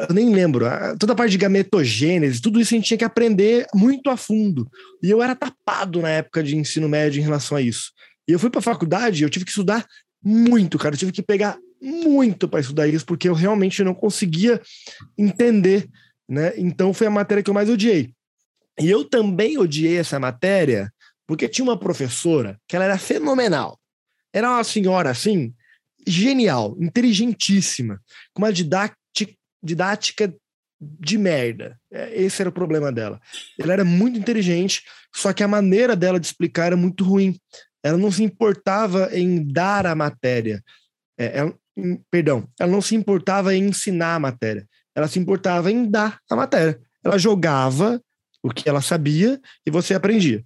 eu 0.07 0.13
nem 0.13 0.31
lembro, 0.31 0.65
toda 0.99 1.13
a 1.13 1.15
parte 1.15 1.31
de 1.31 1.39
gametogênese, 1.39 2.41
tudo 2.41 2.61
isso 2.61 2.73
a 2.73 2.77
gente 2.77 2.87
tinha 2.87 2.97
que 2.99 3.03
aprender 3.03 3.65
muito 3.73 4.09
a 4.11 4.17
fundo. 4.17 4.69
E 5.01 5.09
eu 5.09 5.23
era 5.23 5.35
tapado 5.35 6.01
na 6.01 6.09
época 6.09 6.43
de 6.43 6.55
ensino 6.55 6.87
médio 6.87 7.19
em 7.19 7.23
relação 7.23 7.57
a 7.57 7.61
isso. 7.61 7.91
E 8.27 8.31
eu 8.31 8.39
fui 8.39 8.49
para 8.49 8.59
a 8.59 8.63
faculdade, 8.63 9.23
eu 9.23 9.29
tive 9.29 9.45
que 9.45 9.51
estudar 9.51 9.87
muito, 10.23 10.77
cara, 10.77 10.93
eu 10.93 10.99
tive 10.99 11.11
que 11.11 11.23
pegar 11.23 11.57
muito 11.82 12.48
para 12.48 12.60
estudar 12.60 12.88
isso, 12.88 13.06
porque 13.06 13.28
eu 13.28 13.34
realmente 13.34 13.84
não 13.84 13.94
conseguia 13.94 14.62
entender, 15.17 15.89
né? 16.30 16.54
Então 16.58 16.94
foi 16.94 17.08
a 17.08 17.12
matéria 17.12 17.44
que 17.44 17.50
eu 17.50 17.54
mais 17.54 17.70
odiei. 17.70 18.13
E 18.80 18.89
eu 18.89 19.04
também 19.04 19.58
odiei 19.58 19.98
essa 19.98 20.20
matéria 20.20 20.91
porque 21.28 21.48
tinha 21.48 21.63
uma 21.63 21.80
professora 21.80 22.60
que 22.67 22.76
ela 22.76 22.86
era 22.86 22.98
fenomenal. 22.98 23.80
Era 24.34 24.50
uma 24.50 24.63
senhora 24.63 25.10
assim, 25.10 25.54
genial, 26.08 26.76
inteligentíssima, 26.80 28.00
com 28.34 28.41
uma 28.41 28.52
didática, 28.52 28.98
didática 29.62 30.34
de 30.80 31.17
merda. 31.17 31.80
É, 31.91 32.22
esse 32.22 32.41
era 32.41 32.50
o 32.50 32.54
problema 32.54 32.91
dela. 32.91 33.20
Ela 33.60 33.74
era 33.74 33.86
muito 33.86 34.17
inteligente, 34.17 34.84
só 35.13 35.32
que 35.32 35.44
a 35.44 35.48
maneira 35.48 35.96
dela 35.96 36.20
de 36.20 36.26
explicar 36.26 36.67
era 36.67 36.78
muito 36.78 37.04
ruim. 37.04 37.39
Ela 37.84 37.98
não 37.98 38.12
se 38.12 38.24
importava 38.24 39.10
em 39.13 39.44
dar 39.44 39.86
a 39.86 39.96
matéria. 39.96 40.63
É, 41.17 41.39
ela, 41.39 41.56
perdão, 42.10 42.47
ela 42.60 42.71
não 42.71 42.81
se 42.81 42.95
importava 42.95 43.55
em 43.55 43.69
ensinar 43.69 44.15
a 44.15 44.19
matéria. 44.19 44.67
Ela 44.95 45.07
se 45.07 45.19
importava 45.19 45.71
em 45.71 45.89
dar 45.89 46.19
a 46.29 46.36
matéria. 46.36 46.79
Ela 47.03 47.17
jogava 47.17 48.01
o 48.43 48.49
que 48.49 48.67
ela 48.67 48.81
sabia 48.81 49.39
e 49.65 49.71
você 49.71 49.93
aprendia. 49.93 50.43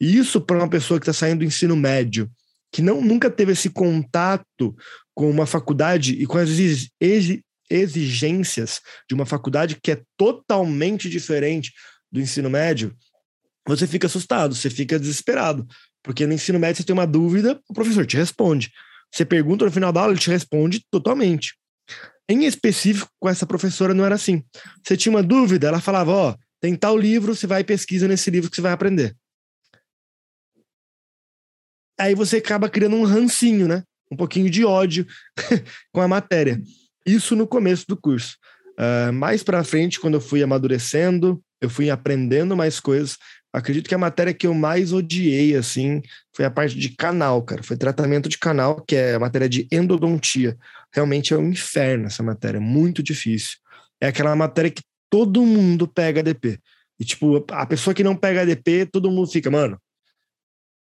E 0.00 0.16
isso 0.16 0.40
para 0.40 0.58
uma 0.58 0.68
pessoa 0.68 1.00
que 1.00 1.04
está 1.04 1.12
saindo 1.12 1.40
do 1.40 1.44
ensino 1.44 1.74
médio, 1.74 2.30
que 2.72 2.80
não 2.80 3.00
nunca 3.00 3.30
teve 3.30 3.52
esse 3.52 3.70
contato 3.70 4.76
com 5.14 5.28
uma 5.28 5.46
faculdade 5.46 6.12
e 6.12 6.26
com 6.26 6.38
as 6.38 6.50
exigências 7.70 8.80
de 9.08 9.14
uma 9.14 9.26
faculdade 9.26 9.78
que 9.82 9.92
é 9.92 10.02
totalmente 10.16 11.08
diferente 11.10 11.72
do 12.10 12.20
ensino 12.20 12.48
médio, 12.48 12.94
você 13.66 13.86
fica 13.86 14.06
assustado, 14.06 14.54
você 14.54 14.70
fica 14.70 14.98
desesperado. 14.98 15.66
Porque 16.02 16.26
no 16.26 16.32
ensino 16.32 16.58
médio 16.58 16.76
você 16.78 16.86
tem 16.86 16.94
uma 16.94 17.06
dúvida, 17.06 17.60
o 17.68 17.74
professor 17.74 18.06
te 18.06 18.16
responde. 18.16 18.70
Você 19.12 19.24
pergunta 19.24 19.64
no 19.64 19.70
final 19.70 19.92
da 19.92 20.00
aula, 20.00 20.12
ele 20.12 20.20
te 20.20 20.30
responde 20.30 20.84
totalmente. 20.90 21.56
Em 22.28 22.44
específico, 22.44 23.10
com 23.18 23.28
essa 23.28 23.46
professora 23.46 23.94
não 23.94 24.04
era 24.04 24.14
assim. 24.14 24.42
Você 24.84 24.96
tinha 24.96 25.14
uma 25.14 25.22
dúvida, 25.22 25.68
ela 25.68 25.80
falava: 25.80 26.10
Ó, 26.10 26.30
oh, 26.30 26.36
tem 26.60 26.74
tal 26.74 26.96
livro, 26.96 27.34
você 27.34 27.46
vai 27.46 27.62
e 27.62 27.64
pesquisa 27.64 28.06
nesse 28.06 28.30
livro 28.30 28.50
que 28.50 28.56
você 28.56 28.62
vai 28.62 28.72
aprender 28.72 29.16
aí 31.98 32.14
você 32.14 32.36
acaba 32.36 32.70
criando 32.70 32.96
um 32.96 33.04
rancinho, 33.04 33.66
né? 33.66 33.82
Um 34.10 34.16
pouquinho 34.16 34.48
de 34.48 34.64
ódio 34.64 35.06
com 35.92 36.00
a 36.00 36.08
matéria. 36.08 36.62
Isso 37.04 37.34
no 37.34 37.46
começo 37.46 37.84
do 37.88 37.96
curso. 37.96 38.36
Uh, 38.78 39.12
mais 39.12 39.42
para 39.42 39.64
frente, 39.64 39.98
quando 39.98 40.14
eu 40.14 40.20
fui 40.20 40.42
amadurecendo, 40.42 41.42
eu 41.60 41.68
fui 41.68 41.90
aprendendo 41.90 42.56
mais 42.56 42.78
coisas. 42.78 43.18
Acredito 43.52 43.88
que 43.88 43.94
a 43.94 43.98
matéria 43.98 44.34
que 44.34 44.46
eu 44.46 44.52
mais 44.52 44.92
odiei, 44.92 45.56
assim, 45.56 46.02
foi 46.34 46.44
a 46.44 46.50
parte 46.50 46.78
de 46.78 46.90
canal, 46.90 47.42
cara. 47.42 47.62
Foi 47.62 47.76
tratamento 47.76 48.28
de 48.28 48.38
canal, 48.38 48.82
que 48.86 48.94
é 48.94 49.14
a 49.14 49.18
matéria 49.18 49.48
de 49.48 49.66
endodontia. 49.72 50.56
Realmente 50.92 51.32
é 51.32 51.38
um 51.38 51.48
inferno 51.48 52.06
essa 52.06 52.22
matéria, 52.22 52.60
muito 52.60 53.02
difícil. 53.02 53.56
É 54.00 54.08
aquela 54.08 54.36
matéria 54.36 54.70
que 54.70 54.82
todo 55.10 55.44
mundo 55.44 55.88
pega 55.88 56.20
ADP. 56.20 56.60
E, 57.00 57.04
tipo, 57.04 57.44
a 57.50 57.64
pessoa 57.64 57.94
que 57.94 58.04
não 58.04 58.14
pega 58.14 58.42
ADP, 58.42 58.86
todo 58.92 59.10
mundo 59.10 59.30
fica, 59.30 59.50
mano, 59.50 59.80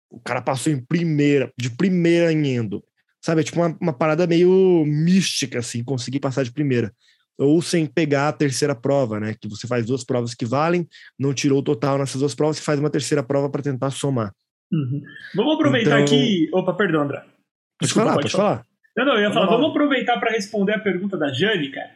o 0.09 0.19
cara 0.19 0.41
passou 0.41 0.71
em 0.71 0.79
primeira, 0.79 1.51
de 1.57 1.69
primeira 1.71 2.31
em 2.31 2.47
endo. 2.55 2.83
Sabe, 3.19 3.41
é 3.41 3.43
tipo 3.43 3.59
uma, 3.59 3.75
uma 3.81 3.93
parada 3.93 4.27
meio 4.27 4.83
mística, 4.85 5.59
assim, 5.59 5.83
conseguir 5.83 6.19
passar 6.19 6.43
de 6.43 6.51
primeira. 6.51 6.93
Ou 7.39 7.61
sem 7.61 7.85
pegar 7.85 8.29
a 8.29 8.33
terceira 8.33 8.75
prova, 8.75 9.19
né? 9.19 9.35
Que 9.39 9.47
você 9.47 9.67
faz 9.67 9.85
duas 9.85 10.03
provas 10.03 10.33
que 10.33 10.45
valem, 10.45 10.87
não 11.17 11.33
tirou 11.33 11.59
o 11.59 11.63
total 11.63 11.97
nessas 11.97 12.19
duas 12.19 12.35
provas, 12.35 12.57
você 12.57 12.63
faz 12.63 12.79
uma 12.79 12.89
terceira 12.89 13.23
prova 13.23 13.49
para 13.49 13.63
tentar 13.63 13.89
somar. 13.89 14.31
Uhum. 14.71 15.01
Vamos 15.35 15.55
aproveitar 15.55 16.01
então... 16.01 16.15
aqui. 16.15 16.49
Opa, 16.53 16.73
perdão, 16.73 17.01
André. 17.01 17.23
Desculpa, 17.81 18.13
pode 18.13 18.13
falar, 18.13 18.21
pode 18.21 18.31
falar. 18.31 18.55
falar. 18.57 18.73
Não, 18.95 19.05
não, 19.05 19.13
eu 19.15 19.21
ia 19.21 19.31
falar, 19.33 19.47
vamos 19.47 19.71
aproveitar 19.71 20.19
para 20.19 20.31
responder 20.31 20.73
a 20.73 20.79
pergunta 20.79 21.17
da 21.17 21.31
Jane, 21.33 21.71
cara. 21.71 21.89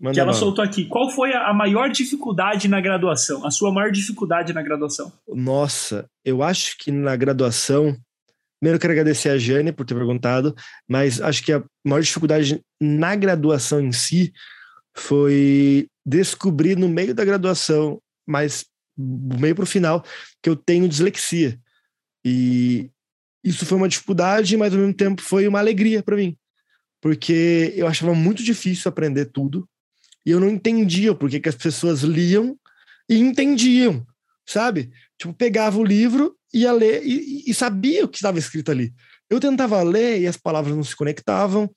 Manda 0.00 0.14
que 0.14 0.20
ela 0.20 0.32
soltou 0.32 0.64
aqui. 0.64 0.84
Qual 0.84 1.10
foi 1.10 1.34
a 1.34 1.52
maior 1.52 1.90
dificuldade 1.90 2.68
na 2.68 2.80
graduação? 2.80 3.44
A 3.44 3.50
sua 3.50 3.72
maior 3.72 3.90
dificuldade 3.90 4.52
na 4.52 4.62
graduação? 4.62 5.12
Nossa, 5.28 6.06
eu 6.24 6.42
acho 6.42 6.76
que 6.78 6.90
na 6.92 7.16
graduação. 7.16 7.96
Primeiro, 8.60 8.78
quero 8.78 8.92
agradecer 8.92 9.28
a 9.28 9.38
Jane 9.38 9.72
por 9.72 9.84
ter 9.84 9.94
perguntado, 9.94 10.54
mas 10.88 11.20
acho 11.20 11.42
que 11.42 11.52
a 11.52 11.64
maior 11.84 12.00
dificuldade 12.00 12.60
na 12.80 13.16
graduação 13.16 13.80
em 13.80 13.90
si 13.90 14.32
foi 14.94 15.88
descobrir 16.04 16.76
no 16.76 16.88
meio 16.88 17.14
da 17.14 17.24
graduação, 17.24 18.00
mas 18.26 18.66
meio 18.96 19.54
para 19.54 19.64
o 19.64 19.66
final, 19.66 20.04
que 20.42 20.50
eu 20.50 20.56
tenho 20.56 20.88
dislexia. 20.88 21.58
E 22.24 22.90
isso 23.42 23.66
foi 23.66 23.78
uma 23.78 23.88
dificuldade, 23.88 24.56
mas 24.56 24.72
ao 24.72 24.78
mesmo 24.78 24.94
tempo 24.94 25.22
foi 25.22 25.48
uma 25.48 25.58
alegria 25.58 26.02
para 26.02 26.16
mim, 26.16 26.36
porque 27.00 27.72
eu 27.76 27.86
achava 27.86 28.14
muito 28.14 28.42
difícil 28.42 28.88
aprender 28.88 29.26
tudo 29.26 29.68
e 30.24 30.30
eu 30.30 30.38
não 30.38 30.48
entendia 30.48 31.14
por 31.14 31.28
que 31.28 31.48
as 31.48 31.56
pessoas 31.56 32.02
liam 32.02 32.56
e 33.08 33.18
entendiam, 33.18 34.06
sabe? 34.46 34.92
Tipo, 35.18 35.34
pegava 35.34 35.78
o 35.78 35.84
livro, 35.84 36.36
ia 36.54 36.72
ler 36.72 37.02
e, 37.04 37.44
e 37.50 37.54
sabia 37.54 38.04
o 38.04 38.08
que 38.08 38.18
estava 38.18 38.38
escrito 38.38 38.70
ali. 38.70 38.92
Eu 39.28 39.40
tentava 39.40 39.82
ler 39.82 40.20
e 40.20 40.26
as 40.26 40.36
palavras 40.36 40.76
não 40.76 40.84
se 40.84 40.94
conectavam, 40.94 41.68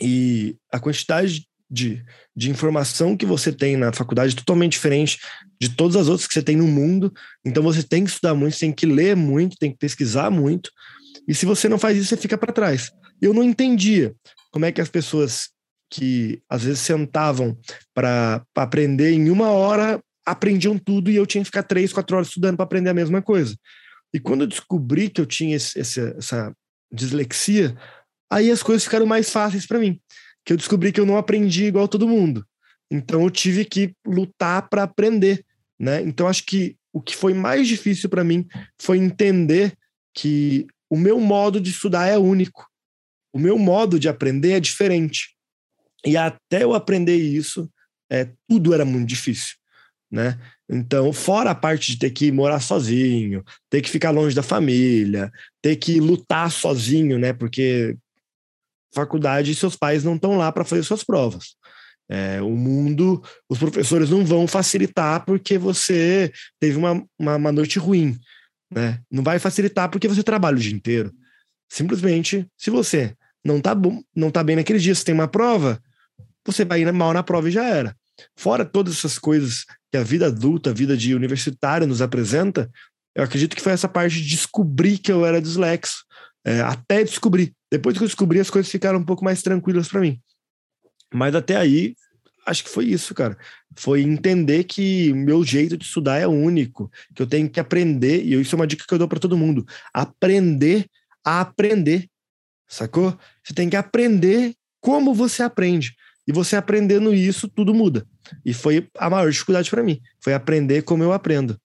e 0.00 0.56
a 0.70 0.78
quantidade 0.78 1.48
de, 1.70 2.04
de 2.34 2.50
informação 2.50 3.16
que 3.16 3.26
você 3.26 3.52
tem 3.52 3.76
na 3.76 3.92
faculdade 3.92 4.36
totalmente 4.36 4.72
diferente 4.72 5.18
de 5.60 5.70
todas 5.70 5.96
as 5.96 6.08
outras 6.08 6.26
que 6.26 6.34
você 6.34 6.42
tem 6.42 6.56
no 6.56 6.66
mundo. 6.66 7.12
Então 7.44 7.62
você 7.62 7.82
tem 7.82 8.04
que 8.04 8.10
estudar 8.10 8.34
muito, 8.34 8.58
tem 8.58 8.72
que 8.72 8.86
ler 8.86 9.16
muito, 9.16 9.56
tem 9.58 9.72
que 9.72 9.78
pesquisar 9.78 10.30
muito. 10.30 10.70
E 11.26 11.34
se 11.34 11.44
você 11.44 11.68
não 11.68 11.78
faz 11.78 11.96
isso, 11.96 12.08
você 12.08 12.16
fica 12.16 12.38
para 12.38 12.52
trás. 12.52 12.90
Eu 13.20 13.34
não 13.34 13.42
entendia 13.42 14.14
como 14.52 14.64
é 14.64 14.72
que 14.72 14.80
as 14.80 14.88
pessoas 14.88 15.50
que 15.90 16.40
às 16.48 16.64
vezes 16.64 16.80
sentavam 16.80 17.56
para 17.94 18.44
aprender 18.54 19.12
em 19.12 19.30
uma 19.30 19.50
hora 19.50 20.00
aprendiam 20.24 20.76
tudo 20.76 21.10
e 21.10 21.16
eu 21.16 21.26
tinha 21.26 21.42
que 21.42 21.46
ficar 21.46 21.62
três, 21.62 21.92
quatro 21.92 22.16
horas 22.16 22.28
estudando 22.28 22.56
para 22.56 22.64
aprender 22.64 22.90
a 22.90 22.94
mesma 22.94 23.22
coisa. 23.22 23.56
E 24.12 24.18
quando 24.18 24.42
eu 24.42 24.46
descobri 24.46 25.08
que 25.08 25.20
eu 25.20 25.26
tinha 25.26 25.56
esse, 25.56 25.78
essa 25.78 26.52
dislexia, 26.92 27.76
aí 28.30 28.50
as 28.50 28.62
coisas 28.62 28.84
ficaram 28.84 29.06
mais 29.06 29.30
fáceis 29.30 29.66
para 29.66 29.78
mim 29.78 30.00
que 30.46 30.52
eu 30.52 30.56
descobri 30.56 30.92
que 30.92 31.00
eu 31.00 31.04
não 31.04 31.16
aprendi 31.16 31.64
igual 31.64 31.88
todo 31.88 32.08
mundo. 32.08 32.46
Então 32.88 33.24
eu 33.24 33.30
tive 33.30 33.64
que 33.64 33.92
lutar 34.06 34.68
para 34.68 34.84
aprender, 34.84 35.44
né? 35.78 36.00
Então 36.02 36.28
acho 36.28 36.46
que 36.46 36.76
o 36.92 37.02
que 37.02 37.16
foi 37.16 37.34
mais 37.34 37.66
difícil 37.66 38.08
para 38.08 38.22
mim 38.22 38.46
foi 38.80 38.98
entender 38.98 39.76
que 40.14 40.66
o 40.88 40.96
meu 40.96 41.18
modo 41.18 41.60
de 41.60 41.70
estudar 41.70 42.06
é 42.06 42.16
único. 42.16 42.64
O 43.32 43.38
meu 43.38 43.58
modo 43.58 43.98
de 43.98 44.08
aprender 44.08 44.52
é 44.52 44.60
diferente. 44.60 45.36
E 46.06 46.16
até 46.16 46.62
eu 46.62 46.72
aprender 46.72 47.16
isso, 47.16 47.68
é, 48.08 48.30
tudo 48.48 48.72
era 48.72 48.84
muito 48.84 49.08
difícil, 49.08 49.56
né? 50.08 50.38
Então, 50.68 51.12
fora 51.12 51.50
a 51.50 51.54
parte 51.54 51.92
de 51.92 51.98
ter 51.98 52.10
que 52.10 52.30
morar 52.30 52.60
sozinho, 52.60 53.44
ter 53.68 53.82
que 53.82 53.90
ficar 53.90 54.10
longe 54.10 54.34
da 54.34 54.42
família, 54.42 55.30
ter 55.60 55.74
que 55.76 55.98
lutar 56.00 56.50
sozinho, 56.50 57.18
né? 57.18 57.32
Porque 57.32 57.96
faculdade 58.94 59.50
e 59.50 59.54
seus 59.54 59.76
pais 59.76 60.04
não 60.04 60.16
estão 60.16 60.36
lá 60.36 60.50
para 60.50 60.64
fazer 60.64 60.82
suas 60.82 61.04
provas. 61.04 61.56
É, 62.08 62.40
o 62.40 62.50
mundo, 62.50 63.22
os 63.48 63.58
professores 63.58 64.10
não 64.10 64.24
vão 64.24 64.46
facilitar 64.46 65.24
porque 65.24 65.58
você 65.58 66.32
teve 66.60 66.76
uma, 66.76 67.04
uma, 67.18 67.36
uma 67.36 67.52
noite 67.52 67.78
ruim. 67.78 68.16
Né? 68.72 69.00
Não 69.10 69.22
vai 69.22 69.38
facilitar 69.38 69.90
porque 69.90 70.08
você 70.08 70.22
trabalha 70.22 70.56
o 70.56 70.60
dia 70.60 70.74
inteiro. 70.74 71.12
Simplesmente, 71.68 72.46
se 72.56 72.70
você 72.70 73.14
não 73.44 73.60
tá 73.60 73.74
bom, 73.74 74.02
não 74.14 74.30
tá 74.30 74.42
bem 74.42 74.56
naquele 74.56 74.78
dia, 74.78 74.94
você 74.94 75.04
tem 75.04 75.14
uma 75.14 75.28
prova, 75.28 75.80
você 76.44 76.64
vai 76.64 76.80
ir 76.80 76.92
mal 76.92 77.12
na 77.12 77.22
prova 77.22 77.48
e 77.48 77.52
já 77.52 77.64
era. 77.64 77.96
Fora 78.36 78.64
todas 78.64 78.94
essas 78.98 79.18
coisas 79.18 79.64
que 79.90 79.98
a 79.98 80.02
vida 80.02 80.26
adulta, 80.26 80.70
a 80.70 80.74
vida 80.74 80.96
de 80.96 81.14
universitário 81.14 81.86
nos 81.86 82.00
apresenta, 82.00 82.70
eu 83.14 83.24
acredito 83.24 83.56
que 83.56 83.62
foi 83.62 83.72
essa 83.72 83.88
parte 83.88 84.16
de 84.16 84.28
descobrir 84.28 84.98
que 84.98 85.10
eu 85.10 85.24
era 85.24 85.40
dislexo, 85.40 86.04
é, 86.44 86.60
até 86.60 87.02
descobrir. 87.02 87.52
Depois 87.70 87.96
que 87.96 88.04
eu 88.04 88.08
descobri, 88.08 88.38
as 88.38 88.50
coisas 88.50 88.70
ficaram 88.70 88.98
um 88.98 89.04
pouco 89.04 89.24
mais 89.24 89.42
tranquilas 89.42 89.88
para 89.88 90.00
mim. 90.00 90.20
Mas 91.12 91.34
até 91.34 91.56
aí, 91.56 91.94
acho 92.46 92.64
que 92.64 92.70
foi 92.70 92.86
isso, 92.86 93.14
cara. 93.14 93.36
Foi 93.76 94.02
entender 94.02 94.64
que 94.64 95.12
meu 95.12 95.44
jeito 95.44 95.76
de 95.76 95.84
estudar 95.84 96.18
é 96.18 96.26
único, 96.26 96.90
que 97.14 97.22
eu 97.22 97.26
tenho 97.26 97.48
que 97.50 97.60
aprender, 97.60 98.24
e 98.24 98.40
isso 98.40 98.54
é 98.54 98.58
uma 98.58 98.66
dica 98.66 98.84
que 98.86 98.94
eu 98.94 98.98
dou 98.98 99.08
para 99.08 99.20
todo 99.20 99.36
mundo: 99.36 99.66
aprender 99.92 100.86
a 101.24 101.40
aprender. 101.40 102.08
Sacou? 102.68 103.16
Você 103.42 103.54
tem 103.54 103.68
que 103.68 103.76
aprender 103.76 104.54
como 104.80 105.14
você 105.14 105.42
aprende. 105.42 105.94
E 106.28 106.32
você 106.32 106.56
aprendendo 106.56 107.14
isso, 107.14 107.48
tudo 107.48 107.72
muda. 107.72 108.04
E 108.44 108.52
foi 108.52 108.88
a 108.98 109.08
maior 109.08 109.30
dificuldade 109.30 109.70
para 109.70 109.82
mim. 109.82 110.00
Foi 110.20 110.34
aprender 110.34 110.82
como 110.82 111.04
eu 111.04 111.12
aprendo. 111.12 111.56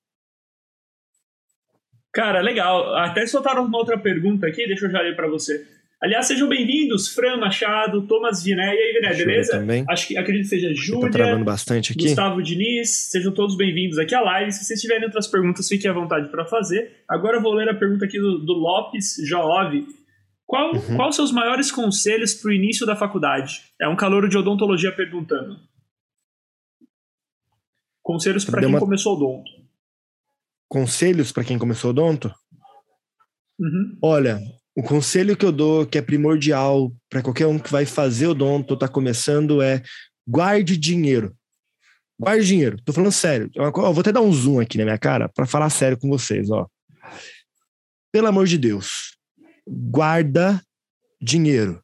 Cara, 2.14 2.42
legal. 2.42 2.96
Até 2.96 3.26
soltaram 3.26 3.66
uma 3.66 3.78
outra 3.78 3.98
pergunta 3.98 4.46
aqui, 4.46 4.68
deixa 4.68 4.86
eu 4.86 4.92
já 4.92 5.02
ler 5.02 5.16
para 5.16 5.28
você. 5.28 5.81
Aliás, 6.04 6.26
sejam 6.26 6.50
bem-vindos, 6.50 7.10
Fran 7.10 7.38
Machado, 7.38 8.08
Thomas 8.08 8.44
Viné. 8.44 8.74
E 8.74 8.80
aí, 8.80 8.94
Viné, 8.94 9.14
beleza? 9.14 9.52
Também. 9.52 9.86
Acho 9.88 10.08
que 10.08 10.18
acredito 10.18 10.50
que 10.50 10.50
seja 10.50 10.70
tá 10.70 10.74
Júlia, 10.74 11.12
tá 11.12 11.44
bastante 11.44 11.92
aqui. 11.92 12.06
Gustavo 12.06 12.42
Diniz. 12.42 13.10
Sejam 13.12 13.32
todos 13.32 13.56
bem-vindos 13.56 14.00
aqui 14.00 14.16
à 14.16 14.22
live. 14.22 14.52
Se 14.52 14.66
vocês 14.66 14.82
tiverem 14.82 15.06
outras 15.06 15.28
perguntas, 15.28 15.68
fiquem 15.68 15.92
à 15.92 15.94
vontade 15.94 16.28
para 16.30 16.44
fazer. 16.44 17.04
Agora 17.08 17.38
eu 17.38 17.42
vou 17.42 17.54
ler 17.54 17.70
a 17.70 17.76
pergunta 17.76 18.06
aqui 18.06 18.20
do, 18.20 18.40
do 18.40 18.54
Lopes 18.54 19.18
Joove. 19.28 19.86
Qual, 20.44 20.74
uhum. 20.74 20.96
Quais 20.96 21.16
seus 21.16 21.32
maiores 21.32 21.72
conselhos 21.72 22.34
para 22.34 22.50
o 22.50 22.54
início 22.54 22.84
da 22.84 22.96
faculdade? 22.96 23.62
É 23.80 23.88
um 23.88 23.96
calouro 23.96 24.28
de 24.28 24.36
odontologia 24.36 24.92
perguntando. 24.92 25.56
Conselhos 28.02 28.44
para 28.44 28.62
quem 28.62 28.70
uma... 28.70 28.80
começou 28.80 29.16
odonto. 29.16 29.52
Conselhos 30.68 31.32
para 31.32 31.44
quem 31.44 31.60
começou 31.60 31.92
odonto? 31.92 32.34
Uhum. 33.60 34.00
Olha, 34.02 34.40
o 34.76 34.82
conselho 34.82 35.36
que 35.36 35.46
eu 35.46 35.52
dou, 35.52 35.86
que 35.86 35.98
é 35.98 36.02
primordial 36.02 36.92
para 37.10 37.22
qualquer 37.22 37.48
um 37.48 37.60
que 37.60 37.72
vai 37.72 37.86
fazer 37.86 38.28
odonto, 38.28 38.74
está 38.74 38.88
começando, 38.88 39.62
é 39.62 39.82
guarde 40.28 40.78
dinheiro. 40.78 41.36
Guarde 42.20 42.46
dinheiro. 42.46 42.78
Tô 42.84 42.94
falando 42.94 43.12
sério. 43.12 43.50
Eu 43.54 43.72
vou 43.72 44.00
até 44.00 44.12
dar 44.12 44.22
um 44.22 44.32
zoom 44.32 44.60
aqui 44.60 44.78
na 44.78 44.86
minha 44.86 44.98
cara 44.98 45.28
para 45.28 45.46
falar 45.46 45.70
sério 45.70 45.98
com 45.98 46.08
vocês, 46.08 46.50
ó. 46.50 46.68
Pelo 48.12 48.28
amor 48.28 48.46
de 48.48 48.58
Deus, 48.58 49.18
guarda 49.68 50.62
dinheiro. 51.22 51.82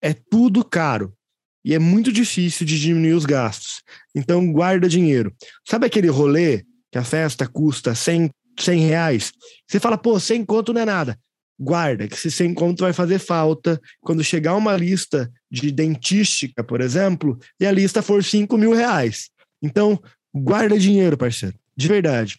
É 0.00 0.14
tudo 0.14 0.64
caro 0.64 1.12
e 1.64 1.74
é 1.74 1.78
muito 1.78 2.12
difícil 2.12 2.64
de 2.64 2.80
diminuir 2.80 3.14
os 3.14 3.26
gastos. 3.26 3.82
Então, 4.14 4.50
guarda 4.50 4.88
dinheiro. 4.88 5.34
Sabe 5.66 5.86
aquele 5.86 6.08
rolê 6.08 6.64
que 6.90 6.98
a 6.98 7.04
festa 7.04 7.46
custa 7.46 7.94
100, 7.94 8.30
100 8.58 8.80
reais? 8.80 9.32
Você 9.66 9.80
fala, 9.80 9.98
pô, 9.98 10.18
100 10.20 10.44
conto 10.44 10.72
não 10.72 10.82
é 10.82 10.84
nada 10.84 11.18
guarda, 11.58 12.06
que 12.06 12.14
esse 12.14 12.30
sem 12.30 12.54
conto 12.54 12.84
vai 12.84 12.92
fazer 12.92 13.18
falta 13.18 13.80
quando 14.00 14.22
chegar 14.22 14.54
uma 14.54 14.76
lista 14.76 15.30
de 15.50 15.72
dentística, 15.72 16.62
por 16.62 16.80
exemplo, 16.80 17.38
e 17.58 17.66
a 17.66 17.72
lista 17.72 18.00
for 18.00 18.22
5 18.22 18.56
mil 18.56 18.72
reais. 18.72 19.30
Então, 19.60 20.00
guarda 20.32 20.78
dinheiro, 20.78 21.16
parceiro, 21.16 21.56
de 21.76 21.88
verdade. 21.88 22.38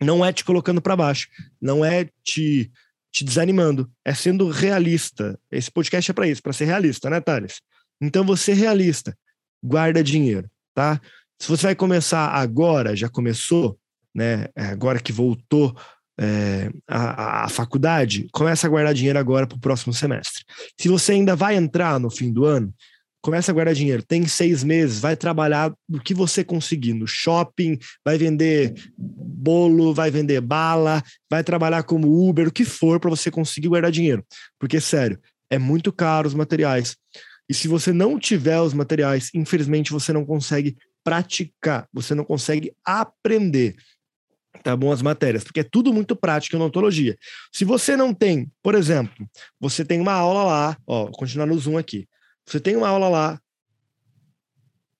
Não 0.00 0.24
é 0.24 0.32
te 0.32 0.44
colocando 0.44 0.80
para 0.82 0.96
baixo, 0.96 1.28
não 1.60 1.84
é 1.84 2.08
te, 2.24 2.70
te 3.12 3.24
desanimando, 3.24 3.90
é 4.04 4.12
sendo 4.12 4.48
realista. 4.48 5.38
Esse 5.50 5.70
podcast 5.70 6.10
é 6.10 6.14
para 6.14 6.26
isso, 6.26 6.42
para 6.42 6.52
ser 6.52 6.64
realista, 6.64 7.08
né, 7.08 7.20
Thales? 7.20 7.60
Então, 8.00 8.24
você 8.24 8.52
realista, 8.52 9.16
guarda 9.62 10.02
dinheiro, 10.02 10.48
tá? 10.74 11.00
Se 11.38 11.48
você 11.48 11.68
vai 11.68 11.74
começar 11.74 12.28
agora, 12.28 12.96
já 12.96 13.08
começou, 13.08 13.78
né? 14.14 14.46
É, 14.56 14.66
agora 14.66 14.98
que 14.98 15.12
voltou 15.12 15.76
é, 16.20 16.70
a, 16.86 17.44
a, 17.44 17.48
faculdade, 17.48 18.26
começa 18.32 18.66
a 18.66 18.70
guardar 18.70 18.92
dinheiro 18.92 19.18
agora 19.18 19.46
para 19.46 19.56
o 19.56 19.60
próximo 19.60 19.94
semestre. 19.94 20.44
Se 20.78 20.88
você 20.88 21.12
ainda 21.12 21.36
vai 21.36 21.54
entrar 21.54 22.00
no 22.00 22.10
fim 22.10 22.32
do 22.32 22.44
ano, 22.44 22.74
começa 23.22 23.52
a 23.52 23.54
guardar 23.54 23.74
dinheiro. 23.74 24.02
Tem 24.02 24.26
seis 24.26 24.64
meses, 24.64 25.00
vai 25.00 25.16
trabalhar 25.16 25.72
do 25.88 26.00
que 26.00 26.14
você 26.14 26.42
conseguir 26.42 26.94
no 26.94 27.06
shopping, 27.06 27.78
vai 28.04 28.18
vender 28.18 28.74
bolo, 28.96 29.94
vai 29.94 30.10
vender 30.10 30.40
bala, 30.40 31.02
vai 31.30 31.44
trabalhar 31.44 31.84
como 31.84 32.28
Uber, 32.28 32.48
o 32.48 32.52
que 32.52 32.64
for 32.64 32.98
para 32.98 33.10
você 33.10 33.30
conseguir 33.30 33.68
guardar 33.68 33.90
dinheiro. 33.90 34.24
Porque, 34.58 34.80
sério, 34.80 35.18
é 35.50 35.58
muito 35.58 35.92
caro 35.92 36.26
os 36.26 36.34
materiais. 36.34 36.96
E 37.48 37.54
se 37.54 37.68
você 37.68 37.92
não 37.92 38.18
tiver 38.18 38.60
os 38.60 38.74
materiais, 38.74 39.30
infelizmente 39.32 39.92
você 39.92 40.12
não 40.12 40.24
consegue 40.24 40.76
praticar, 41.02 41.88
você 41.92 42.14
não 42.14 42.24
consegue 42.24 42.72
aprender 42.84 43.76
tá 44.62 44.76
bom 44.76 44.92
as 44.92 45.02
matérias, 45.02 45.44
porque 45.44 45.60
é 45.60 45.64
tudo 45.64 45.92
muito 45.92 46.16
prático 46.16 46.56
em 46.56 46.58
odontologia. 46.58 47.16
Se 47.52 47.64
você 47.64 47.96
não 47.96 48.12
tem, 48.12 48.50
por 48.62 48.74
exemplo, 48.74 49.28
você 49.60 49.84
tem 49.84 50.00
uma 50.00 50.12
aula 50.12 50.44
lá, 50.44 50.76
ó, 50.86 51.04
vou 51.04 51.12
continuar 51.12 51.46
no 51.46 51.58
Zoom 51.58 51.78
aqui. 51.78 52.08
Você 52.46 52.58
tem 52.58 52.76
uma 52.76 52.88
aula 52.88 53.08
lá, 53.08 53.40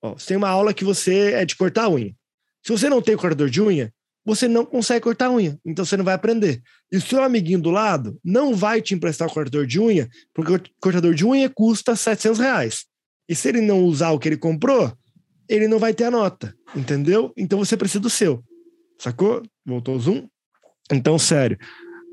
ó, 0.03 0.13
você 0.13 0.29
tem 0.29 0.37
uma 0.37 0.49
aula 0.49 0.75
que 0.75 0.85
você 0.85 1.33
é 1.33 1.45
de 1.45 1.57
cortar 1.57 1.89
unha. 1.89 2.15
Se 2.63 2.73
você 2.73 2.89
não 2.89 3.01
tem 3.01 3.17
cortador 3.17 3.49
de 3.49 3.63
unha, 3.63 3.93
você 4.25 4.47
não 4.47 4.67
consegue 4.67 5.01
cortar 5.01 5.31
unha, 5.31 5.59
então 5.65 5.85
você 5.85 5.97
não 5.97 6.05
vai 6.05 6.15
aprender. 6.15 6.61
E 6.93 6.99
o 6.99 7.01
seu 7.01 7.23
amiguinho 7.23 7.61
do 7.61 7.71
lado 7.71 8.19
não 8.23 8.55
vai 8.55 8.83
te 8.83 8.95
emprestar 8.95 9.27
o 9.27 9.33
cortador 9.33 9.67
de 9.67 9.81
unha, 9.81 10.09
porque 10.35 10.53
o 10.53 10.61
cortador 10.81 11.15
de 11.15 11.25
unha 11.25 11.49
custa 11.49 11.97
700 11.97 12.39
reais. 12.39 12.85
E 13.29 13.35
se 13.35 13.49
ele 13.49 13.61
não 13.61 13.83
usar 13.85 14.11
o 14.11 14.19
que 14.19 14.29
ele 14.29 14.37
comprou, 14.37 14.93
ele 15.49 15.67
não 15.67 15.79
vai 15.79 15.95
ter 15.95 16.05
a 16.05 16.11
nota, 16.11 16.55
entendeu? 16.77 17.33
Então 17.37 17.59
você 17.59 17.77
precisa 17.77 18.01
do 18.01 18.11
seu. 18.11 18.45
Sacou? 18.99 19.43
Voltou 19.65 19.97
o 19.97 20.01
zoom? 20.01 20.29
Então, 20.91 21.19
sério, 21.19 21.59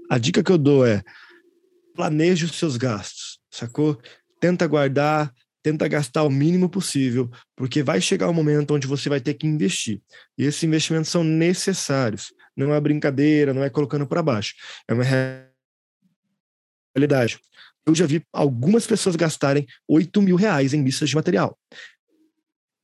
a 0.10 0.18
dica 0.18 0.44
que 0.44 0.52
eu 0.52 0.58
dou 0.58 0.86
é 0.86 1.04
planeje 1.96 2.46
os 2.46 2.58
seus 2.58 2.78
gastos, 2.78 3.40
sacou? 3.50 4.00
Tenta 4.40 4.68
guardar, 4.68 5.34
tenta 5.64 5.88
gastar 5.88 6.24
o 6.24 6.30
mínimo 6.30 6.70
possível, 6.70 7.32
porque 7.56 7.82
vai 7.82 8.00
chegar 8.00 8.30
um 8.30 8.34
momento 8.34 8.76
onde 8.76 8.86
você 8.86 9.10
vai 9.10 9.20
ter 9.20 9.34
que 9.34 9.48
investir. 9.48 10.02
E 10.38 10.44
esses 10.44 10.62
investimentos 10.62 11.10
são 11.10 11.24
necessários. 11.24 12.34
Não 12.56 12.74
é 12.74 12.80
brincadeira, 12.80 13.54
não 13.54 13.64
é 13.64 13.70
colocando 13.70 14.06
para 14.06 14.22
baixo. 14.22 14.54
É 14.88 14.94
uma 14.94 15.04
realidade. 16.94 17.40
Eu 17.86 17.96
já 17.96 18.06
vi 18.06 18.24
algumas 18.32 18.86
pessoas 18.86 19.16
gastarem 19.16 19.66
8 19.88 20.22
mil 20.22 20.36
reais 20.36 20.74
em 20.74 20.84
listas 20.84 21.10
de 21.10 21.16
material. 21.16 21.58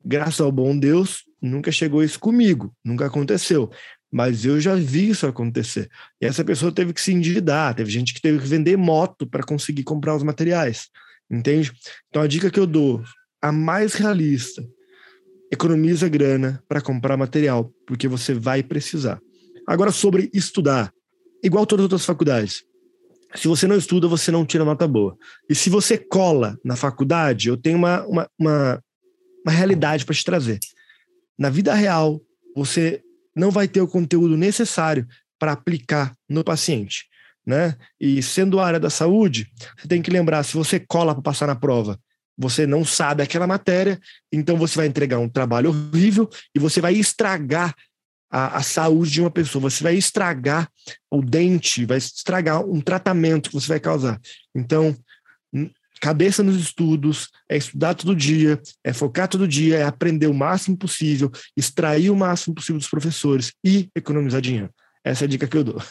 Graças 0.03 0.41
ao 0.41 0.51
bom 0.51 0.77
Deus, 0.77 1.23
nunca 1.41 1.71
chegou 1.71 2.03
isso 2.03 2.19
comigo, 2.19 2.73
nunca 2.83 3.07
aconteceu. 3.07 3.69
Mas 4.11 4.45
eu 4.45 4.59
já 4.59 4.75
vi 4.75 5.09
isso 5.09 5.25
acontecer. 5.25 5.89
E 6.21 6.25
essa 6.25 6.43
pessoa 6.43 6.71
teve 6.71 6.93
que 6.93 7.01
se 7.01 7.13
endividar, 7.13 7.73
teve 7.73 7.89
gente 7.89 8.13
que 8.13 8.21
teve 8.21 8.39
que 8.39 8.47
vender 8.47 8.77
moto 8.77 9.25
para 9.25 9.43
conseguir 9.43 9.83
comprar 9.83 10.15
os 10.15 10.23
materiais, 10.23 10.89
entende? 11.29 11.71
Então 12.09 12.21
a 12.21 12.27
dica 12.27 12.51
que 12.51 12.59
eu 12.59 12.67
dou, 12.67 13.01
a 13.41 13.51
mais 13.51 13.93
realista. 13.93 14.63
Economiza 15.51 16.07
grana 16.07 16.63
para 16.67 16.79
comprar 16.79 17.17
material, 17.17 17.73
porque 17.85 18.07
você 18.07 18.33
vai 18.33 18.63
precisar. 18.63 19.19
Agora, 19.67 19.91
sobre 19.91 20.29
estudar, 20.33 20.93
igual 21.43 21.65
todas 21.65 21.83
as 21.83 21.85
outras 21.85 22.05
faculdades. 22.05 22.63
Se 23.35 23.47
você 23.47 23.65
não 23.67 23.77
estuda, 23.77 24.07
você 24.07 24.31
não 24.31 24.45
tira 24.45 24.65
nota 24.65 24.87
boa. 24.87 25.17
E 25.49 25.55
se 25.55 25.69
você 25.69 25.97
cola 25.97 26.57
na 26.63 26.75
faculdade, 26.75 27.49
eu 27.49 27.57
tenho 27.57 27.77
uma, 27.77 28.05
uma, 28.05 28.29
uma, 28.37 28.83
uma 29.45 29.51
realidade 29.51 30.05
para 30.05 30.15
te 30.15 30.23
trazer. 30.23 30.59
Na 31.41 31.49
vida 31.49 31.73
real, 31.73 32.21
você 32.55 33.01
não 33.35 33.49
vai 33.49 33.67
ter 33.67 33.81
o 33.81 33.87
conteúdo 33.87 34.37
necessário 34.37 35.07
para 35.39 35.53
aplicar 35.53 36.15
no 36.29 36.43
paciente. 36.43 37.07
Né? 37.43 37.75
E 37.99 38.21
sendo 38.21 38.59
a 38.59 38.67
área 38.67 38.79
da 38.79 38.91
saúde, 38.91 39.51
você 39.75 39.87
tem 39.87 40.03
que 40.03 40.11
lembrar: 40.11 40.43
se 40.43 40.53
você 40.53 40.79
cola 40.79 41.15
para 41.15 41.23
passar 41.23 41.47
na 41.47 41.55
prova, 41.55 41.99
você 42.37 42.67
não 42.67 42.85
sabe 42.85 43.23
aquela 43.23 43.47
matéria, 43.47 43.99
então 44.31 44.55
você 44.55 44.75
vai 44.75 44.85
entregar 44.85 45.17
um 45.17 45.27
trabalho 45.27 45.69
horrível 45.71 46.29
e 46.55 46.59
você 46.59 46.79
vai 46.79 46.93
estragar 46.93 47.73
a, 48.29 48.57
a, 48.57 48.61
saúde 48.61 49.13
de 49.13 49.21
uma 49.21 49.31
pessoa, 49.31 49.63
você 49.63 49.83
vai 49.83 49.95
estragar 49.95 50.69
o 51.09 51.23
dente, 51.23 51.87
vai 51.87 51.97
estragar 51.97 52.63
um 52.63 52.79
tratamento 52.79 53.49
que 53.49 53.55
você 53.55 53.67
vai 53.67 53.79
causar. 53.79 54.21
Então, 54.53 54.95
cabeça 56.01 56.43
nos 56.43 56.59
estudos, 56.59 57.29
é 57.47 57.55
estudar 57.55 57.93
todo 57.93 58.15
dia, 58.15 58.59
é 58.83 58.91
focar 58.91 59.27
todo 59.27 59.47
dia, 59.47 59.77
é 59.77 59.83
aprender 59.83 60.27
o 60.27 60.33
máximo 60.33 60.75
possível, 60.75 61.31
extrair 61.55 62.09
o 62.09 62.15
máximo 62.15 62.55
possível 62.55 62.79
dos 62.79 62.89
professores 62.89 63.53
e 63.63 63.87
economizar 63.95 64.41
dinheiro. 64.41 64.69
Essa 65.05 65.23
é 65.23 65.25
a 65.25 65.29
dica 65.29 65.47
que 65.47 65.55
eu 65.55 65.63
dou. 65.63 65.81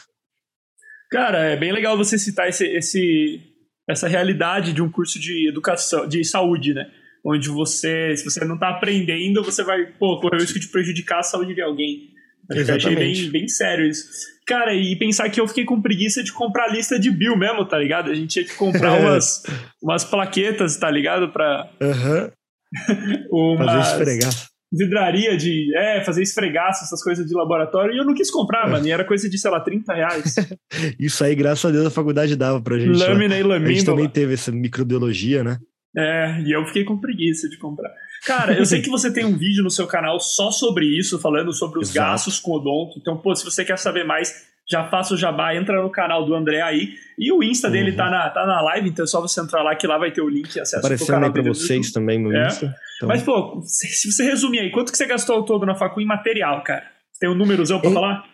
Cara, 1.09 1.39
é 1.39 1.57
bem 1.57 1.71
legal 1.71 1.97
você 1.97 2.17
citar 2.17 2.47
esse, 2.49 2.65
esse, 2.67 3.41
essa 3.87 4.07
realidade 4.07 4.73
de 4.73 4.81
um 4.81 4.91
curso 4.91 5.19
de 5.19 5.47
educação, 5.47 6.07
de 6.07 6.23
saúde, 6.23 6.73
né? 6.73 6.89
Onde 7.23 7.49
você, 7.49 8.15
se 8.15 8.23
você 8.23 8.43
não 8.45 8.55
está 8.55 8.69
aprendendo, 8.69 9.43
você 9.43 9.63
vai 9.63 9.85
pô, 9.85 10.19
correr 10.19 10.37
o 10.37 10.41
risco 10.41 10.59
de 10.59 10.67
prejudicar 10.67 11.19
a 11.19 11.23
saúde 11.23 11.53
de 11.53 11.61
alguém. 11.61 12.09
Eu 12.53 12.75
achei 12.75 12.95
bem, 12.95 13.29
bem 13.29 13.47
sério 13.47 13.87
isso. 13.87 14.05
Cara, 14.45 14.73
e 14.73 14.95
pensar 14.97 15.29
que 15.29 15.39
eu 15.39 15.47
fiquei 15.47 15.63
com 15.63 15.81
preguiça 15.81 16.23
de 16.23 16.31
comprar 16.31 16.67
lista 16.67 16.99
de 16.99 17.09
bill 17.09 17.37
mesmo, 17.37 17.65
tá 17.65 17.77
ligado? 17.77 18.11
A 18.11 18.13
gente 18.13 18.29
tinha 18.29 18.45
que 18.45 18.55
comprar 18.55 18.93
umas, 18.99 19.43
umas 19.81 20.03
plaquetas, 20.03 20.77
tá 20.77 20.89
ligado? 20.89 21.31
Pra. 21.31 21.69
Uhum. 21.81 23.57
Fazer 23.57 23.79
esfregar 23.79 24.51
vidraria 24.71 25.35
de 25.35 25.75
é, 25.75 26.03
fazer 26.03 26.23
esfregaço, 26.23 26.85
essas 26.85 27.03
coisas 27.03 27.27
de 27.27 27.35
laboratório, 27.35 27.93
e 27.93 27.97
eu 27.97 28.05
não 28.05 28.13
quis 28.13 28.31
comprar, 28.31 28.69
mano, 28.69 28.87
e 28.87 28.91
era 28.91 29.03
coisa 29.03 29.29
de, 29.29 29.37
sei 29.37 29.51
lá, 29.51 29.59
30 29.59 29.93
reais. 29.93 30.35
Isso 30.97 31.23
aí, 31.23 31.35
graças 31.35 31.65
a 31.65 31.71
Deus, 31.71 31.85
a 31.85 31.91
faculdade 31.91 32.35
dava 32.35 32.61
pra 32.61 32.79
gente. 32.79 32.97
Lâmina 32.97 33.37
e 33.37 33.43
lamina. 33.43 33.69
A 33.69 33.73
gente 33.73 33.85
também 33.85 34.07
teve 34.07 34.33
essa 34.33 34.51
microbiologia, 34.51 35.43
né? 35.43 35.57
É, 35.95 36.41
e 36.45 36.55
eu 36.55 36.65
fiquei 36.67 36.85
com 36.85 36.97
preguiça 36.97 37.49
de 37.49 37.57
comprar. 37.57 37.91
Cara, 38.25 38.53
eu 38.53 38.65
sei 38.65 38.81
que 38.81 38.89
você 38.91 39.11
tem 39.11 39.25
um 39.25 39.37
vídeo 39.37 39.63
no 39.63 39.69
seu 39.69 39.87
canal 39.87 40.19
só 40.19 40.51
sobre 40.51 40.85
isso, 40.85 41.19
falando 41.19 41.53
sobre 41.53 41.79
os 41.79 41.89
Exato. 41.89 42.11
gastos 42.11 42.39
com 42.39 42.51
odonto. 42.51 42.97
Então, 42.99 43.17
pô, 43.17 43.35
se 43.35 43.43
você 43.43 43.65
quer 43.65 43.77
saber 43.77 44.03
mais, 44.03 44.45
já 44.69 44.87
faça 44.89 45.13
o 45.13 45.17
jabá, 45.17 45.55
entra 45.55 45.81
no 45.81 45.89
canal 45.89 46.25
do 46.25 46.33
André 46.33 46.61
aí. 46.61 46.93
E 47.17 47.31
o 47.31 47.43
Insta 47.43 47.67
uhum. 47.67 47.73
dele 47.73 47.91
tá 47.93 48.09
na, 48.09 48.29
tá 48.29 48.45
na 48.45 48.61
live, 48.61 48.89
então 48.89 49.03
é 49.03 49.07
só 49.07 49.19
você 49.19 49.41
entrar 49.41 49.63
lá 49.63 49.75
que 49.75 49.85
lá 49.85 49.97
vai 49.97 50.11
ter 50.11 50.21
o 50.21 50.29
link 50.29 50.55
e 50.55 50.59
acesso 50.59 50.79
Aparecendo 50.79 51.07
canal 51.07 51.29
aí 51.29 51.33
pra 51.33 51.43
vocês 51.43 51.91
também 51.91 52.19
no 52.19 52.35
é. 52.35 52.47
Insta. 52.47 52.75
Então... 52.95 53.09
Mas, 53.09 53.23
pô, 53.23 53.61
se 53.65 54.11
você 54.11 54.23
resumir 54.23 54.59
aí, 54.59 54.71
quanto 54.71 54.91
que 54.91 54.97
você 54.97 55.05
gastou 55.05 55.43
todo 55.43 55.65
na 55.65 55.75
facu 55.75 55.99
em 55.99 56.05
material, 56.05 56.63
cara? 56.63 56.83
Tem 57.19 57.29
um 57.29 57.35
númerozão 57.35 57.79
pra 57.79 57.91
falar? 57.91 58.30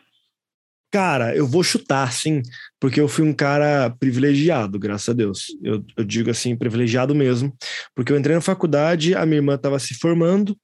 Cara, 0.91 1.35
eu 1.35 1.45
vou 1.45 1.63
chutar, 1.63 2.11
sim, 2.13 2.41
porque 2.79 2.99
eu 2.99 3.07
fui 3.07 3.27
um 3.27 3.33
cara 3.33 3.89
privilegiado, 3.99 4.79
graças 4.79 5.09
a 5.09 5.13
Deus. 5.13 5.47
Eu, 5.61 5.83
eu 5.97 6.03
digo 6.03 6.31
assim, 6.31 6.55
privilegiado 6.55 7.13
mesmo, 7.13 7.53
porque 7.93 8.11
eu 8.11 8.17
entrei 8.17 8.35
na 8.35 8.41
faculdade, 8.41 9.13
a 9.13 9.25
minha 9.25 9.39
irmã 9.39 9.55
estava 9.55 9.77
se 9.79 9.95
formando, 9.95 10.57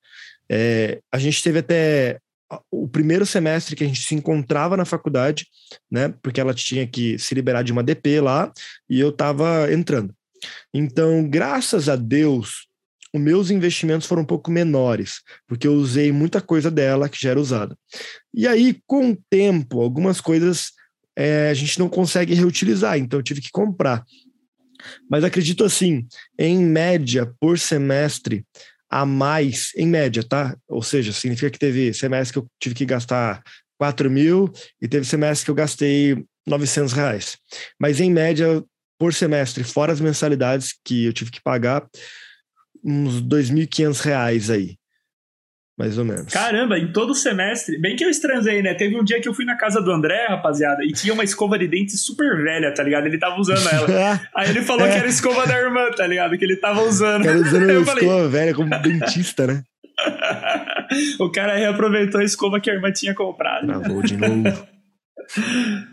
é, 0.49 1.01
a 1.11 1.17
gente 1.17 1.43
teve 1.43 1.59
até 1.59 2.19
o 2.71 2.87
primeiro 2.87 3.25
semestre 3.25 3.75
que 3.75 3.83
a 3.83 3.87
gente 3.87 4.01
se 4.01 4.15
encontrava 4.15 4.77
na 4.77 4.85
faculdade, 4.85 5.47
né? 5.91 6.13
Porque 6.21 6.39
ela 6.39 6.53
tinha 6.53 6.85
que 6.85 7.17
se 7.17 7.33
liberar 7.33 7.63
de 7.63 7.71
uma 7.71 7.83
DP 7.83 8.21
lá 8.21 8.51
e 8.89 8.99
eu 8.99 9.09
estava 9.09 9.71
entrando. 9.73 10.13
Então, 10.73 11.27
graças 11.27 11.89
a 11.89 11.95
Deus, 11.95 12.67
os 13.13 13.21
meus 13.21 13.51
investimentos 13.51 14.07
foram 14.07 14.23
um 14.23 14.25
pouco 14.25 14.49
menores, 14.49 15.21
porque 15.47 15.67
eu 15.67 15.73
usei 15.73 16.11
muita 16.11 16.41
coisa 16.41 16.71
dela 16.71 17.07
que 17.07 17.21
já 17.21 17.29
era 17.29 17.39
usada. 17.39 17.77
E 18.33 18.47
aí, 18.47 18.79
com 18.87 19.11
o 19.11 19.17
tempo, 19.29 19.81
algumas 19.81 20.19
coisas 20.19 20.71
é, 21.15 21.49
a 21.49 21.53
gente 21.53 21.77
não 21.77 21.87
consegue 21.87 22.33
reutilizar, 22.33 22.97
então 22.97 23.19
eu 23.19 23.23
tive 23.23 23.41
que 23.41 23.51
comprar. 23.51 24.03
Mas 25.09 25.23
acredito 25.23 25.63
assim, 25.63 26.07
em 26.37 26.57
média, 26.57 27.31
por 27.39 27.59
semestre, 27.59 28.45
a 28.89 29.05
mais, 29.05 29.71
em 29.75 29.87
média, 29.87 30.23
tá? 30.23 30.55
Ou 30.67 30.83
seja, 30.83 31.13
significa 31.13 31.49
que 31.49 31.59
teve 31.59 31.93
semestre 31.93 32.33
que 32.33 32.39
eu 32.39 32.47
tive 32.59 32.75
que 32.75 32.85
gastar 32.85 33.41
4 33.77 34.09
mil 34.09 34.51
e 34.81 34.87
teve 34.87 35.05
semestre 35.05 35.45
que 35.45 35.51
eu 35.51 35.55
gastei 35.55 36.23
900 36.45 36.93
reais. 36.93 37.37
Mas 37.79 37.99
em 37.99 38.11
média, 38.11 38.63
por 38.99 39.13
semestre, 39.13 39.63
fora 39.63 39.91
as 39.91 39.99
mensalidades 39.99 40.75
que 40.83 41.05
eu 41.05 41.13
tive 41.13 41.31
que 41.31 41.41
pagar, 41.41 41.87
uns 42.83 43.21
2.500 43.21 44.01
reais 44.01 44.49
aí. 44.49 44.77
Mais 45.77 45.97
ou 45.97 46.05
menos. 46.05 46.31
Caramba, 46.31 46.77
em 46.77 46.91
todo 46.91 47.15
semestre. 47.15 47.79
Bem 47.79 47.95
que 47.95 48.05
eu 48.05 48.09
estranhei, 48.09 48.61
né? 48.61 48.75
Teve 48.75 48.95
um 48.99 49.03
dia 49.03 49.19
que 49.19 49.27
eu 49.27 49.33
fui 49.33 49.43
na 49.43 49.55
casa 49.55 49.81
do 49.81 49.91
André, 49.91 50.27
rapaziada, 50.27 50.85
e 50.85 50.91
tinha 50.91 51.13
uma 51.13 51.23
escova 51.23 51.57
de 51.57 51.67
dente 51.67 51.97
super 51.97 52.43
velha, 52.43 52.71
tá 52.71 52.83
ligado? 52.83 53.07
Ele 53.07 53.17
tava 53.17 53.39
usando 53.39 53.67
ela. 53.67 54.21
Aí 54.35 54.51
ele 54.51 54.61
falou 54.61 54.87
que 54.87 54.93
era 54.93 55.07
escova 55.07 55.47
da 55.47 55.59
irmã, 55.59 55.89
tá 55.89 56.05
ligado? 56.05 56.37
Que 56.37 56.45
ele 56.45 56.57
tava 56.57 56.83
usando. 56.83 57.25
Era 57.25 57.39
usando 57.39 57.63
uma 57.71 57.81
escova 57.81 57.95
falei... 57.95 58.27
velha 58.27 58.53
como 58.53 58.69
dentista, 58.69 59.47
né? 59.47 59.63
o 61.19 61.31
cara 61.31 61.55
reaproveitou 61.55 62.21
a 62.21 62.23
escova 62.23 62.59
que 62.59 62.69
a 62.69 62.73
irmã 62.73 62.91
tinha 62.91 63.15
comprado. 63.15 63.65
Travou 63.65 64.03
de 64.03 64.15
novo. 64.15 64.67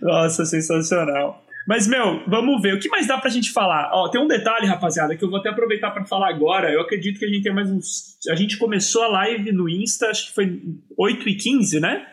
Nossa, 0.02 0.44
sensacional. 0.44 1.42
Mas, 1.70 1.86
meu, 1.86 2.20
vamos 2.26 2.60
ver. 2.60 2.74
O 2.74 2.80
que 2.80 2.88
mais 2.88 3.06
dá 3.06 3.16
pra 3.16 3.30
gente 3.30 3.52
falar? 3.52 3.92
Ó, 3.92 4.08
tem 4.08 4.20
um 4.20 4.26
detalhe, 4.26 4.66
rapaziada, 4.66 5.14
que 5.14 5.22
eu 5.24 5.30
vou 5.30 5.38
até 5.38 5.50
aproveitar 5.50 5.92
para 5.92 6.04
falar 6.04 6.28
agora. 6.28 6.68
Eu 6.68 6.80
acredito 6.80 7.20
que 7.20 7.24
a 7.24 7.28
gente 7.28 7.44
tem 7.44 7.54
mais 7.54 7.70
uns. 7.70 8.18
A 8.28 8.34
gente 8.34 8.58
começou 8.58 9.04
a 9.04 9.06
live 9.06 9.52
no 9.52 9.68
Insta, 9.68 10.08
acho 10.08 10.26
que 10.26 10.34
foi 10.34 10.60
8 10.98 11.28
e 11.28 11.36
15 11.36 11.78
né? 11.78 12.04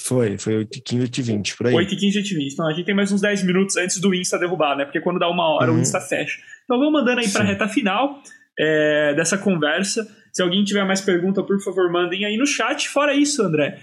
Foi, 0.00 0.38
foi 0.38 0.56
8 0.56 0.78
e 0.78 0.80
15, 0.80 1.02
8 1.02 1.18
e 1.18 1.22
20, 1.22 1.56
por 1.58 1.66
aí. 1.66 1.74
8 1.74 1.92
e 1.92 1.96
15, 1.98 2.18
8 2.20 2.26
e 2.26 2.34
20. 2.36 2.52
Então 2.54 2.66
a 2.66 2.72
gente 2.72 2.86
tem 2.86 2.94
mais 2.94 3.12
uns 3.12 3.20
10 3.20 3.42
minutos 3.44 3.76
antes 3.76 4.00
do 4.00 4.14
Insta 4.14 4.38
derrubar, 4.38 4.74
né? 4.78 4.86
Porque 4.86 5.02
quando 5.02 5.18
dá 5.18 5.28
uma 5.28 5.46
hora 5.46 5.70
uhum. 5.70 5.76
o 5.76 5.80
Insta 5.82 6.00
fecha. 6.00 6.38
Então 6.64 6.78
vamos 6.78 6.94
mandando 6.94 7.20
aí 7.20 7.28
pra 7.28 7.44
reta 7.44 7.68
final 7.68 8.22
é, 8.58 9.12
dessa 9.14 9.36
conversa. 9.36 10.08
Se 10.32 10.40
alguém 10.40 10.64
tiver 10.64 10.86
mais 10.86 11.02
pergunta, 11.02 11.42
por 11.42 11.62
favor, 11.62 11.92
mandem 11.92 12.24
aí 12.24 12.38
no 12.38 12.46
chat. 12.46 12.88
Fora 12.88 13.14
isso, 13.14 13.42
André. 13.42 13.78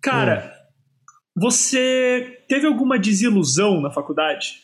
Cara, 0.00 0.44
uhum. 0.44 0.53
Você 1.36 2.44
teve 2.48 2.66
alguma 2.66 2.98
desilusão 2.98 3.80
na 3.80 3.90
faculdade? 3.90 4.62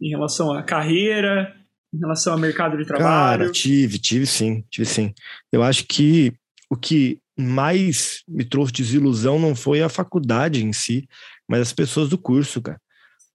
Em 0.00 0.10
relação 0.10 0.52
à 0.52 0.62
carreira, 0.62 1.56
em 1.92 1.98
relação 1.98 2.34
ao 2.34 2.38
mercado 2.38 2.76
de 2.76 2.84
trabalho? 2.84 3.40
Cara, 3.40 3.52
tive, 3.52 3.98
tive 3.98 4.26
sim, 4.26 4.64
tive 4.70 4.86
sim. 4.86 5.12
Eu 5.50 5.62
acho 5.62 5.84
que 5.86 6.32
o 6.70 6.76
que 6.76 7.18
mais 7.36 8.22
me 8.28 8.44
trouxe 8.44 8.72
desilusão 8.72 9.38
não 9.38 9.56
foi 9.56 9.82
a 9.82 9.88
faculdade 9.88 10.64
em 10.64 10.72
si, 10.72 11.08
mas 11.48 11.60
as 11.60 11.72
pessoas 11.72 12.08
do 12.08 12.18
curso, 12.18 12.62
cara. 12.62 12.80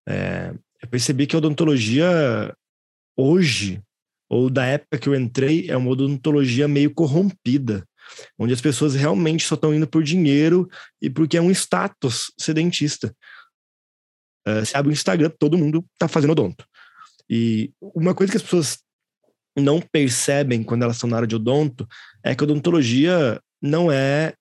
É, 0.08 0.54
eu 0.82 0.88
percebi 0.88 1.26
que 1.26 1.36
a 1.36 1.40
odontologia 1.40 2.54
hoje, 3.18 3.82
ou 4.30 4.50
da 4.50 4.66
época 4.66 4.98
que 4.98 5.08
eu 5.08 5.16
entrei, 5.16 5.70
é 5.70 5.76
uma 5.76 5.90
odontologia 5.90 6.68
meio 6.68 6.94
corrompida 6.94 7.86
onde 8.38 8.54
as 8.54 8.62
pessoas 8.62 8.96
realmente 8.96 9.46
só 9.46 9.56
estão 9.56 9.74
indo 9.74 9.88
por 9.88 10.04
dinheiro 10.04 10.70
e 11.02 11.10
porque 11.10 11.38
é 11.38 11.42
um 11.42 11.52
status 11.52 12.32
ser 12.38 12.54
dentista. 12.54 13.16
Uh, 14.48 14.66
você 14.66 14.76
abre 14.76 14.92
o 14.92 14.94
Instagram, 14.94 15.32
todo 15.40 15.58
mundo 15.58 15.86
está 15.94 16.08
fazendo 16.08 16.32
odonto. 16.32 16.66
E 17.30 17.72
uma 17.82 18.14
coisa 18.14 18.32
que 18.32 18.38
as 18.38 18.44
pessoas 18.44 18.80
não 19.58 19.80
percebem 19.80 20.64
quando 20.64 20.84
elas 20.84 20.98
estão 20.98 21.10
na 21.10 21.18
área 21.18 21.28
de 21.28 21.36
odonto 21.36 21.88
é 22.24 22.36
que 22.36 22.44
a 22.44 22.46
odontologia 22.46 23.42
não 23.62 23.92
é 23.92 24.34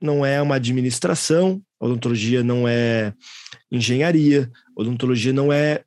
não 0.00 0.24
é 0.24 0.40
uma 0.40 0.54
administração, 0.54 1.60
odontologia 1.80 2.44
não 2.44 2.68
é 2.68 3.12
engenharia, 3.70 4.50
odontologia 4.76 5.32
não 5.32 5.52
é 5.52 5.84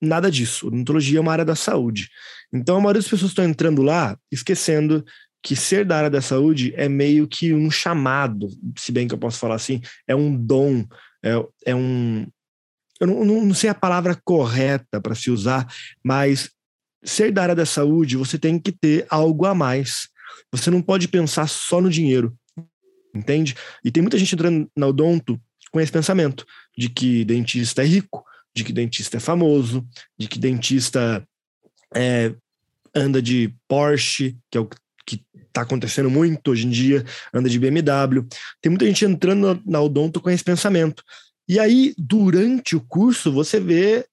nada 0.00 0.30
disso. 0.30 0.66
Odontologia 0.66 1.18
é 1.18 1.20
uma 1.20 1.32
área 1.32 1.44
da 1.44 1.54
saúde. 1.54 2.08
Então 2.52 2.76
a 2.76 2.80
maioria 2.80 3.00
das 3.00 3.08
pessoas 3.08 3.30
estão 3.30 3.44
entrando 3.44 3.82
lá 3.82 4.18
esquecendo 4.30 5.04
que 5.42 5.56
ser 5.56 5.84
da 5.84 5.96
área 5.96 6.10
da 6.10 6.22
saúde 6.22 6.72
é 6.76 6.88
meio 6.88 7.26
que 7.26 7.52
um 7.52 7.70
chamado, 7.70 8.48
se 8.78 8.92
bem 8.92 9.08
que 9.08 9.14
eu 9.14 9.18
posso 9.18 9.38
falar 9.38 9.56
assim, 9.56 9.80
é 10.06 10.14
um 10.14 10.34
dom, 10.34 10.86
é, 11.22 11.32
é 11.66 11.74
um. 11.74 12.26
Eu 13.00 13.06
não, 13.08 13.44
não 13.44 13.54
sei 13.54 13.68
a 13.68 13.74
palavra 13.74 14.18
correta 14.24 15.00
para 15.00 15.14
se 15.14 15.30
usar, 15.30 15.66
mas 16.04 16.50
ser 17.04 17.32
da 17.32 17.42
área 17.42 17.54
da 17.54 17.66
saúde, 17.66 18.16
você 18.16 18.38
tem 18.38 18.58
que 18.58 18.70
ter 18.70 19.04
algo 19.10 19.44
a 19.44 19.54
mais. 19.54 20.08
Você 20.52 20.70
não 20.70 20.80
pode 20.80 21.08
pensar 21.08 21.48
só 21.48 21.80
no 21.80 21.90
dinheiro, 21.90 22.32
entende? 23.14 23.56
E 23.84 23.90
tem 23.90 24.02
muita 24.02 24.18
gente 24.18 24.34
entrando 24.34 24.70
na 24.76 24.86
odonto 24.86 25.40
com 25.72 25.80
esse 25.80 25.90
pensamento 25.90 26.46
de 26.78 26.88
que 26.88 27.24
dentista 27.24 27.82
é 27.82 27.86
rico, 27.86 28.24
de 28.54 28.62
que 28.62 28.72
dentista 28.72 29.16
é 29.16 29.20
famoso, 29.20 29.84
de 30.16 30.28
que 30.28 30.38
dentista 30.38 31.26
é, 31.94 32.34
anda 32.94 33.20
de 33.20 33.54
Porsche, 33.66 34.36
que 34.50 34.58
é 34.58 34.60
o 34.60 34.66
que 34.66 34.76
que 35.06 35.24
está 35.34 35.62
acontecendo 35.62 36.10
muito 36.10 36.50
hoje 36.50 36.66
em 36.66 36.70
dia, 36.70 37.04
anda 37.32 37.48
de 37.48 37.58
BMW. 37.58 38.26
Tem 38.60 38.70
muita 38.70 38.86
gente 38.86 39.04
entrando 39.04 39.60
na 39.66 39.80
odonto 39.80 40.20
com 40.20 40.30
esse 40.30 40.44
pensamento. 40.44 41.02
E 41.48 41.58
aí, 41.58 41.94
durante 41.98 42.76
o 42.76 42.80
curso, 42.80 43.32
você 43.32 43.60
vê 43.60 44.06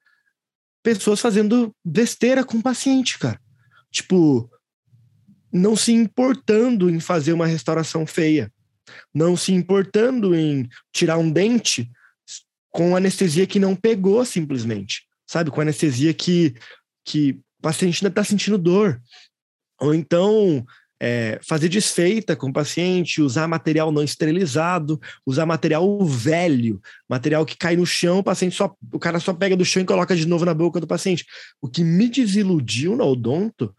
pessoas 0.84 1.20
fazendo 1.20 1.74
besteira 1.84 2.44
com 2.44 2.58
o 2.58 2.64
paciente, 2.64 3.20
cara. 3.20 3.40
Tipo, 3.92 4.50
não 5.52 5.76
se 5.76 5.92
importando 5.92 6.90
em 6.90 7.00
fazer 7.00 7.34
uma 7.34 7.48
restauração 7.48 8.06
feia, 8.06 8.52
não 9.14 9.36
se 9.36 9.52
importando 9.54 10.36
em 10.36 10.68
tirar 10.92 11.18
um 11.18 11.32
dente 11.32 11.90
com 12.70 12.96
anestesia 12.96 13.48
que 13.48 13.60
não 13.60 13.76
pegou 13.76 14.24
simplesmente, 14.24 15.04
sabe? 15.28 15.50
Com 15.50 15.62
anestesia 15.62 16.14
que, 16.14 16.54
que 17.04 17.32
o 17.32 17.62
paciente 17.62 18.04
ainda 18.04 18.12
está 18.12 18.24
sentindo 18.24 18.58
dor. 18.58 19.02
Ou 19.80 19.94
então 19.94 20.66
é, 21.00 21.40
fazer 21.42 21.70
desfeita 21.70 22.36
com 22.36 22.50
o 22.50 22.54
paciente, 22.54 23.22
usar 23.22 23.48
material 23.48 23.92
não 23.92 24.04
esterilizado, 24.04 25.00
usar 25.26 25.46
material 25.46 26.04
velho, 26.04 26.82
material 27.08 27.46
que 27.46 27.58
cai 27.58 27.76
no 27.78 27.86
chão, 27.86 28.20
o 28.20 28.24
paciente 28.24 28.56
só, 28.56 28.76
o 28.92 29.00
cara 29.00 29.20
só 29.20 29.34
pega 29.34 29.56
do 29.56 29.64
chão 29.64 29.82
e 29.82 29.86
coloca 29.86 30.16
de 30.16 30.28
novo 30.28 30.44
na 30.44 30.54
boca 30.54 30.80
do 30.80 30.88
paciente. 30.88 31.26
O 31.62 31.70
que 31.70 31.84
me 31.84 32.10
desiludiu 32.10 32.98
no 32.98 33.06
odonto 33.06 33.74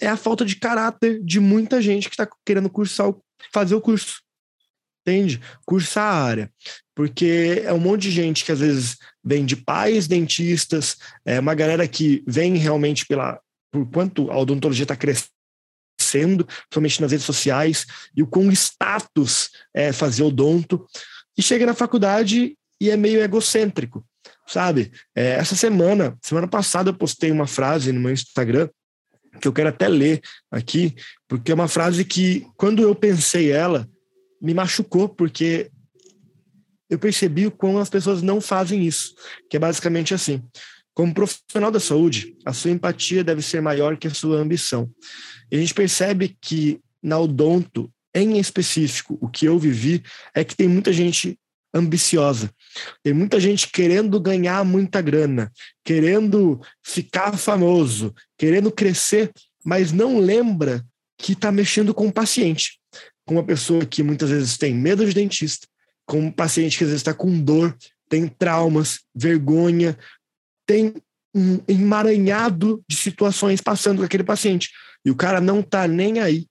é 0.00 0.08
a 0.08 0.16
falta 0.16 0.44
de 0.44 0.56
caráter 0.56 1.22
de 1.22 1.38
muita 1.38 1.80
gente 1.80 2.08
que 2.08 2.14
está 2.14 2.28
querendo 2.44 2.68
cursar, 2.68 3.14
fazer 3.52 3.76
o 3.76 3.80
curso. 3.80 4.20
Entende? 5.06 5.40
Cursar 5.64 6.04
a 6.12 6.22
área. 6.24 6.52
Porque 6.94 7.62
é 7.64 7.72
um 7.72 7.78
monte 7.78 8.02
de 8.02 8.10
gente 8.10 8.44
que 8.44 8.52
às 8.52 8.58
vezes 8.58 8.98
vem 9.24 9.46
de 9.46 9.56
pais 9.56 10.06
dentistas, 10.06 10.96
é 11.24 11.38
uma 11.40 11.54
galera 11.54 11.86
que 11.88 12.22
vem 12.26 12.56
realmente 12.56 13.06
pela 13.06 13.40
por 13.70 13.86
quanto 13.90 14.30
a 14.30 14.38
odontologia 14.38 14.84
está 14.84 14.96
crescendo 14.96 16.44
principalmente 16.44 17.00
nas 17.00 17.12
redes 17.12 17.26
sociais, 17.26 17.86
e 18.16 18.22
o 18.22 18.26
com 18.26 18.50
status 18.50 19.50
é 19.72 19.92
fazer 19.92 20.22
odonto. 20.22 20.84
E 21.36 21.42
chega 21.42 21.66
na 21.66 21.74
faculdade 21.74 22.56
e 22.80 22.90
é 22.90 22.96
meio 22.96 23.20
egocêntrico, 23.20 24.04
sabe? 24.46 24.90
É, 25.14 25.32
essa 25.32 25.54
semana, 25.54 26.16
semana 26.22 26.48
passada, 26.48 26.90
eu 26.90 26.94
postei 26.94 27.30
uma 27.30 27.46
frase 27.46 27.92
no 27.92 28.00
meu 28.00 28.12
Instagram 28.12 28.68
que 29.40 29.46
eu 29.46 29.52
quero 29.52 29.68
até 29.68 29.86
ler 29.86 30.20
aqui, 30.50 30.94
porque 31.28 31.52
é 31.52 31.54
uma 31.54 31.68
frase 31.68 32.04
que, 32.04 32.46
quando 32.56 32.82
eu 32.82 32.94
pensei 32.94 33.52
ela, 33.52 33.88
me 34.42 34.52
machucou, 34.52 35.08
porque 35.08 35.70
eu 36.88 36.98
percebi 36.98 37.46
o 37.46 37.50
quão 37.52 37.78
as 37.78 37.88
pessoas 37.88 38.22
não 38.22 38.40
fazem 38.40 38.84
isso, 38.84 39.14
que 39.48 39.56
é 39.56 39.60
basicamente 39.60 40.12
assim. 40.12 40.42
Como 40.94 41.14
profissional 41.14 41.70
da 41.70 41.80
saúde, 41.80 42.36
a 42.44 42.52
sua 42.52 42.70
empatia 42.70 43.24
deve 43.24 43.42
ser 43.42 43.62
maior 43.62 43.96
que 43.96 44.06
a 44.06 44.14
sua 44.14 44.38
ambição. 44.38 44.90
E 45.50 45.56
a 45.56 45.58
gente 45.58 45.74
percebe 45.74 46.36
que 46.40 46.80
na 47.02 47.18
odonto, 47.18 47.90
em 48.14 48.38
específico, 48.38 49.16
o 49.20 49.28
que 49.28 49.46
eu 49.46 49.58
vivi 49.58 50.02
é 50.34 50.44
que 50.44 50.56
tem 50.56 50.68
muita 50.68 50.92
gente 50.92 51.38
ambiciosa. 51.72 52.50
Tem 53.02 53.12
muita 53.12 53.38
gente 53.38 53.68
querendo 53.68 54.20
ganhar 54.20 54.64
muita 54.64 55.00
grana, 55.00 55.50
querendo 55.84 56.60
ficar 56.82 57.36
famoso, 57.36 58.14
querendo 58.36 58.70
crescer, 58.70 59.30
mas 59.64 59.92
não 59.92 60.18
lembra 60.18 60.84
que 61.16 61.32
está 61.32 61.52
mexendo 61.52 61.94
com 61.94 62.08
o 62.08 62.12
paciente, 62.12 62.80
com 63.24 63.34
uma 63.34 63.44
pessoa 63.44 63.84
que 63.84 64.02
muitas 64.02 64.30
vezes 64.30 64.58
tem 64.58 64.74
medo 64.74 65.06
de 65.06 65.14
dentista, 65.14 65.66
com 66.06 66.18
um 66.18 66.32
paciente 66.32 66.76
que 66.76 66.84
às 66.84 66.90
vezes 66.90 67.00
está 67.00 67.14
com 67.14 67.38
dor, 67.40 67.76
tem 68.08 68.26
traumas, 68.26 69.00
vergonha, 69.14 69.96
tem 70.70 70.94
um 71.34 71.58
emaranhado 71.66 72.80
de 72.88 72.94
situações 72.94 73.60
passando 73.60 73.98
com 73.98 74.04
aquele 74.04 74.22
paciente. 74.22 74.70
E 75.04 75.10
o 75.10 75.16
cara 75.16 75.40
não 75.40 75.62
tá 75.62 75.88
nem 75.88 76.20
aí. 76.20 76.46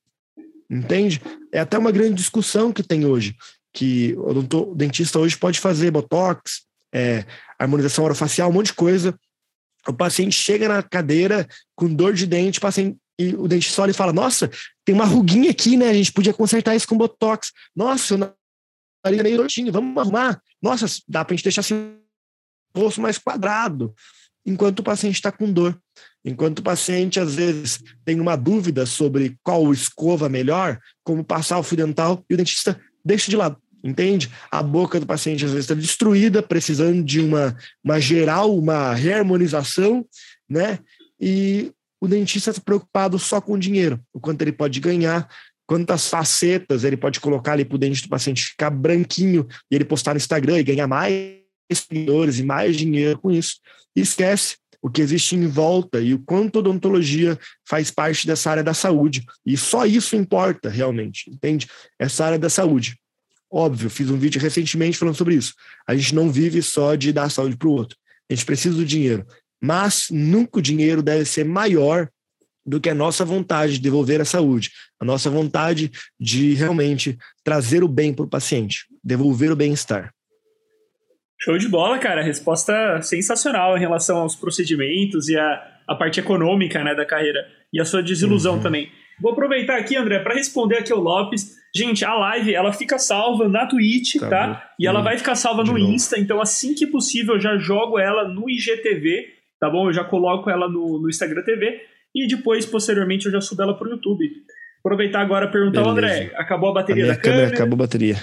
Entende? 0.70 1.22
É 1.54 1.60
até 1.62 1.78
uma 1.78 1.90
grande 1.90 2.16
discussão 2.16 2.74
que 2.74 2.84
tem 2.84 3.06
hoje, 3.06 3.34
que 3.74 4.14
o 4.18 4.76
dentista 4.76 5.20
hoje 5.20 5.38
pode 5.38 5.58
fazer 5.62 5.90
botox, 5.90 6.64
é, 6.94 7.26
harmonização 7.58 8.04
orofacial, 8.04 8.50
um 8.50 8.54
monte 8.54 8.68
de 8.68 8.74
coisa. 8.74 9.18
O 9.88 9.94
paciente 9.94 10.34
chega 10.34 10.68
na 10.68 10.84
cadeira 10.84 11.48
com 11.74 11.88
dor 11.88 12.14
de 12.14 12.28
dente, 12.28 12.60
paciente, 12.60 12.98
e 13.18 13.34
o 13.36 13.48
dentista 13.48 13.82
olha 13.82 13.92
e 13.92 13.94
fala: 13.94 14.12
Nossa, 14.12 14.52
tem 14.84 14.94
uma 14.94 15.06
ruguinha 15.06 15.50
aqui, 15.50 15.78
né? 15.78 15.90
A 15.90 15.94
gente 15.94 16.12
podia 16.12 16.34
consertar 16.34 16.76
isso 16.76 16.88
com 16.88 16.98
botox. 16.98 17.54
Nossa, 17.74 18.16
o 18.16 18.18
nariz 18.18 19.20
é 19.20 19.24
meio 19.24 19.38
tortinho, 19.38 19.72
vamos 19.72 19.98
arrumar. 19.98 20.42
Nossa, 20.62 20.86
dá 21.08 21.24
pra 21.24 21.34
gente 21.34 21.44
deixar 21.44 21.62
assim 21.62 22.00
rosto 22.80 23.02
mais 23.02 23.18
quadrado, 23.18 23.94
enquanto 24.46 24.80
o 24.80 24.84
paciente 24.84 25.16
está 25.16 25.32
com 25.32 25.52
dor. 25.52 25.80
Enquanto 26.24 26.60
o 26.60 26.64
paciente, 26.64 27.20
às 27.20 27.36
vezes, 27.36 27.82
tem 28.04 28.20
uma 28.20 28.36
dúvida 28.36 28.86
sobre 28.86 29.38
qual 29.44 29.72
escova 29.72 30.28
melhor, 30.28 30.80
como 31.04 31.24
passar 31.24 31.58
o 31.60 31.64
fio 31.64 31.78
dental, 31.78 32.24
e 32.30 32.34
o 32.34 32.38
dentista 32.38 32.80
deixa 33.04 33.32
de 33.32 33.38
lado, 33.38 33.58
entende? 33.84 34.30
A 34.52 34.62
boca 34.62 35.00
do 35.00 35.06
paciente, 35.06 35.46
às 35.46 35.52
vezes, 35.52 35.66
está 35.66 35.74
destruída, 35.74 36.44
precisando 36.44 37.04
de 37.04 37.22
uma, 37.22 37.56
uma 37.84 38.00
geral, 38.00 38.56
uma 38.58 38.94
reharmonização, 38.94 40.06
né? 40.50 40.80
E 41.20 41.72
o 42.02 42.08
dentista 42.08 42.50
está 42.50 42.62
preocupado 42.62 43.18
só 43.18 43.40
com 43.40 43.54
o 43.54 43.60
dinheiro, 43.60 44.00
o 44.14 44.20
quanto 44.20 44.42
ele 44.42 44.52
pode 44.52 44.80
ganhar, 44.80 45.28
quantas 45.66 46.08
facetas 46.08 46.84
ele 46.84 46.98
pode 46.98 47.20
colocar 47.20 47.54
ali 47.54 47.64
para 47.64 47.76
o 47.76 47.80
dente 47.80 48.02
do 48.02 48.10
paciente 48.10 48.44
ficar 48.44 48.70
branquinho 48.70 49.48
e 49.70 49.76
ele 49.76 49.86
postar 49.86 50.14
no 50.14 50.18
Instagram 50.18 50.60
e 50.60 50.64
ganhar 50.64 50.88
mais 50.88 51.40
seguidores 51.76 52.40
e 52.40 52.44
mais 52.44 52.76
dinheiro 52.76 53.20
com 53.20 53.32
isso. 53.32 53.56
E 53.96 54.02
esquece 54.02 54.58
o 54.82 54.90
que 54.90 55.02
existe 55.02 55.36
em 55.36 55.48
volta 55.48 56.00
e 56.00 56.14
o 56.14 56.20
quanto 56.20 56.58
a 56.58 56.60
odontologia 56.60 57.38
faz 57.68 57.92
parte 57.92 58.26
dessa 58.26 58.50
área 58.50 58.64
da 58.64 58.74
saúde. 58.74 59.26
E 59.46 59.58
só 59.58 59.86
isso 59.86 60.16
importa 60.16 60.70
realmente, 60.70 61.30
entende? 61.30 61.68
Essa 61.98 62.26
área 62.26 62.40
da 62.40 62.50
saúde. 62.50 62.98
Óbvio, 63.52 63.90
fiz 63.90 64.10
um 64.10 64.18
vídeo 64.18 64.40
recentemente 64.40 64.98
falando 64.98 65.16
sobre 65.16 65.36
isso. 65.36 65.54
A 65.88 65.96
gente 65.96 66.14
não 66.14 66.32
vive 66.32 66.62
só 66.62 66.96
de 66.96 67.12
dar 67.12 67.30
saúde 67.30 67.58
para 67.58 67.68
o 67.68 67.72
outro. 67.72 67.98
A 68.30 68.34
gente 68.34 68.46
precisa 68.46 68.76
do 68.76 68.86
dinheiro. 68.86 69.26
Mas 69.62 70.08
nunca 70.10 70.60
o 70.60 70.62
dinheiro 70.62 71.02
deve 71.02 71.26
ser 71.26 71.44
maior 71.44 72.10
do 72.66 72.80
que 72.80 72.90
a 72.90 72.96
nossa 72.96 73.26
vontade 73.26 73.74
de 73.74 73.80
devolver 73.80 74.22
a 74.22 74.26
saúde, 74.26 74.72
a 75.00 75.06
nossa 75.06 75.30
vontade 75.30 75.92
de 76.20 76.54
realmente 76.54 77.18
trazer 77.44 77.84
o 77.84 77.88
bem 77.88 78.14
para 78.14 78.26
o 78.26 78.30
paciente, 78.30 78.86
devolver 79.04 79.52
o 79.52 79.56
bem-estar. 79.56 80.14
Show 81.42 81.58
de 81.58 81.68
bola, 81.68 81.98
cara. 82.00 82.22
Resposta 82.22 83.02
sensacional 83.02 83.78
em 83.78 83.80
relação 83.80 84.18
aos 84.18 84.36
procedimentos 84.36 85.30
e 85.30 85.38
a, 85.38 85.68
a 85.88 85.96
parte 85.96 86.20
econômica 86.20 86.84
né, 86.84 86.94
da 86.94 87.06
carreira. 87.06 87.46
E 87.74 87.80
a 87.80 87.86
sua 87.86 88.04
desilusão 88.04 88.56
uhum. 88.56 88.62
também. 88.62 88.90
Vou 89.22 89.32
aproveitar 89.32 89.78
aqui, 89.78 89.96
André, 89.96 90.20
para 90.20 90.34
responder 90.34 90.78
aqui 90.78 90.92
ao 90.92 91.00
Lopes. 91.00 91.58
Gente, 91.76 92.04
a 92.04 92.14
live 92.14 92.54
ela 92.54 92.74
fica 92.74 92.98
salva 92.98 93.48
na 93.48 93.66
Twitch, 93.68 94.16
tá? 94.20 94.30
tá? 94.30 94.70
E 94.80 94.88
ela 94.88 95.02
vai 95.02 95.18
ficar 95.18 95.36
salva 95.36 95.64
de 95.64 95.72
no 95.72 95.78
novo. 95.78 95.92
Insta, 95.92 96.20
então 96.20 96.42
assim 96.42 96.74
que 96.74 96.88
possível 96.88 97.36
eu 97.36 97.40
já 97.40 97.58
jogo 97.58 98.00
ela 98.00 98.28
no 98.28 98.50
IGTV, 98.50 99.28
tá 99.60 99.70
bom? 99.70 99.88
Eu 99.88 99.94
já 99.94 100.04
coloco 100.04 100.50
ela 100.50 100.68
no, 100.68 101.00
no 101.00 101.10
Instagram 101.10 101.44
TV 101.44 101.80
e 102.16 102.28
depois, 102.28 102.66
posteriormente, 102.66 103.28
eu 103.28 103.32
já 103.32 103.40
subo 103.40 103.62
ela 103.62 103.78
pro 103.78 103.90
YouTube. 103.90 104.26
Aproveitar 104.80 105.22
agora 105.22 105.46
e 105.46 105.52
perguntar 105.52 105.82
ao 105.82 105.90
André, 105.90 106.32
acabou 106.36 106.70
a 106.70 106.74
bateria 106.74 107.04
a 107.04 107.08
da 107.08 107.16
câmera? 107.16 107.42
câmera? 107.42 107.56
Acabou 107.56 107.76
a 107.76 107.86
bateria. 107.86 108.16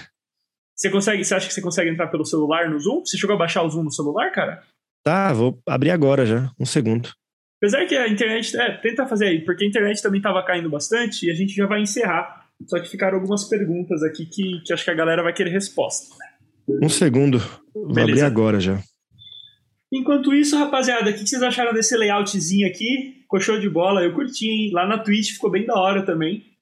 Você 0.76 0.90
consegue, 0.90 1.24
você 1.24 1.34
acha 1.34 1.48
que 1.48 1.54
você 1.54 1.62
consegue 1.62 1.90
entrar 1.90 2.08
pelo 2.08 2.24
celular 2.24 2.68
no 2.68 2.78
Zoom? 2.78 3.04
Você 3.04 3.16
chegou 3.16 3.34
a 3.34 3.38
baixar 3.38 3.62
o 3.62 3.70
Zoom 3.70 3.84
no 3.84 3.90
celular, 3.90 4.30
cara? 4.30 4.62
Tá, 5.02 5.32
vou 5.32 5.58
abrir 5.66 5.90
agora 5.90 6.26
já, 6.26 6.50
um 6.60 6.66
segundo. 6.66 7.08
Apesar 7.56 7.86
que 7.86 7.96
a 7.96 8.06
internet, 8.06 8.54
é, 8.54 8.76
tenta 8.76 9.06
fazer 9.06 9.28
aí, 9.28 9.44
porque 9.44 9.64
a 9.64 9.66
internet 9.66 10.02
também 10.02 10.20
tava 10.20 10.44
caindo 10.44 10.68
bastante 10.68 11.26
e 11.26 11.30
a 11.30 11.34
gente 11.34 11.54
já 11.54 11.66
vai 11.66 11.80
encerrar. 11.80 12.44
Só 12.66 12.78
que 12.78 12.90
ficaram 12.90 13.16
algumas 13.16 13.44
perguntas 13.44 14.02
aqui 14.02 14.26
que, 14.26 14.60
que 14.64 14.72
acho 14.72 14.84
que 14.84 14.90
a 14.90 14.94
galera 14.94 15.22
vai 15.22 15.32
querer 15.32 15.50
resposta. 15.50 16.14
Um 16.82 16.88
segundo, 16.88 17.38
vou 17.72 17.94
Beleza. 17.94 18.10
abrir 18.10 18.22
agora 18.22 18.60
já. 18.60 18.78
Enquanto 19.90 20.34
isso, 20.34 20.58
rapaziada, 20.58 21.10
o 21.10 21.14
que 21.14 21.26
vocês 21.26 21.42
acharam 21.42 21.72
desse 21.72 21.96
layoutzinho 21.96 22.66
aqui? 22.66 23.20
Ficou 23.22 23.40
show 23.40 23.58
de 23.58 23.70
bola, 23.70 24.02
eu 24.02 24.12
curti, 24.12 24.46
hein? 24.46 24.70
Lá 24.72 24.86
na 24.86 24.98
Twitch 24.98 25.32
ficou 25.32 25.50
bem 25.50 25.64
da 25.64 25.74
hora 25.74 26.04
também 26.04 26.55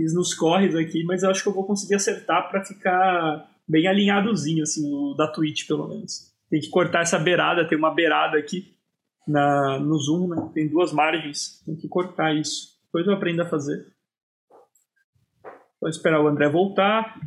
fiz 0.00 0.14
nos 0.14 0.32
corres 0.32 0.74
aqui, 0.74 1.04
mas 1.04 1.22
eu 1.22 1.30
acho 1.30 1.42
que 1.42 1.48
eu 1.48 1.52
vou 1.52 1.66
conseguir 1.66 1.94
acertar 1.94 2.48
para 2.48 2.64
ficar 2.64 3.50
bem 3.68 3.86
alinhadozinho, 3.86 4.62
assim, 4.62 4.90
o 4.90 5.14
da 5.14 5.28
Twitch, 5.28 5.66
pelo 5.66 5.88
menos. 5.88 6.32
Tem 6.48 6.58
que 6.58 6.70
cortar 6.70 7.02
essa 7.02 7.18
beirada, 7.18 7.68
tem 7.68 7.76
uma 7.76 7.94
beirada 7.94 8.38
aqui 8.38 8.74
na, 9.28 9.78
no 9.78 9.98
zoom, 9.98 10.28
né? 10.28 10.50
Tem 10.54 10.66
duas 10.66 10.90
margens, 10.90 11.62
tem 11.66 11.76
que 11.76 11.86
cortar 11.86 12.34
isso. 12.34 12.80
Depois 12.86 13.06
eu 13.06 13.12
aprendo 13.12 13.42
a 13.42 13.48
fazer. 13.48 13.86
Vou 15.78 15.90
esperar 15.90 16.22
o 16.22 16.28
André 16.28 16.48
voltar. 16.48 17.20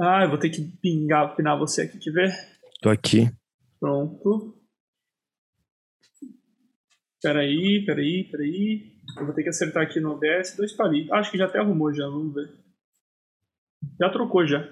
Ah, 0.00 0.24
eu 0.24 0.28
vou 0.28 0.38
ter 0.38 0.50
que 0.50 0.60
pingar, 0.60 1.36
pinar 1.36 1.56
você 1.56 1.82
aqui, 1.82 1.98
quer 1.98 2.10
ver? 2.10 2.34
Tô 2.82 2.90
aqui. 2.90 3.30
Pronto. 3.78 4.54
Peraí, 7.22 7.84
peraí, 7.86 8.24
peraí. 8.30 8.97
Eu 9.16 9.24
vou 9.26 9.34
ter 9.34 9.42
que 9.42 9.48
acertar 9.48 9.82
aqui 9.82 10.00
no 10.00 10.12
OBS 10.12 10.56
dois 10.56 10.72
palitos. 10.72 11.12
Ah, 11.12 11.18
acho 11.18 11.30
que 11.30 11.38
já 11.38 11.46
até 11.46 11.58
arrumou 11.58 11.92
já, 11.92 12.06
vamos 12.06 12.34
ver. 12.34 12.50
Já 14.00 14.10
trocou 14.10 14.46
já. 14.46 14.68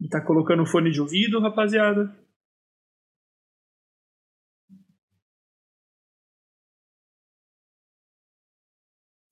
Está 0.00 0.20
tá 0.20 0.26
colocando 0.26 0.66
fone 0.66 0.90
de 0.90 1.00
ouvido, 1.00 1.40
rapaziada? 1.40 2.14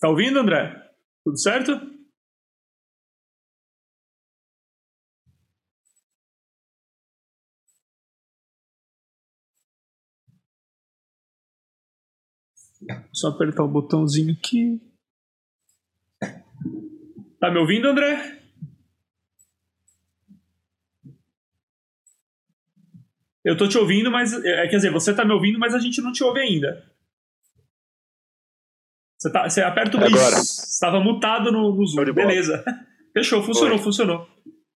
Tá 0.03 0.09
ouvindo, 0.09 0.41
André? 0.41 0.91
Tudo 1.25 1.39
certo? 1.39 1.81
Só 13.13 13.29
apertar 13.29 13.63
o 13.63 13.69
botãozinho 13.69 14.33
aqui. 14.33 14.81
Tá 17.39 17.49
me 17.49 17.59
ouvindo, 17.59 17.87
André? 17.87 18.43
Eu 23.45 23.57
tô 23.57 23.69
te 23.69 23.79
ouvindo, 23.79 24.11
mas. 24.11 24.33
É, 24.45 24.67
quer 24.67 24.77
dizer, 24.79 24.91
você 24.91 25.15
tá 25.15 25.25
me 25.25 25.33
ouvindo, 25.33 25.61
mas 25.61 25.77
a 25.77 25.79
gente 25.79 26.03
não 26.03 26.11
te 26.11 26.25
ouve 26.25 26.41
ainda. 26.41 26.92
Você, 29.23 29.31
tá, 29.31 29.49
você 29.49 29.63
aperta 29.63 29.97
o 29.97 30.05
Agora. 30.05 30.37
Estava 30.37 30.99
mutado 30.99 31.53
no, 31.53 31.73
no 31.73 31.87
Zoom. 31.87 32.13
Beleza. 32.13 32.65
Fechou, 33.15 33.41
funcionou, 33.43 33.77
Oi. 33.77 33.83
funcionou. 33.83 34.27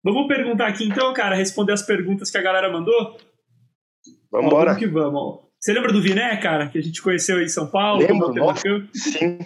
Vamos 0.03 0.27
perguntar 0.27 0.67
aqui 0.67 0.85
então, 0.85 1.13
cara, 1.13 1.37
responder 1.37 1.73
as 1.73 1.83
perguntas 1.83 2.29
que 2.29 2.39
a 2.39 2.43
galera 2.43 2.73
mandou? 2.73 3.17
Vamos 4.33 4.47
embora. 4.49 4.75
Que 4.75 4.89
vamos. 4.89 5.43
Você 5.61 5.73
lembra 5.73 5.93
do 5.93 6.03
Viné, 6.03 6.37
cara, 6.39 6.69
que 6.69 6.77
a 6.77 6.83
gente 6.83 7.01
conheceu 7.01 7.41
em 7.41 7.49
São 7.49 7.71
Paulo? 7.71 8.01
Lembro, 8.03 8.35
nossa, 8.35 8.63
sim. 8.93 9.39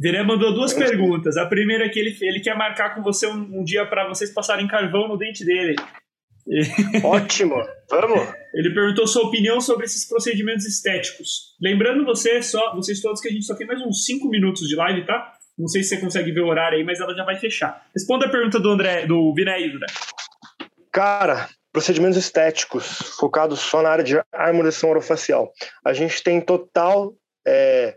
Viné 0.00 0.22
mandou 0.22 0.54
duas 0.54 0.72
perguntas. 0.72 1.36
A 1.36 1.44
primeira 1.44 1.84
é 1.84 1.88
que 1.90 1.98
ele, 1.98 2.16
ele 2.22 2.40
quer 2.40 2.56
marcar 2.56 2.94
com 2.94 3.02
você 3.02 3.26
um, 3.26 3.60
um 3.60 3.62
dia 3.62 3.84
para 3.84 4.08
vocês 4.08 4.32
passarem 4.32 4.66
carvão 4.66 5.06
no 5.06 5.18
dente 5.18 5.44
dele. 5.44 5.76
Ótimo, 7.04 7.56
vamos. 7.90 8.28
Ele 8.54 8.74
perguntou 8.74 9.06
sua 9.06 9.22
opinião 9.22 9.60
sobre 9.60 9.86
esses 9.86 10.08
procedimentos 10.08 10.66
estéticos. 10.66 11.56
Lembrando 11.60 12.04
você, 12.04 12.42
só, 12.42 12.74
vocês 12.74 13.00
todos 13.00 13.20
que 13.20 13.28
a 13.28 13.32
gente 13.32 13.44
só 13.44 13.54
tem 13.54 13.66
mais 13.66 13.80
uns 13.80 14.04
5 14.04 14.28
minutos 14.28 14.68
de 14.68 14.74
live, 14.74 15.06
tá? 15.06 15.32
Não 15.58 15.68
sei 15.68 15.82
se 15.82 15.90
você 15.90 16.00
consegue 16.00 16.32
ver 16.32 16.40
o 16.40 16.48
horário 16.48 16.78
aí, 16.78 16.84
mas 16.84 17.00
ela 17.00 17.14
já 17.14 17.24
vai 17.24 17.36
fechar. 17.36 17.86
Responda 17.94 18.26
a 18.26 18.30
pergunta 18.30 18.58
do 18.58 18.70
André, 18.70 19.06
do 19.06 19.32
Viné 19.34 19.56
André. 19.56 19.86
Cara, 20.90 21.48
procedimentos 21.72 22.16
estéticos 22.16 23.16
focados 23.18 23.60
só 23.60 23.82
na 23.82 23.90
área 23.90 24.04
de 24.04 24.20
harmonização 24.32 24.90
orofacial. 24.90 25.52
A 25.84 25.92
gente 25.92 26.22
tem 26.22 26.40
total 26.40 27.14
é, 27.46 27.96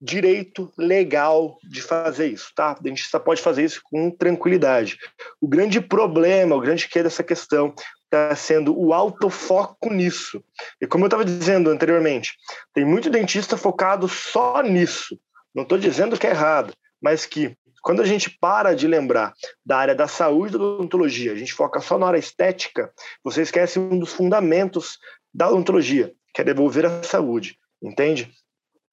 direito 0.00 0.72
legal 0.78 1.58
de 1.62 1.82
fazer 1.82 2.28
isso, 2.28 2.50
tá? 2.54 2.76
A 2.82 2.88
gente 2.88 3.04
só 3.04 3.18
pode 3.18 3.42
fazer 3.42 3.64
isso 3.64 3.80
com 3.84 4.10
tranquilidade. 4.10 4.98
O 5.40 5.46
grande 5.46 5.80
problema, 5.80 6.56
o 6.56 6.60
grande 6.60 6.88
que 6.88 7.02
dessa 7.02 7.22
questão 7.22 7.74
está 8.04 8.34
sendo 8.34 8.76
o 8.76 8.92
autofoco 8.92 9.92
nisso. 9.92 10.42
E 10.80 10.86
como 10.86 11.04
eu 11.04 11.08
estava 11.08 11.24
dizendo 11.24 11.70
anteriormente, 11.70 12.34
tem 12.74 12.84
muito 12.84 13.10
dentista 13.10 13.56
focado 13.56 14.08
só 14.08 14.62
nisso. 14.62 15.18
Não 15.54 15.62
estou 15.62 15.78
dizendo 15.78 16.18
que 16.18 16.26
é 16.26 16.30
errado, 16.30 16.72
mas 17.00 17.26
que 17.26 17.56
quando 17.82 18.02
a 18.02 18.06
gente 18.06 18.30
para 18.30 18.74
de 18.74 18.86
lembrar 18.86 19.32
da 19.64 19.78
área 19.78 19.94
da 19.94 20.06
saúde 20.06 20.56
da 20.56 20.64
odontologia, 20.64 21.32
a 21.32 21.36
gente 21.36 21.52
foca 21.52 21.80
só 21.80 21.98
na 21.98 22.06
área 22.06 22.18
estética, 22.18 22.92
você 23.22 23.42
esquece 23.42 23.78
um 23.78 23.98
dos 23.98 24.12
fundamentos 24.12 24.98
da 25.32 25.48
odontologia, 25.48 26.12
que 26.34 26.40
é 26.40 26.44
devolver 26.44 26.84
a 26.86 27.02
saúde, 27.02 27.58
entende? 27.82 28.30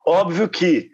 Óbvio 0.05 0.47
que 0.47 0.89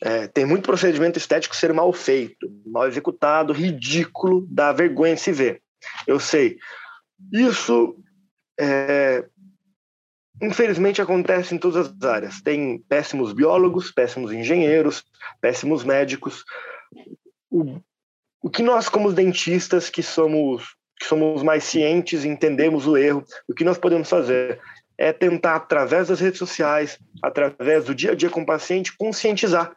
é, 0.00 0.28
tem 0.28 0.44
muito 0.44 0.64
procedimento 0.64 1.18
estético 1.18 1.56
ser 1.56 1.72
mal 1.72 1.92
feito, 1.92 2.48
mal 2.64 2.86
executado, 2.86 3.52
ridículo, 3.52 4.46
dá 4.48 4.72
vergonha 4.72 5.16
se 5.16 5.32
ver. 5.32 5.60
Eu 6.06 6.20
sei. 6.20 6.58
Isso, 7.32 7.96
é, 8.58 9.24
infelizmente, 10.40 11.02
acontece 11.02 11.54
em 11.54 11.58
todas 11.58 11.88
as 11.88 12.02
áreas. 12.02 12.40
Tem 12.40 12.78
péssimos 12.88 13.32
biólogos, 13.32 13.90
péssimos 13.90 14.32
engenheiros, 14.32 15.04
péssimos 15.40 15.82
médicos. 15.82 16.44
O, 17.50 17.80
o 18.40 18.48
que 18.48 18.62
nós, 18.62 18.88
como 18.88 19.12
dentistas, 19.12 19.90
que 19.90 20.02
somos, 20.02 20.76
que 20.98 21.06
somos 21.06 21.42
mais 21.42 21.64
cientes, 21.64 22.24
entendemos 22.24 22.86
o 22.86 22.96
erro, 22.96 23.24
o 23.48 23.54
que 23.54 23.64
nós 23.64 23.78
podemos 23.78 24.08
fazer 24.08 24.60
é 24.98 25.12
tentar, 25.12 25.54
através 25.54 26.08
das 26.08 26.20
redes 26.20 26.38
sociais, 26.38 26.98
através 27.22 27.84
do 27.84 27.94
dia 27.94 28.12
a 28.12 28.14
dia 28.14 28.28
com 28.28 28.42
o 28.42 28.46
paciente, 28.46 28.96
conscientizar, 28.96 29.76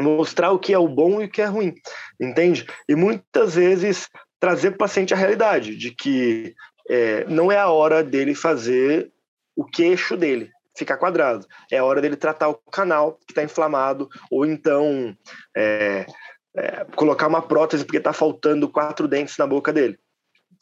mostrar 0.00 0.52
o 0.52 0.58
que 0.58 0.72
é 0.72 0.78
o 0.78 0.88
bom 0.88 1.20
e 1.20 1.24
o 1.24 1.30
que 1.30 1.42
é 1.42 1.46
ruim, 1.46 1.74
entende? 2.20 2.64
E 2.88 2.94
muitas 2.94 3.56
vezes 3.56 4.08
trazer 4.38 4.70
para 4.70 4.76
o 4.76 4.78
paciente 4.78 5.12
a 5.12 5.16
realidade 5.16 5.76
de 5.76 5.90
que 5.90 6.54
é, 6.88 7.24
não 7.24 7.50
é 7.50 7.58
a 7.58 7.68
hora 7.68 8.04
dele 8.04 8.34
fazer 8.34 9.10
o 9.56 9.64
queixo 9.64 10.16
dele 10.16 10.50
ficar 10.76 10.98
quadrado, 10.98 11.46
é 11.72 11.78
a 11.78 11.84
hora 11.84 12.02
dele 12.02 12.16
tratar 12.16 12.50
o 12.50 12.54
canal 12.70 13.14
que 13.26 13.32
está 13.32 13.42
inflamado, 13.42 14.08
ou 14.30 14.44
então 14.44 15.16
é, 15.56 16.06
é, 16.54 16.84
colocar 16.94 17.26
uma 17.26 17.40
prótese 17.40 17.84
porque 17.84 17.96
está 17.96 18.12
faltando 18.12 18.68
quatro 18.68 19.08
dentes 19.08 19.38
na 19.38 19.46
boca 19.46 19.72
dele, 19.72 19.98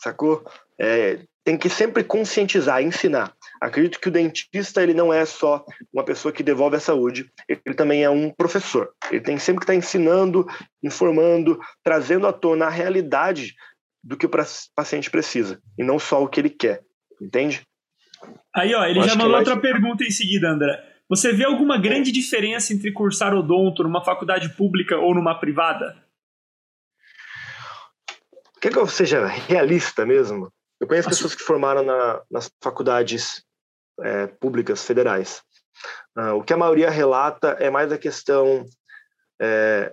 sacou? 0.01 0.45
É, 0.81 1.19
tem 1.43 1.59
que 1.59 1.69
sempre 1.69 2.03
conscientizar, 2.05 2.81
ensinar. 2.81 3.35
Acredito 3.65 3.99
que 3.99 4.09
o 4.09 4.13
dentista 4.13 4.83
ele 4.83 4.93
não 4.93 5.11
é 5.11 5.25
só 5.25 5.65
uma 5.91 6.05
pessoa 6.05 6.31
que 6.31 6.43
devolve 6.43 6.77
a 6.77 6.81
saúde, 6.81 7.33
ele 7.49 7.75
também 7.75 8.05
é 8.05 8.11
um 8.11 8.31
professor. 8.31 8.93
Ele 9.11 9.23
tem 9.23 9.39
sempre 9.39 9.61
que 9.61 9.65
estar 9.65 9.75
ensinando, 9.75 10.47
informando, 10.83 11.59
trazendo 11.83 12.27
à 12.27 12.33
tona 12.33 12.67
a 12.67 12.71
realidade 12.71 13.55
do 14.03 14.19
que 14.19 14.27
o 14.27 14.31
paciente 14.77 15.11
precisa 15.11 15.63
e 15.79 15.83
não 15.83 15.99
só 15.99 16.23
o 16.23 16.29
que 16.29 16.41
ele 16.43 16.51
quer. 16.51 16.83
Entende? 17.19 17.63
Aí, 18.55 18.75
ó, 18.75 18.85
ele 18.85 19.03
já 19.03 19.15
mandou 19.15 19.39
outra 19.39 19.59
pergunta 19.59 20.05
em 20.05 20.11
seguida, 20.11 20.51
André. 20.51 20.79
Você 21.09 21.33
vê 21.33 21.45
alguma 21.45 21.79
grande 21.81 22.13
diferença 22.13 22.75
entre 22.75 22.93
cursar 22.93 23.35
odonto 23.35 23.83
numa 23.83 24.05
faculdade 24.05 24.51
pública 24.51 24.99
ou 24.99 25.15
numa 25.15 25.41
privada? 25.41 25.97
Quer 28.61 28.71
que 28.71 28.79
eu 28.79 28.87
seja 28.87 29.27
realista 29.27 30.05
mesmo? 30.05 30.53
Eu 30.79 30.87
conheço 30.87 31.09
pessoas 31.09 31.35
que 31.35 31.43
formaram 31.43 31.83
na, 31.83 32.21
nas 32.31 32.51
faculdades 32.63 33.43
é, 34.01 34.27
públicas 34.27 34.85
federais. 34.85 35.43
Uh, 36.17 36.35
o 36.35 36.43
que 36.43 36.53
a 36.53 36.57
maioria 36.57 36.91
relata 36.91 37.57
é 37.61 37.69
mais 37.71 37.91
a 37.91 37.99
questão 37.99 38.65
é, 39.41 39.93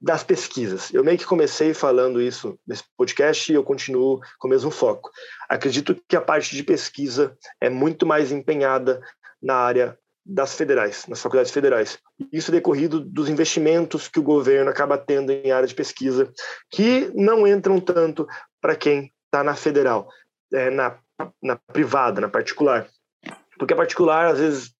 das 0.00 0.24
pesquisas. 0.24 0.92
Eu 0.92 1.04
meio 1.04 1.16
que 1.16 1.24
comecei 1.24 1.72
falando 1.72 2.20
isso 2.20 2.58
nesse 2.66 2.82
podcast 2.96 3.50
e 3.50 3.54
eu 3.54 3.62
continuo 3.62 4.20
com 4.38 4.48
o 4.48 4.50
mesmo 4.50 4.70
foco. 4.70 5.10
Acredito 5.48 5.96
que 6.08 6.16
a 6.16 6.20
parte 6.20 6.56
de 6.56 6.64
pesquisa 6.64 7.36
é 7.60 7.70
muito 7.70 8.04
mais 8.04 8.32
empenhada 8.32 9.00
na 9.40 9.54
área 9.54 9.96
das 10.24 10.54
federais, 10.54 11.06
nas 11.06 11.20
faculdades 11.20 11.52
federais. 11.52 11.98
Isso 12.32 12.50
é 12.50 12.54
decorrido 12.54 13.00
dos 13.00 13.28
investimentos 13.28 14.08
que 14.08 14.18
o 14.18 14.24
governo 14.24 14.70
acaba 14.70 14.98
tendo 14.98 15.30
em 15.30 15.50
área 15.52 15.66
de 15.66 15.74
pesquisa, 15.74 16.32
que 16.70 17.10
não 17.14 17.46
entram 17.46 17.80
tanto 17.80 18.26
para 18.60 18.76
quem 18.76 19.12
está 19.26 19.42
na 19.42 19.54
federal, 19.54 20.08
é, 20.52 20.70
na, 20.70 20.98
na 21.42 21.56
privada, 21.56 22.20
na 22.20 22.28
particular. 22.28 22.86
Porque 23.58 23.74
a 23.74 23.76
particular, 23.76 24.26
às 24.26 24.38
vezes, 24.38 24.74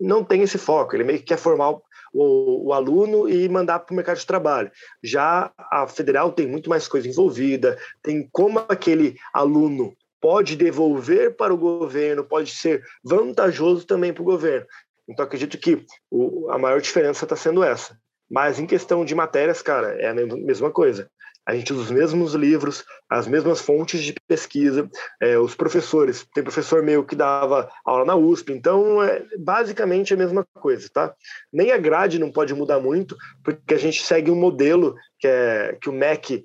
não 0.00 0.24
tem 0.24 0.42
esse 0.42 0.58
foco, 0.58 0.94
ele 0.94 1.04
meio 1.04 1.18
que 1.18 1.26
quer 1.26 1.38
formar 1.38 1.70
o, 2.12 2.68
o, 2.68 2.72
aluno 2.72 3.28
e 3.28 3.48
mandar 3.48 3.80
para 3.80 3.92
o 3.92 3.96
mercado 3.96 4.18
de 4.18 4.26
trabalho. 4.26 4.70
Já 5.02 5.52
a 5.58 5.86
federal 5.86 6.32
tem 6.32 6.46
muito 6.46 6.70
mais 6.70 6.86
coisa 6.86 7.08
envolvida, 7.08 7.78
tem 8.02 8.28
como 8.32 8.60
aquele 8.68 9.16
aluno 9.32 9.94
pode 10.20 10.56
devolver 10.56 11.36
para 11.36 11.52
o 11.52 11.58
governo, 11.58 12.24
pode 12.24 12.50
ser 12.50 12.82
vantajoso 13.04 13.86
também 13.86 14.12
para 14.12 14.22
o 14.22 14.24
governo. 14.24 14.66
Então, 15.06 15.24
acredito 15.24 15.58
que 15.58 15.84
o, 16.10 16.48
a 16.50 16.58
maior 16.58 16.80
diferença 16.80 17.24
está 17.24 17.36
sendo 17.36 17.62
essa. 17.62 17.98
Mas 18.30 18.58
em 18.58 18.66
questão 18.66 19.04
de 19.04 19.14
matérias, 19.14 19.60
cara, 19.60 19.88
é 20.00 20.08
a 20.08 20.14
mesma 20.14 20.70
coisa. 20.70 21.10
A 21.46 21.54
gente 21.54 21.72
usa 21.72 21.82
os 21.82 21.90
mesmos 21.90 22.34
livros, 22.34 22.84
as 23.08 23.26
mesmas 23.26 23.60
fontes 23.60 24.02
de 24.02 24.14
pesquisa, 24.26 24.88
é, 25.20 25.38
os 25.38 25.54
professores. 25.54 26.26
Tem 26.34 26.42
professor 26.42 26.82
meu 26.82 27.04
que 27.04 27.14
dava 27.14 27.70
aula 27.84 28.04
na 28.04 28.16
USP, 28.16 28.52
então 28.52 29.02
é 29.02 29.22
basicamente 29.38 30.14
a 30.14 30.16
mesma 30.16 30.44
coisa, 30.54 30.88
tá? 30.92 31.14
Nem 31.52 31.70
a 31.70 31.78
grade 31.78 32.18
não 32.18 32.32
pode 32.32 32.54
mudar 32.54 32.80
muito, 32.80 33.16
porque 33.42 33.74
a 33.74 33.78
gente 33.78 34.02
segue 34.02 34.30
um 34.30 34.36
modelo 34.36 34.94
que, 35.18 35.28
é, 35.28 35.76
que 35.80 35.88
o 35.88 35.92
MEC 35.92 36.44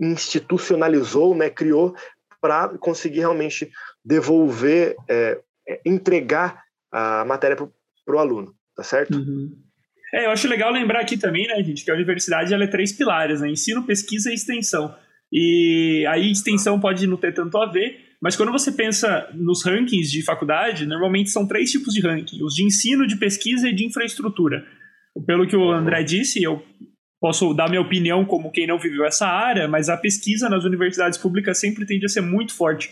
institucionalizou, 0.00 1.34
né, 1.34 1.50
criou 1.50 1.94
para 2.40 2.68
conseguir 2.78 3.20
realmente 3.20 3.68
devolver, 4.04 4.96
é, 5.08 5.40
é 5.68 5.80
entregar 5.84 6.62
a 6.90 7.24
matéria 7.24 7.56
para 7.56 8.16
o 8.16 8.18
aluno, 8.18 8.54
tá 8.76 8.82
certo? 8.82 9.16
Uhum. 9.18 9.67
É, 10.12 10.26
eu 10.26 10.30
acho 10.30 10.48
legal 10.48 10.72
lembrar 10.72 11.00
aqui 11.00 11.18
também, 11.18 11.46
né, 11.46 11.62
gente, 11.62 11.84
que 11.84 11.90
a 11.90 11.94
universidade 11.94 12.52
ela 12.52 12.64
é 12.64 12.68
três 12.68 12.92
pilares, 12.92 13.40
né? 13.40 13.50
Ensino, 13.50 13.84
pesquisa 13.84 14.30
e 14.30 14.34
extensão. 14.34 14.94
E 15.32 16.06
aí 16.08 16.30
extensão 16.30 16.80
pode 16.80 17.06
não 17.06 17.16
ter 17.16 17.34
tanto 17.34 17.58
a 17.58 17.66
ver, 17.66 18.08
mas 18.20 18.34
quando 18.34 18.50
você 18.50 18.72
pensa 18.72 19.28
nos 19.34 19.64
rankings 19.64 20.10
de 20.10 20.22
faculdade, 20.22 20.86
normalmente 20.86 21.30
são 21.30 21.46
três 21.46 21.70
tipos 21.70 21.94
de 21.94 22.00
ranking: 22.00 22.42
os 22.42 22.54
de 22.54 22.64
ensino, 22.64 23.06
de 23.06 23.16
pesquisa 23.16 23.68
e 23.68 23.74
de 23.74 23.84
infraestrutura. 23.84 24.64
Pelo 25.26 25.46
que 25.46 25.56
o 25.56 25.70
André 25.70 26.02
disse, 26.02 26.42
eu 26.42 26.62
posso 27.20 27.52
dar 27.52 27.68
minha 27.68 27.80
opinião 27.80 28.24
como 28.24 28.50
quem 28.50 28.66
não 28.66 28.78
viveu 28.78 29.04
essa 29.04 29.26
área, 29.26 29.66
mas 29.66 29.88
a 29.88 29.96
pesquisa 29.96 30.48
nas 30.48 30.64
universidades 30.64 31.18
públicas 31.18 31.58
sempre 31.58 31.84
tende 31.84 32.06
a 32.06 32.08
ser 32.08 32.20
muito 32.20 32.54
forte. 32.54 32.90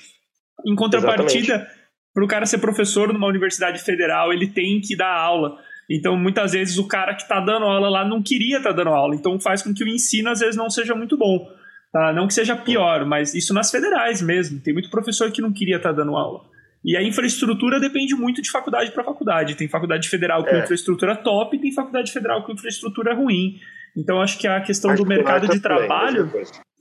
Em 0.66 0.74
contrapartida, 0.74 1.68
para 2.12 2.24
o 2.24 2.28
cara 2.28 2.46
ser 2.46 2.58
professor 2.58 3.12
numa 3.12 3.26
universidade 3.26 3.82
federal, 3.82 4.32
ele 4.32 4.48
tem 4.48 4.80
que 4.80 4.96
dar 4.96 5.14
aula. 5.14 5.58
Então, 5.90 6.16
muitas 6.16 6.52
vezes, 6.52 6.78
o 6.78 6.88
cara 6.88 7.14
que 7.14 7.22
está 7.22 7.40
dando 7.40 7.64
aula 7.64 7.88
lá 7.88 8.04
não 8.08 8.22
queria 8.22 8.58
estar 8.58 8.70
tá 8.70 8.76
dando 8.76 8.90
aula. 8.90 9.14
Então, 9.14 9.38
faz 9.38 9.62
com 9.62 9.72
que 9.72 9.84
o 9.84 9.88
ensino, 9.88 10.30
às 10.30 10.40
vezes, 10.40 10.56
não 10.56 10.68
seja 10.68 10.94
muito 10.94 11.16
bom. 11.16 11.48
Tá? 11.92 12.12
Não 12.12 12.26
que 12.26 12.34
seja 12.34 12.56
pior, 12.56 13.06
mas 13.06 13.34
isso 13.34 13.54
nas 13.54 13.70
federais 13.70 14.20
mesmo. 14.20 14.60
Tem 14.60 14.74
muito 14.74 14.90
professor 14.90 15.30
que 15.30 15.40
não 15.40 15.52
queria 15.52 15.76
estar 15.76 15.90
tá 15.90 15.96
dando 15.96 16.16
aula. 16.16 16.44
E 16.84 16.96
a 16.96 17.02
infraestrutura 17.02 17.80
depende 17.80 18.14
muito 18.14 18.42
de 18.42 18.50
faculdade 18.50 18.92
para 18.92 19.04
faculdade. 19.04 19.54
Tem 19.54 19.68
faculdade 19.68 20.08
federal 20.08 20.44
com 20.44 20.50
é. 20.50 20.62
infraestrutura 20.62 21.16
top, 21.16 21.58
tem 21.58 21.72
faculdade 21.72 22.12
federal 22.12 22.42
com 22.44 22.52
infraestrutura 22.52 23.14
ruim. 23.14 23.58
Então, 23.96 24.20
acho 24.20 24.38
que 24.38 24.46
a 24.46 24.60
questão 24.60 24.94
do 24.94 25.06
mercado 25.06 25.48
de 25.48 25.58
trabalho 25.58 26.30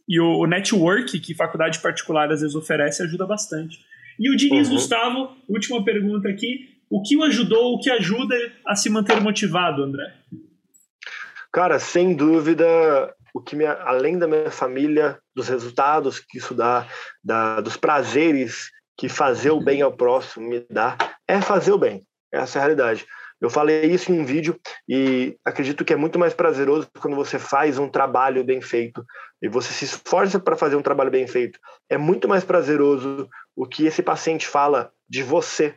e 0.07 0.19
o 0.19 0.45
network 0.45 1.19
que 1.19 1.33
faculdade 1.33 1.79
particular 1.79 2.31
às 2.31 2.41
vezes 2.41 2.55
oferece 2.55 3.01
ajuda 3.01 3.25
bastante. 3.25 3.79
E 4.19 4.29
o 4.29 4.35
Diniz 4.35 4.67
uhum. 4.67 4.75
Gustavo, 4.75 5.29
última 5.47 5.83
pergunta 5.83 6.29
aqui. 6.29 6.74
O 6.89 7.01
que 7.01 7.17
o 7.17 7.23
ajudou, 7.23 7.73
o 7.73 7.79
que 7.79 7.89
ajuda 7.89 8.36
a 8.65 8.75
se 8.75 8.89
manter 8.89 9.19
motivado, 9.21 9.83
André? 9.83 10.13
Cara, 11.51 11.79
sem 11.79 12.15
dúvida, 12.15 12.65
o 13.33 13.41
que 13.41 13.55
me, 13.55 13.65
além 13.65 14.17
da 14.17 14.27
minha 14.27 14.51
família, 14.51 15.19
dos 15.36 15.47
resultados 15.47 16.19
que 16.19 16.38
isso 16.38 16.53
dá, 16.53 16.88
da, 17.23 17.61
dos 17.61 17.77
prazeres 17.77 18.69
que 18.97 19.09
fazer 19.09 19.51
o 19.51 19.61
bem 19.61 19.81
ao 19.81 19.91
próximo 19.91 20.47
me 20.47 20.65
dá, 20.69 20.97
é 21.27 21.41
fazer 21.41 21.71
o 21.71 21.77
bem. 21.77 22.05
Essa 22.31 22.57
é 22.57 22.61
a 22.61 22.63
realidade. 22.63 23.05
Eu 23.41 23.49
falei 23.49 23.86
isso 23.86 24.11
em 24.11 24.19
um 24.19 24.25
vídeo 24.25 24.59
e 24.88 25.38
acredito 25.43 25.83
que 25.83 25.93
é 25.93 25.97
muito 25.97 26.17
mais 26.17 26.33
prazeroso 26.33 26.89
quando 26.99 27.15
você 27.15 27.38
faz 27.38 27.77
um 27.77 27.89
trabalho 27.89 28.43
bem 28.43 28.61
feito 28.61 29.05
e 29.41 29.49
você 29.49 29.73
se 29.73 29.86
esforça 29.86 30.39
para 30.39 30.55
fazer 30.55 30.75
um 30.75 30.81
trabalho 30.81 31.11
bem 31.11 31.27
feito. 31.27 31.59
É 31.89 31.97
muito 31.97 32.27
mais 32.27 32.43
prazeroso 32.43 33.29
o 33.55 33.67
que 33.67 33.86
esse 33.86 34.01
paciente 34.01 34.47
fala 34.47 34.91
de 35.07 35.21
você 35.21 35.75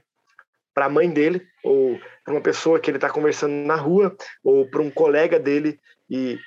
para 0.79 0.87
a 0.87 0.89
mãe 0.89 1.11
dele 1.11 1.45
ou 1.65 1.99
para 2.25 2.35
uma 2.35 2.41
pessoa 2.41 2.79
que 2.79 2.89
ele 2.89 2.99
está 2.99 3.11
conversando 3.11 3.53
na 3.67 3.75
rua 3.75 4.17
ou 4.45 4.65
para 4.71 4.81
um 4.81 4.89
colega 4.89 5.37
dele 5.37 5.77
e 6.09 6.39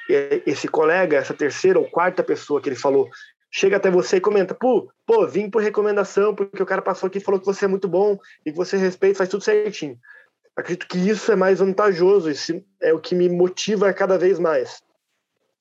esse 0.48 0.70
colega, 0.70 1.18
essa 1.18 1.34
terceira 1.34 1.78
ou 1.78 1.90
quarta 1.90 2.24
pessoa 2.24 2.62
que 2.62 2.70
ele 2.70 2.78
falou, 2.78 3.10
chega 3.52 3.76
até 3.76 3.92
você 3.92 4.16
e 4.16 4.22
comenta, 4.22 4.56
pô, 4.56 4.90
pô, 5.06 5.28
vim 5.28 5.50
por 5.50 5.62
recomendação 5.62 6.34
porque 6.34 6.64
o 6.64 6.66
cara 6.66 6.82
passou 6.82 7.08
aqui 7.08 7.18
e 7.18 7.22
falou 7.22 7.42
que 7.42 7.46
você 7.46 7.66
é 7.66 7.68
muito 7.68 7.90
bom 7.90 8.18
e 8.46 8.52
que 8.52 8.58
você 8.58 8.78
respeita, 8.78 9.18
faz 9.18 9.30
tudo 9.30 9.44
certinho 9.44 10.00
acredito 10.56 10.88
que 10.88 10.98
isso 10.98 11.30
é 11.32 11.36
mais 11.36 11.60
vantajoso, 11.60 12.30
isso 12.30 12.64
é 12.82 12.94
o 12.94 13.00
que 13.00 13.16
me 13.16 13.28
motiva 13.28 13.92
cada 13.94 14.18
vez 14.18 14.40
mais. 14.40 14.82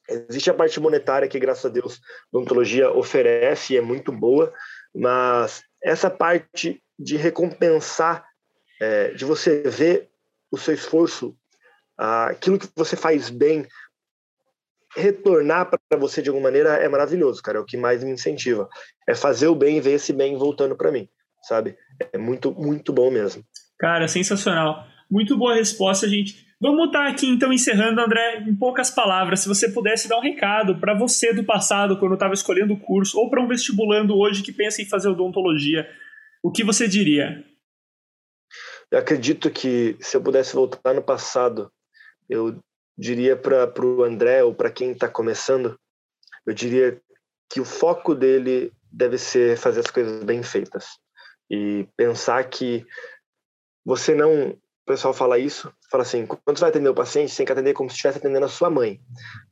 Existe 0.08 0.50
a 0.50 0.54
parte 0.54 0.78
monetária 0.80 1.28
que, 1.28 1.38
graças 1.38 1.64
a 1.64 1.68
Deus, 1.68 2.00
a 2.32 2.36
odontologia 2.36 2.90
oferece 2.90 3.74
e 3.74 3.76
é 3.76 3.80
muito 3.80 4.10
boa, 4.10 4.52
mas 4.94 5.62
essa 5.82 6.10
parte 6.10 6.82
de 6.98 7.16
recompensar, 7.16 8.24
é, 8.81 9.12
de 9.12 9.24
você 9.24 9.62
ver 9.62 10.09
o 10.51 10.57
seu 10.57 10.74
esforço, 10.74 11.37
aquilo 11.97 12.59
que 12.59 12.68
você 12.74 12.97
faz 12.97 13.31
bem, 13.31 13.66
retornar 14.97 15.70
para 15.70 15.99
você 15.99 16.20
de 16.20 16.28
alguma 16.28 16.49
maneira 16.49 16.70
é 16.70 16.89
maravilhoso, 16.89 17.43
cara. 17.43 17.59
É 17.59 17.61
o 17.61 17.64
que 17.64 17.76
mais 17.76 18.03
me 18.03 18.11
incentiva. 18.11 18.68
É 19.09 19.14
fazer 19.14 19.47
o 19.47 19.55
bem 19.55 19.76
e 19.76 19.81
ver 19.81 19.93
esse 19.93 20.12
bem 20.12 20.37
voltando 20.37 20.74
para 20.74 20.91
mim, 20.91 21.09
sabe? 21.43 21.76
É 22.12 22.18
muito, 22.18 22.53
muito 22.53 22.93
bom 22.93 23.11
mesmo. 23.11 23.45
Cara, 23.78 24.09
sensacional. 24.09 24.85
Muito 25.11 25.37
boa 25.37 25.55
resposta, 25.55 26.09
gente. 26.09 26.49
Vamos 26.61 26.89
estar 26.89 27.07
aqui 27.07 27.26
então 27.26 27.53
encerrando, 27.53 28.01
André, 28.01 28.45
em 28.47 28.55
poucas 28.55 28.91
palavras. 28.91 29.41
Se 29.41 29.49
você 29.49 29.70
pudesse 29.70 30.09
dar 30.09 30.18
um 30.18 30.22
recado 30.22 30.78
para 30.78 30.95
você 30.95 31.33
do 31.33 31.43
passado, 31.43 31.99
quando 31.99 32.14
estava 32.14 32.35
escolhendo 32.35 32.74
o 32.74 32.81
curso, 32.81 33.18
ou 33.18 33.31
para 33.31 33.43
um 33.43 33.49
vestibulando 33.49 34.16
hoje 34.16 34.43
que 34.43 34.53
pensa 34.53 34.83
em 34.83 34.89
fazer 34.89 35.09
odontologia, 35.09 35.89
o 36.43 36.51
que 36.51 36.62
você 36.62 36.87
diria? 36.87 37.43
Eu 38.91 38.99
acredito 38.99 39.51
que 39.51 39.97
se 40.01 40.16
eu 40.16 40.22
pudesse 40.22 40.55
voltar 40.55 40.95
no 40.95 41.03
passado, 41.03 41.72
eu 42.28 42.59
diria 42.99 43.36
para 43.36 43.86
o 43.86 44.03
André 44.03 44.43
ou 44.43 44.55
para 44.55 44.70
quem 44.70 44.93
está 44.93 45.09
começando, 45.09 45.78
eu 46.45 46.53
diria 46.53 47.01
que 47.49 47.61
o 47.61 47.64
foco 47.64 48.14
dele 48.14 48.72
deve 48.91 49.16
ser 49.18 49.57
fazer 49.57 49.80
as 49.80 49.91
coisas 49.91 50.24
bem 50.24 50.43
feitas 50.43 50.99
e 51.51 51.86
pensar 51.97 52.43
que 52.49 52.86
você 53.84 54.14
não. 54.14 54.51
O 54.51 54.93
pessoal 54.93 55.14
fala 55.14 55.38
isso, 55.38 55.72
fala 55.91 56.03
assim: 56.03 56.26
quando 56.26 56.57
você 56.57 56.61
vai 56.61 56.70
atender 56.70 56.88
o 56.88 56.95
paciente, 56.95 57.30
você 57.30 57.38
tem 57.38 57.47
que 57.47 57.53
atender 57.53 57.74
como 57.74 57.88
se 57.88 57.95
estivesse 57.95 58.18
atendendo 58.18 58.47
a 58.47 58.49
sua 58.49 58.70
mãe. 58.70 59.01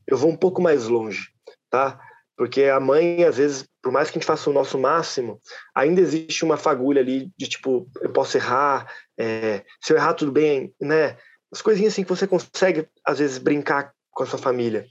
Eu 0.06 0.16
vou 0.16 0.30
um 0.30 0.36
pouco 0.36 0.60
mais 0.60 0.88
longe, 0.88 1.28
tá? 1.70 2.00
Porque 2.38 2.66
a 2.66 2.78
mãe, 2.78 3.24
às 3.24 3.36
vezes, 3.36 3.68
por 3.82 3.90
mais 3.90 4.08
que 4.08 4.16
a 4.16 4.20
gente 4.20 4.26
faça 4.26 4.48
o 4.48 4.52
nosso 4.52 4.78
máximo, 4.78 5.40
ainda 5.74 6.00
existe 6.00 6.44
uma 6.44 6.56
fagulha 6.56 7.02
ali 7.02 7.32
de 7.36 7.48
tipo, 7.48 7.90
eu 8.00 8.12
posso 8.12 8.36
errar, 8.36 8.88
é, 9.18 9.64
se 9.82 9.92
eu 9.92 9.96
errar, 9.96 10.14
tudo 10.14 10.30
bem, 10.30 10.72
né? 10.80 11.18
As 11.52 11.60
coisinhas 11.60 11.92
assim 11.92 12.04
que 12.04 12.08
você 12.08 12.28
consegue, 12.28 12.88
às 13.04 13.18
vezes, 13.18 13.38
brincar 13.38 13.92
com 14.12 14.22
a 14.22 14.26
sua 14.26 14.38
família. 14.38 14.86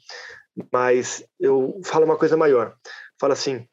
Mas 0.74 1.24
eu 1.39 1.80
falo 1.86 2.04
uma 2.04 2.18
coisa 2.18 2.36
maior. 2.36 2.76
Fala 3.18 3.32
assim: 3.32 3.66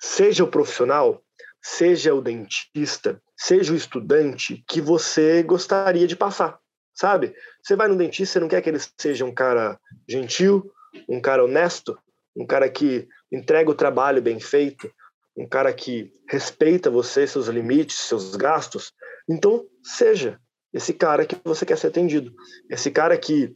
seja 0.00 0.42
o 0.42 0.48
profissional, 0.48 1.22
seja 1.62 2.12
o 2.12 2.20
dentista, 2.20 3.22
seja 3.36 3.72
o 3.72 3.76
estudante 3.76 4.64
que 4.66 4.80
você 4.80 5.44
gostaria 5.44 6.08
de 6.08 6.16
passar, 6.16 6.58
sabe? 6.92 7.36
Você 7.62 7.76
vai 7.76 7.86
no 7.86 7.94
dentista, 7.94 8.32
você 8.32 8.40
não 8.40 8.48
quer 8.48 8.62
que 8.62 8.68
ele 8.68 8.80
seja 8.98 9.24
um 9.24 9.32
cara 9.32 9.78
gentil, 10.08 10.72
um 11.08 11.20
cara 11.20 11.44
honesto, 11.44 11.96
um 12.36 12.46
cara 12.46 12.68
que 12.68 13.08
entrega 13.30 13.70
o 13.70 13.74
trabalho 13.74 14.22
bem 14.22 14.40
feito, 14.40 14.90
um 15.36 15.48
cara 15.48 15.72
que 15.72 16.12
respeita 16.28 16.90
você, 16.90 17.26
seus 17.26 17.46
limites, 17.48 17.98
seus 17.98 18.36
gastos. 18.36 18.92
Então, 19.28 19.66
seja 19.82 20.38
esse 20.72 20.92
cara 20.92 21.26
que 21.26 21.36
você 21.44 21.66
quer 21.66 21.76
ser 21.76 21.88
atendido, 21.88 22.32
esse 22.70 22.90
cara 22.90 23.16
que 23.16 23.54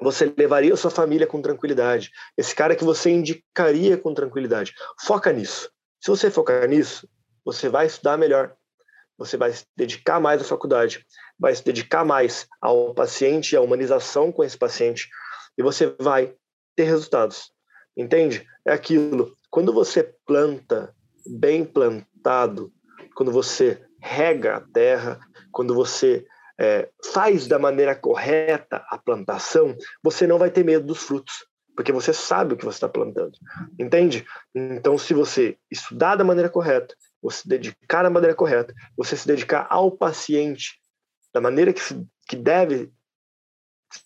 você 0.00 0.32
levaria 0.36 0.74
a 0.74 0.76
sua 0.76 0.90
família 0.90 1.26
com 1.26 1.40
tranquilidade, 1.40 2.10
esse 2.36 2.54
cara 2.54 2.74
que 2.74 2.84
você 2.84 3.10
indicaria 3.10 3.96
com 3.96 4.12
tranquilidade. 4.12 4.74
Foca 5.00 5.32
nisso. 5.32 5.70
Se 6.00 6.10
você 6.10 6.30
focar 6.30 6.68
nisso, 6.68 7.08
você 7.44 7.68
vai 7.68 7.86
estudar 7.86 8.16
melhor, 8.16 8.54
você 9.16 9.36
vai 9.36 9.52
se 9.52 9.64
dedicar 9.76 10.20
mais 10.20 10.40
à 10.40 10.44
faculdade, 10.44 11.04
vai 11.38 11.54
se 11.54 11.64
dedicar 11.64 12.04
mais 12.04 12.46
ao 12.60 12.92
paciente, 12.94 13.56
à 13.56 13.60
humanização 13.60 14.32
com 14.32 14.42
esse 14.42 14.58
paciente, 14.58 15.08
e 15.56 15.62
você 15.62 15.94
vai 16.00 16.34
ter 16.76 16.84
resultados. 16.84 17.53
Entende? 17.96 18.46
É 18.64 18.72
aquilo. 18.72 19.36
Quando 19.50 19.72
você 19.72 20.02
planta 20.26 20.94
bem 21.26 21.64
plantado, 21.64 22.72
quando 23.14 23.30
você 23.30 23.82
rega 24.00 24.56
a 24.56 24.60
terra, 24.60 25.18
quando 25.52 25.74
você 25.74 26.26
é, 26.58 26.88
faz 27.12 27.46
da 27.46 27.58
maneira 27.58 27.94
correta 27.94 28.84
a 28.88 28.98
plantação, 28.98 29.76
você 30.02 30.26
não 30.26 30.38
vai 30.38 30.50
ter 30.50 30.64
medo 30.64 30.86
dos 30.86 31.02
frutos, 31.02 31.46
porque 31.76 31.92
você 31.92 32.12
sabe 32.12 32.54
o 32.54 32.56
que 32.56 32.64
você 32.64 32.76
está 32.76 32.88
plantando. 32.88 33.38
Entende? 33.78 34.26
Então, 34.54 34.98
se 34.98 35.14
você 35.14 35.56
estudar 35.70 36.16
da 36.16 36.24
maneira 36.24 36.48
correta, 36.48 36.94
você 37.22 37.42
se 37.42 37.48
dedicar 37.48 38.02
da 38.02 38.10
maneira 38.10 38.34
correta, 38.34 38.74
você 38.96 39.16
se 39.16 39.26
dedicar 39.26 39.66
ao 39.70 39.90
paciente 39.90 40.78
da 41.32 41.40
maneira 41.40 41.72
que, 41.72 41.80
que 42.28 42.36
deve 42.36 42.92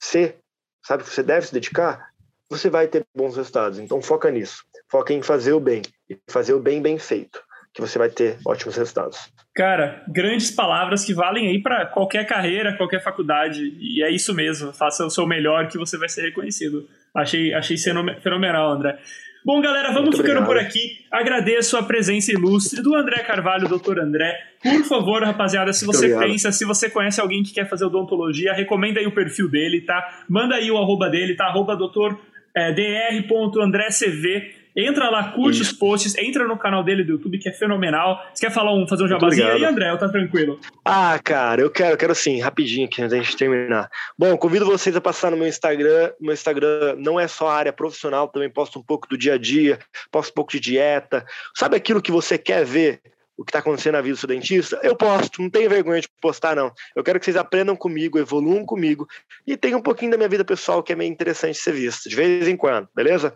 ser, 0.01 0.39
sabe, 0.85 1.05
que 1.05 1.11
você 1.11 1.23
deve 1.23 1.47
se 1.47 1.53
dedicar, 1.53 2.11
você 2.51 2.71
vai 2.71 2.87
ter 2.87 3.05
bons 3.15 3.37
resultados. 3.37 3.79
Então 3.79 4.01
foca 4.01 4.31
nisso. 4.31 4.65
Foca 4.91 5.13
em 5.13 5.23
fazer 5.23 5.53
o 5.53 5.61
bem 5.61 5.83
e 6.09 6.17
fazer 6.29 6.55
o 6.55 6.61
bem 6.61 6.81
bem 6.81 6.99
feito, 6.99 7.41
que 7.75 7.81
você 7.81 7.99
vai 7.99 8.09
ter 8.09 8.39
ótimos 8.47 8.77
resultados. 8.77 9.33
Cara, 9.55 10.05
grandes 10.09 10.51
palavras 10.51 11.05
que 11.05 11.13
valem 11.13 11.49
aí 11.49 11.61
para 11.61 11.87
qualquer 11.87 12.25
carreira, 12.27 12.77
qualquer 12.77 13.03
faculdade. 13.03 13.77
E 13.79 14.03
é 14.03 14.11
isso 14.11 14.33
mesmo. 14.35 14.73
Faça 14.73 15.05
o 15.05 15.11
seu 15.11 15.27
melhor 15.27 15.69
que 15.69 15.77
você 15.77 15.99
vai 15.99 16.09
ser 16.09 16.23
reconhecido. 16.23 16.89
Achei, 17.15 17.53
achei 17.53 17.77
fenomenal, 17.77 18.71
André. 18.71 18.99
Bom, 19.45 19.61
galera, 19.61 19.89
vamos 19.89 20.11
Muito 20.11 20.19
ficando 20.19 20.41
obrigado. 20.41 20.47
por 20.47 20.59
aqui. 20.59 21.05
Agradeço 21.11 21.77
a 21.77 21.83
presença 21.83 22.31
ilustre 22.31 22.83
do 22.83 22.95
André 22.95 23.23
Carvalho, 23.23 23.69
doutor 23.69 23.99
André. 23.99 24.37
Por 24.63 24.85
favor, 24.85 25.23
rapaziada, 25.23 25.73
se 25.73 25.87
você 25.87 26.17
pensa, 26.19 26.53
se 26.53 26.65
você 26.65 26.91
conhece 26.91 27.21
alguém 27.21 27.43
que 27.43 27.55
quer 27.55 27.69
fazer 27.69 27.85
odontologia, 27.85 28.53
recomenda 28.53 29.01
aí 29.01 29.07
o 29.07 29.15
perfil 29.15 29.49
dele, 29.49 29.81
tá? 29.81 30.25
Manda 30.29 30.57
aí 30.57 30.71
o 30.71 30.77
arroba 30.77 31.09
dele, 31.09 31.35
tá? 31.35 31.47
Arroba 31.47 31.77
doutor 31.77 32.19
é, 32.59 32.73
dr.andrécv. 32.73 34.59
Entra 34.77 35.11
lá, 35.11 35.33
curte 35.33 35.61
Isso. 35.61 35.73
os 35.73 35.77
posts, 35.77 36.17
entra 36.17 36.47
no 36.47 36.57
canal 36.57 36.85
dele 36.85 37.03
do 37.03 37.13
YouTube, 37.13 37.39
que 37.39 37.49
é 37.49 37.53
fenomenal. 37.53 38.25
Você 38.33 38.47
quer 38.47 38.53
falar 38.53 38.73
um, 38.73 38.87
fazer 38.87 39.03
um 39.03 39.09
jabazinho 39.09 39.51
aí, 39.51 39.65
André? 39.65 39.91
Ou 39.91 39.99
tá 39.99 40.09
tranquilo? 40.09 40.61
Ah, 40.85 41.19
cara, 41.23 41.61
eu 41.61 41.71
quero, 41.71 41.97
quero 41.97 42.15
sim, 42.15 42.41
rapidinho 42.41 42.87
aqui, 42.87 43.03
antes 43.03 43.11
da 43.11 43.21
gente 43.21 43.37
terminar. 43.37 43.91
Bom, 44.17 44.37
convido 44.37 44.65
vocês 44.65 44.95
a 44.95 45.01
passar 45.01 45.33
no 45.33 45.37
meu 45.37 45.49
Instagram. 45.49 46.13
Meu 46.21 46.33
Instagram 46.33 46.95
não 46.97 47.19
é 47.19 47.27
só 47.27 47.49
a 47.49 47.57
área 47.57 47.73
profissional, 47.73 48.29
também 48.29 48.49
posto 48.49 48.79
um 48.79 48.83
pouco 48.83 49.09
do 49.09 49.19
dia 49.19 49.35
a 49.35 49.39
dia, 49.39 49.81
posto 50.13 50.31
um 50.31 50.35
pouco 50.35 50.53
de 50.53 50.61
dieta. 50.61 51.27
Sabe 51.57 51.77
aquilo 51.77 52.01
que 52.01 52.13
você 52.13 52.39
quer 52.39 52.65
ver 52.65 53.01
o 53.39 53.45
que 53.45 53.51
está 53.51 53.61
acontecendo 53.61 53.95
na 53.95 54.01
vida 54.01 54.17
do 54.17 54.19
seu 54.19 54.27
dentista, 54.27 54.81
eu 54.83 54.97
posto, 54.97 55.41
não 55.41 55.49
tenho 55.49 55.71
vergonha 55.71 56.01
de 56.01 56.09
postar, 56.21 56.57
não. 56.57 56.73
Eu 56.97 57.05
quero 57.05 57.21
que 57.21 57.25
vocês 57.25 57.37
aprendam 57.37 57.77
comigo, 57.77 58.19
evoluam 58.19 58.67
comigo 58.67 59.07
e 59.47 59.57
tenham 59.57 59.79
um 59.79 59.83
pouquinho 59.83 60.11
da 60.11 60.17
minha 60.17 60.29
vida 60.29 60.45
pessoal 60.45 60.83
que 60.83 60.93
é 60.93 60.97
meio 60.97 61.11
interessante 61.11 61.57
ser 61.57 61.73
vista, 61.73 62.09
de 62.11 62.17
vez 62.17 62.49
em 62.49 62.57
quando, 62.57 62.89
beleza? 62.93 63.33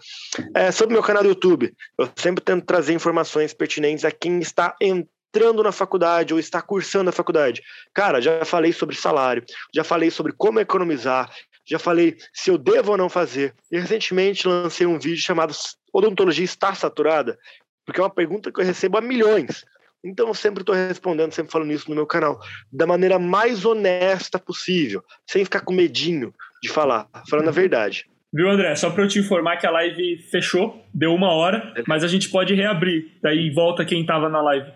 É, 0.54 0.72
sobre 0.72 0.94
o 0.94 0.96
meu 0.96 1.04
canal 1.04 1.22
do 1.22 1.28
YouTube, 1.28 1.72
eu 1.96 2.10
sempre 2.16 2.42
tento 2.42 2.66
trazer 2.66 2.92
informações 2.92 3.54
pertinentes 3.54 4.04
a 4.04 4.10
quem 4.10 4.40
está 4.40 4.74
entrando 4.80 5.62
na 5.62 5.70
faculdade 5.70 6.34
ou 6.34 6.40
está 6.40 6.60
cursando 6.60 7.10
a 7.10 7.12
faculdade. 7.12 7.62
Cara, 7.94 8.20
já 8.20 8.44
falei 8.44 8.72
sobre 8.72 8.96
salário, 8.96 9.44
já 9.72 9.84
falei 9.84 10.10
sobre 10.10 10.32
como 10.32 10.58
economizar, 10.58 11.30
já 11.64 11.78
falei 11.78 12.16
se 12.34 12.50
eu 12.50 12.58
devo 12.58 12.90
ou 12.90 12.98
não 12.98 13.08
fazer. 13.08 13.54
E 13.70 13.78
recentemente 13.78 14.48
lancei 14.48 14.84
um 14.84 14.98
vídeo 14.98 15.22
chamado 15.22 15.54
Odontologia 15.92 16.44
está 16.44 16.74
saturada? 16.74 17.38
Porque 17.84 18.00
é 18.00 18.02
uma 18.02 18.10
pergunta 18.10 18.50
que 18.50 18.60
eu 18.60 18.64
recebo 18.64 18.98
há 18.98 19.00
milhões. 19.00 19.64
Então 20.04 20.28
eu 20.28 20.34
sempre 20.34 20.62
estou 20.62 20.74
respondendo, 20.74 21.32
sempre 21.32 21.52
falando 21.52 21.72
isso 21.72 21.88
no 21.88 21.94
meu 21.94 22.06
canal, 22.06 22.40
da 22.72 22.86
maneira 22.86 23.18
mais 23.18 23.64
honesta 23.64 24.38
possível, 24.38 25.02
sem 25.28 25.44
ficar 25.44 25.60
com 25.60 25.72
medinho 25.72 26.34
de 26.62 26.68
falar, 26.68 27.08
falando 27.28 27.48
a 27.48 27.52
verdade. 27.52 28.06
Viu, 28.34 28.50
André? 28.50 28.74
Só 28.74 28.90
para 28.90 29.04
eu 29.04 29.08
te 29.08 29.18
informar 29.18 29.58
que 29.58 29.66
a 29.66 29.70
live 29.70 30.18
fechou, 30.30 30.84
deu 30.92 31.14
uma 31.14 31.32
hora, 31.32 31.74
mas 31.86 32.02
a 32.02 32.08
gente 32.08 32.30
pode 32.30 32.54
reabrir. 32.54 33.18
Daí 33.20 33.50
volta 33.50 33.84
quem 33.84 34.00
estava 34.00 34.28
na 34.28 34.40
live. 34.40 34.72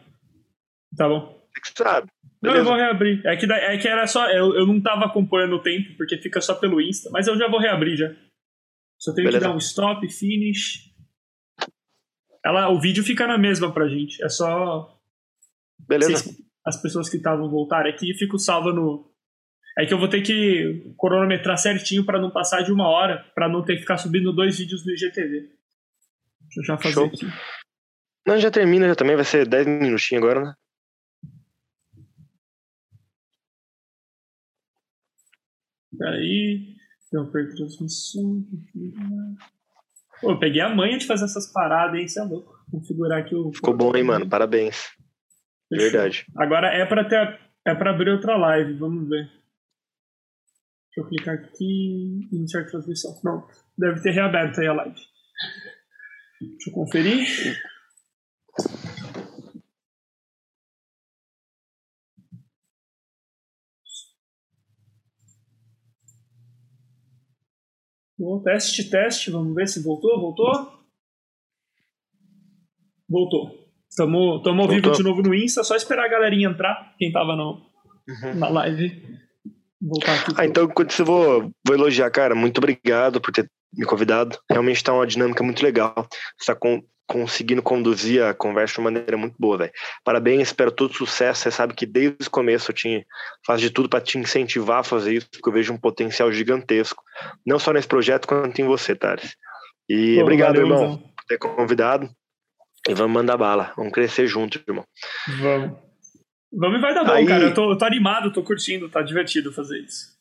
Tá 0.96 1.08
bom? 1.08 1.42
É 1.56 1.60
que 1.60 1.72
sabe. 1.74 2.08
Não, 2.42 2.54
eu 2.54 2.64
vou 2.64 2.76
reabrir. 2.76 3.26
É 3.26 3.34
que, 3.34 3.50
é 3.50 3.78
que 3.78 3.88
era 3.88 4.06
só. 4.06 4.30
Eu, 4.30 4.54
eu 4.54 4.66
não 4.66 4.76
estava 4.76 5.06
acompanhando 5.06 5.56
o 5.56 5.62
tempo, 5.62 5.96
porque 5.96 6.18
fica 6.18 6.40
só 6.40 6.54
pelo 6.54 6.80
Insta, 6.82 7.08
mas 7.10 7.26
eu 7.26 7.36
já 7.36 7.48
vou 7.48 7.58
reabrir 7.58 7.96
já. 7.96 8.14
Só 8.98 9.14
tenho 9.14 9.26
Beleza. 9.28 9.46
que 9.46 9.50
dar 9.50 9.54
um 9.54 9.58
stop, 9.58 10.06
finish. 10.08 10.92
Ela, 12.44 12.68
o 12.68 12.78
vídeo 12.78 13.02
fica 13.02 13.26
na 13.26 13.38
mesma 13.38 13.72
pra 13.72 13.88
gente. 13.88 14.22
É 14.22 14.28
só 14.28 14.95
Beleza. 15.78 16.34
as 16.64 16.80
pessoas 16.80 17.08
que 17.08 17.16
estavam 17.16 17.50
voltar 17.50 17.86
aqui, 17.86 18.14
fico 18.14 18.38
salva 18.38 18.72
no. 18.72 19.10
É 19.78 19.84
que 19.84 19.92
eu 19.92 19.98
vou 19.98 20.08
ter 20.08 20.22
que 20.22 20.94
cronometrar 20.98 21.58
certinho 21.58 22.04
para 22.04 22.20
não 22.20 22.30
passar 22.30 22.62
de 22.62 22.72
uma 22.72 22.88
hora, 22.88 23.24
para 23.34 23.48
não 23.48 23.62
ter 23.62 23.74
que 23.74 23.82
ficar 23.82 23.98
subindo 23.98 24.32
dois 24.32 24.58
vídeos 24.58 24.84
no 24.86 24.92
IGTV. 24.92 25.50
Deixa 26.40 26.60
eu 26.60 26.64
já 26.64 26.78
fazer 26.78 26.94
Show. 26.94 27.06
aqui. 27.06 27.26
Não, 28.26 28.38
já 28.38 28.50
termina, 28.50 28.88
já 28.88 28.94
também 28.94 29.14
vai 29.14 29.24
ser 29.24 29.46
10 29.46 29.66
minutinhos 29.66 30.24
agora, 30.24 30.40
né? 30.40 30.54
Peraí. 35.96 36.76
Eu 37.12 37.30
perco 37.30 37.54
transmissão. 37.54 38.44
Pô, 40.20 40.32
eu 40.32 40.38
peguei 40.38 40.60
a 40.60 40.74
manha 40.74 40.98
de 40.98 41.06
fazer 41.06 41.24
essas 41.24 41.50
paradas, 41.52 41.98
hein? 41.98 42.08
Você 42.08 42.20
é 42.20 42.24
louco. 42.24 42.52
Configurar 42.70 43.20
aqui 43.20 43.34
o. 43.34 43.52
Ficou 43.52 43.74
bom, 43.74 43.96
hein, 43.96 44.02
mano? 44.02 44.28
Parabéns. 44.28 44.90
Verdade. 45.70 46.26
Agora 46.36 46.68
é 46.68 46.86
para 46.86 47.08
ter 47.08 47.40
é 47.66 47.74
para 47.74 47.90
abrir 47.90 48.10
outra 48.10 48.36
live, 48.36 48.74
vamos 48.74 49.08
ver. 49.08 49.24
Deixa 49.24 51.00
eu 51.00 51.08
clicar 51.08 51.34
aqui 51.34 52.28
iniciar 52.32 52.64
transmissão. 52.64 53.20
Não, 53.24 53.46
deve 53.76 54.00
ter 54.02 54.12
reaberto 54.12 54.60
aí 54.60 54.68
a 54.68 54.72
live. 54.72 55.00
Deixa 56.40 56.70
eu 56.70 56.72
conferir. 56.72 57.26
Bom, 68.18 68.42
teste, 68.42 68.88
teste, 68.88 69.30
vamos 69.30 69.54
ver 69.54 69.68
se 69.68 69.82
voltou, 69.82 70.20
voltou. 70.20 70.86
Voltou. 73.08 73.65
Tamo, 73.96 74.42
tamo 74.42 74.62
ao 74.62 74.68
vivo 74.68 74.90
de 74.92 75.02
novo 75.02 75.22
no 75.22 75.34
Insta, 75.34 75.62
só 75.64 75.76
esperar 75.76 76.04
a 76.04 76.08
galerinha 76.08 76.48
entrar, 76.48 76.94
quem 76.98 77.12
tava 77.12 77.36
no, 77.36 77.62
uhum. 78.08 78.34
na 78.34 78.48
live. 78.48 79.02
Voltar 79.80 80.14
aqui. 80.14 80.34
Ah, 80.36 80.44
então 80.44 80.66
quando 80.68 80.90
você 80.90 81.02
vou, 81.02 81.50
vou 81.66 81.76
elogiar, 81.76 82.10
cara, 82.10 82.34
muito 82.34 82.58
obrigado 82.58 83.20
por 83.20 83.32
ter 83.32 83.48
me 83.72 83.84
convidado. 83.84 84.38
Realmente 84.50 84.82
tá 84.82 84.92
uma 84.92 85.06
dinâmica 85.06 85.42
muito 85.42 85.62
legal. 85.62 85.94
Você 86.38 86.46
tá 86.46 86.54
com, 86.54 86.82
conseguindo 87.06 87.62
conduzir 87.62 88.22
a 88.22 88.34
conversa 88.34 88.74
de 88.74 88.80
uma 88.80 88.90
maneira 88.90 89.16
muito 89.16 89.36
boa, 89.38 89.58
velho. 89.58 89.72
Parabéns, 90.04 90.48
espero 90.48 90.72
todo 90.72 90.94
sucesso. 90.94 91.42
Você 91.42 91.50
sabe 91.50 91.74
que 91.74 91.86
desde 91.86 92.26
o 92.26 92.30
começo 92.30 92.70
eu 92.70 92.74
tinha, 92.74 93.04
faço 93.46 93.60
de 93.60 93.70
tudo 93.70 93.88
para 93.88 94.00
te 94.00 94.18
incentivar 94.18 94.80
a 94.80 94.84
fazer 94.84 95.14
isso, 95.14 95.28
porque 95.30 95.48
eu 95.48 95.52
vejo 95.52 95.72
um 95.72 95.78
potencial 95.78 96.32
gigantesco, 96.32 97.02
não 97.46 97.58
só 97.58 97.72
nesse 97.72 97.88
projeto, 97.88 98.26
quanto 98.26 98.60
em 98.60 98.66
você, 98.66 98.94
Thales. 98.94 99.36
E 99.88 100.16
Pô, 100.16 100.22
obrigado, 100.22 100.56
valeu, 100.56 100.66
irmão, 100.66 100.84
então. 100.94 100.98
por 100.98 101.24
ter 101.28 101.38
convidado. 101.38 102.10
E 102.88 102.94
vamos 102.94 103.12
mandar 103.12 103.36
bala. 103.36 103.72
Vamos 103.76 103.92
crescer 103.92 104.26
juntos, 104.26 104.62
irmão. 104.66 104.84
Vamos. 105.40 105.86
Vamos 106.52 106.78
e 106.78 106.80
vai 106.80 106.94
dar 106.94 107.04
bom, 107.04 107.12
Aí... 107.12 107.26
cara. 107.26 107.44
Eu 107.44 107.54
tô, 107.54 107.72
eu 107.72 107.78
tô 107.78 107.84
animado, 107.84 108.32
tô 108.32 108.42
curtindo, 108.42 108.88
tá 108.88 109.02
divertido 109.02 109.52
fazer 109.52 109.78
isso. 109.80 110.16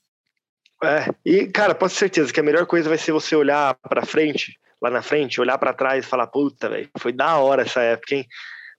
É, 0.84 1.07
e, 1.26 1.47
cara, 1.47 1.74
posso 1.74 1.95
ter 1.95 1.99
certeza 1.99 2.34
que 2.34 2.39
a 2.39 2.43
melhor 2.43 2.66
coisa 2.66 2.89
vai 2.89 2.97
ser 2.97 3.11
você 3.11 3.36
olhar 3.36 3.76
pra 3.76 4.05
frente, 4.05 4.57
lá 4.82 4.89
na 4.89 5.01
frente, 5.01 5.39
olhar 5.39 5.57
para 5.57 5.74
trás 5.74 6.05
e 6.05 6.07
falar, 6.07 6.28
puta, 6.28 6.70
velho, 6.70 6.89
foi 6.99 7.13
da 7.13 7.38
hora 7.38 7.61
essa 7.61 7.82
época, 7.82 8.16
hein? 8.16 8.28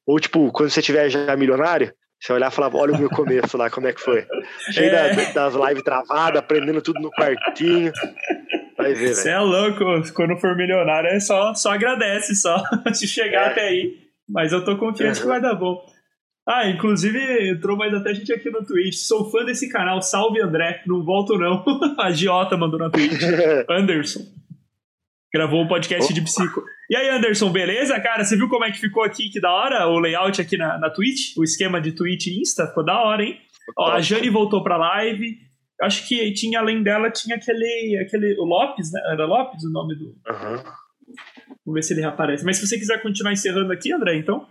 Ou, 0.07 0.21
tipo, 0.21 0.53
quando 0.53 0.71
você 0.71 0.83
tiver 0.83 1.09
já 1.09 1.35
milionário, 1.37 1.93
você 2.21 2.33
olhar 2.33 2.51
e 2.51 2.55
falar, 2.55 2.75
olha 2.75 2.93
o 2.93 2.99
meu 2.99 3.09
começo 3.09 3.57
lá, 3.57 3.71
como 3.71 3.87
é 3.87 3.93
que 3.93 4.01
foi. 4.01 4.27
Cheio 4.73 4.95
é. 4.95 5.33
das 5.33 5.55
lives 5.55 5.83
travadas, 5.83 6.39
aprendendo 6.39 6.83
tudo 6.83 7.01
no 7.01 7.11
quartinho. 7.11 7.93
Vai 8.87 8.95
ver, 8.95 9.15
Você 9.15 9.31
é 9.31 9.39
louco, 9.39 9.85
quando 10.15 10.37
for 10.37 10.57
milionário, 10.57 11.09
é 11.11 11.19
só, 11.19 11.55
só 11.55 11.73
agradece, 11.73 12.35
só 12.37 12.63
se 12.95 13.09
chegar 13.09 13.49
é. 13.49 13.51
até 13.51 13.61
aí. 13.69 13.99
Mas 14.29 14.53
eu 14.53 14.65
tô 14.65 14.77
confiante 14.77 15.19
uhum. 15.19 15.23
que 15.23 15.29
vai 15.29 15.41
dar 15.41 15.55
bom. 15.55 15.85
Ah, 16.49 16.69
inclusive 16.69 17.51
entrou 17.51 17.77
mais 17.77 17.93
até 17.93 18.15
gente 18.15 18.33
aqui 18.33 18.49
no 18.51 18.65
Twitch. 18.65 18.95
Sou 18.95 19.29
fã 19.31 19.45
desse 19.45 19.69
canal, 19.69 20.01
salve 20.01 20.41
André. 20.41 20.83
Não 20.87 21.05
volto 21.05 21.37
não. 21.37 21.65
A 21.99 22.13
Giota 22.13 22.57
mandou 22.57 22.79
na 22.79 22.89
Twitch. 22.89 23.21
Anderson. 23.69 24.21
Gravou 25.35 25.63
um 25.63 25.69
podcast 25.69 26.15
de 26.15 26.21
psico. 26.23 26.63
E 26.89 26.97
aí, 26.97 27.09
Anderson, 27.11 27.51
beleza? 27.51 27.99
Cara, 28.01 28.25
você 28.25 28.37
viu 28.37 28.49
como 28.49 28.65
é 28.65 28.71
que 28.71 28.79
ficou 28.79 29.03
aqui? 29.03 29.29
Que 29.29 29.41
da 29.41 29.53
hora 29.53 29.89
o 29.89 29.99
layout 29.99 30.41
aqui 30.41 30.57
na, 30.57 30.79
na 30.79 30.89
Twitch? 30.89 31.37
O 31.37 31.43
esquema 31.43 31.81
de 31.81 31.93
Twitch 31.93 32.29
e 32.29 32.41
Insta? 32.41 32.69
Ficou 32.69 32.85
da 32.85 33.01
hora, 33.01 33.25
hein? 33.25 33.41
Ó, 33.77 33.91
a 33.91 34.01
Jane 34.01 34.31
voltou 34.31 34.63
pra 34.63 34.77
live 34.77 35.37
acho 35.83 36.07
que 36.09 36.33
tinha 36.33 36.59
além 36.59 36.83
dela 36.83 37.11
tinha 37.11 37.37
aquele 37.37 37.99
aquele 38.01 38.39
o 38.39 38.45
Lopes 38.45 38.93
né? 38.93 39.01
Era 39.07 39.27
Lopes 39.27 39.65
o 39.65 39.71
nome 39.71 39.95
do 39.95 40.07
uhum. 40.07 40.63
vamos 41.65 41.75
ver 41.75 41.83
se 41.83 41.93
ele 41.93 42.01
reaparece. 42.01 42.45
Mas 42.45 42.57
se 42.57 42.67
você 42.67 42.79
quiser 42.79 43.03
continuar 43.03 43.33
encerrando 43.33 43.73
aqui 43.73 43.93
André 43.93 44.17
então 44.17 44.47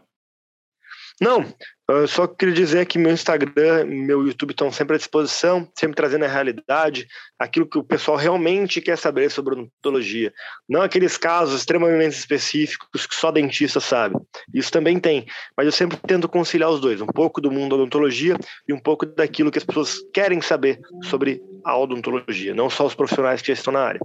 não, 1.22 1.46
eu 1.88 2.08
só 2.08 2.28
queria 2.28 2.54
dizer 2.54 2.86
que 2.88 2.98
meu 2.98 3.12
Instagram, 3.12 3.86
meu 3.86 4.26
YouTube 4.26 4.52
estão 4.52 4.72
sempre 4.72 4.96
à 4.96 4.98
disposição, 4.98 5.70
sempre 5.74 5.96
trazendo 5.96 6.26
a 6.26 6.28
realidade, 6.28 7.08
aquilo 7.40 7.70
que 7.70 7.78
o 7.78 7.84
pessoal 7.84 8.18
realmente 8.18 8.82
quer 8.82 8.98
saber 8.98 9.30
sobre 9.30 9.54
odontologia. 9.54 10.34
Não 10.68 10.82
aqueles 10.82 11.16
casos 11.16 11.60
extremamente 11.60 12.18
específicos 12.18 13.06
que 13.06 13.16
só 13.16 13.32
dentista 13.32 13.80
sabe. 13.80 14.16
Isso 14.54 14.72
também 14.72 15.00
tem, 15.00 15.26
mas 15.56 15.66
eu 15.66 15.72
sempre 15.72 15.98
tento 16.06 16.28
conciliar 16.28 16.70
os 16.70 16.82
dois, 16.82 17.00
um 17.00 17.08
pouco 17.08 17.40
do 17.40 17.52
mundo 17.52 17.70
da 17.70 17.84
odontologia 17.84 18.36
e 18.68 18.74
um 18.74 18.80
pouco 18.80 19.06
daquilo 19.06 19.52
que 19.52 19.60
as 19.60 19.64
pessoas 19.64 20.00
querem 20.14 20.42
saber 20.42 20.82
sobre 21.04 21.42
a 21.64 21.78
odontologia, 21.78 22.54
não 22.54 22.70
só 22.70 22.86
os 22.86 22.96
profissionais 22.96 23.42
que 23.42 23.48
já 23.48 23.54
estão 23.54 23.72
na 23.72 23.82
área. 23.82 24.02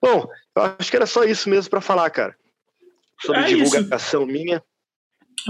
Bom, 0.00 0.28
eu 0.54 0.62
acho 0.78 0.90
que 0.90 0.96
era 0.96 1.06
só 1.06 1.24
isso 1.24 1.48
mesmo 1.48 1.70
para 1.70 1.80
falar, 1.80 2.10
cara. 2.10 2.36
Sobre 3.20 3.40
é 3.40 3.44
divulgação 3.44 4.22
isso. 4.22 4.32
minha. 4.32 4.62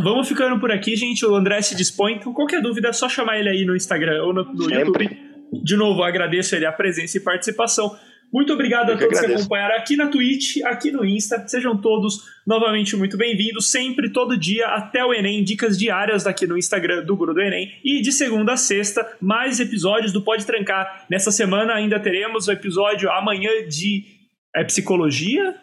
Vamos 0.03 0.29
ficando 0.29 0.59
por 0.59 0.71
aqui, 0.71 0.97
gente. 0.97 1.25
O 1.25 1.35
André 1.35 1.63
se 1.63 1.77
dispõe. 1.77 2.15
Então, 2.15 2.33
qualquer 2.33 2.61
dúvida 2.61 2.89
é 2.89 2.93
só 2.93 3.09
chamar 3.09 3.39
ele 3.39 3.49
aí 3.49 3.65
no 3.65 3.77
Instagram 3.77 4.23
ou 4.25 4.33
no, 4.33 4.45
no 4.45 4.71
YouTube. 4.71 5.09
De 5.53 5.77
novo, 5.77 6.03
agradeço 6.03 6.57
ele 6.57 6.67
a 6.67 6.73
presença 6.73 7.17
e 7.17 7.21
participação. 7.21 7.97
Muito 8.33 8.53
obrigado 8.53 8.89
Eu 8.89 8.97
a 8.97 8.99
todos 8.99 9.21
que, 9.21 9.27
que 9.27 9.33
acompanharam 9.33 9.77
aqui 9.77 9.97
na 9.97 10.09
Twitch, 10.09 10.57
aqui 10.65 10.91
no 10.91 11.05
Insta. 11.05 11.47
Sejam 11.47 11.81
todos 11.81 12.25
novamente 12.45 12.97
muito 12.97 13.17
bem-vindos. 13.17 13.71
Sempre, 13.71 14.11
todo 14.11 14.37
dia, 14.37 14.67
até 14.67 15.05
o 15.05 15.15
Enem. 15.15 15.45
Dicas 15.45 15.79
diárias 15.79 16.25
daqui 16.25 16.45
no 16.45 16.59
Instagram 16.59 17.05
do 17.05 17.17
Guru 17.17 17.33
do 17.33 17.41
Enem. 17.41 17.71
E 17.85 18.03
de 18.03 18.11
segunda 18.11 18.55
a 18.55 18.57
sexta, 18.57 19.07
mais 19.21 19.61
episódios 19.61 20.13
do 20.13 20.21
Pode 20.21 20.45
Trancar. 20.45 21.07
Nessa 21.09 21.31
semana 21.31 21.75
ainda 21.75 22.01
teremos 22.01 22.49
o 22.49 22.53
episódio 22.53 23.09
amanhã 23.09 23.51
de 23.69 24.05
é, 24.57 24.65
psicologia, 24.65 25.55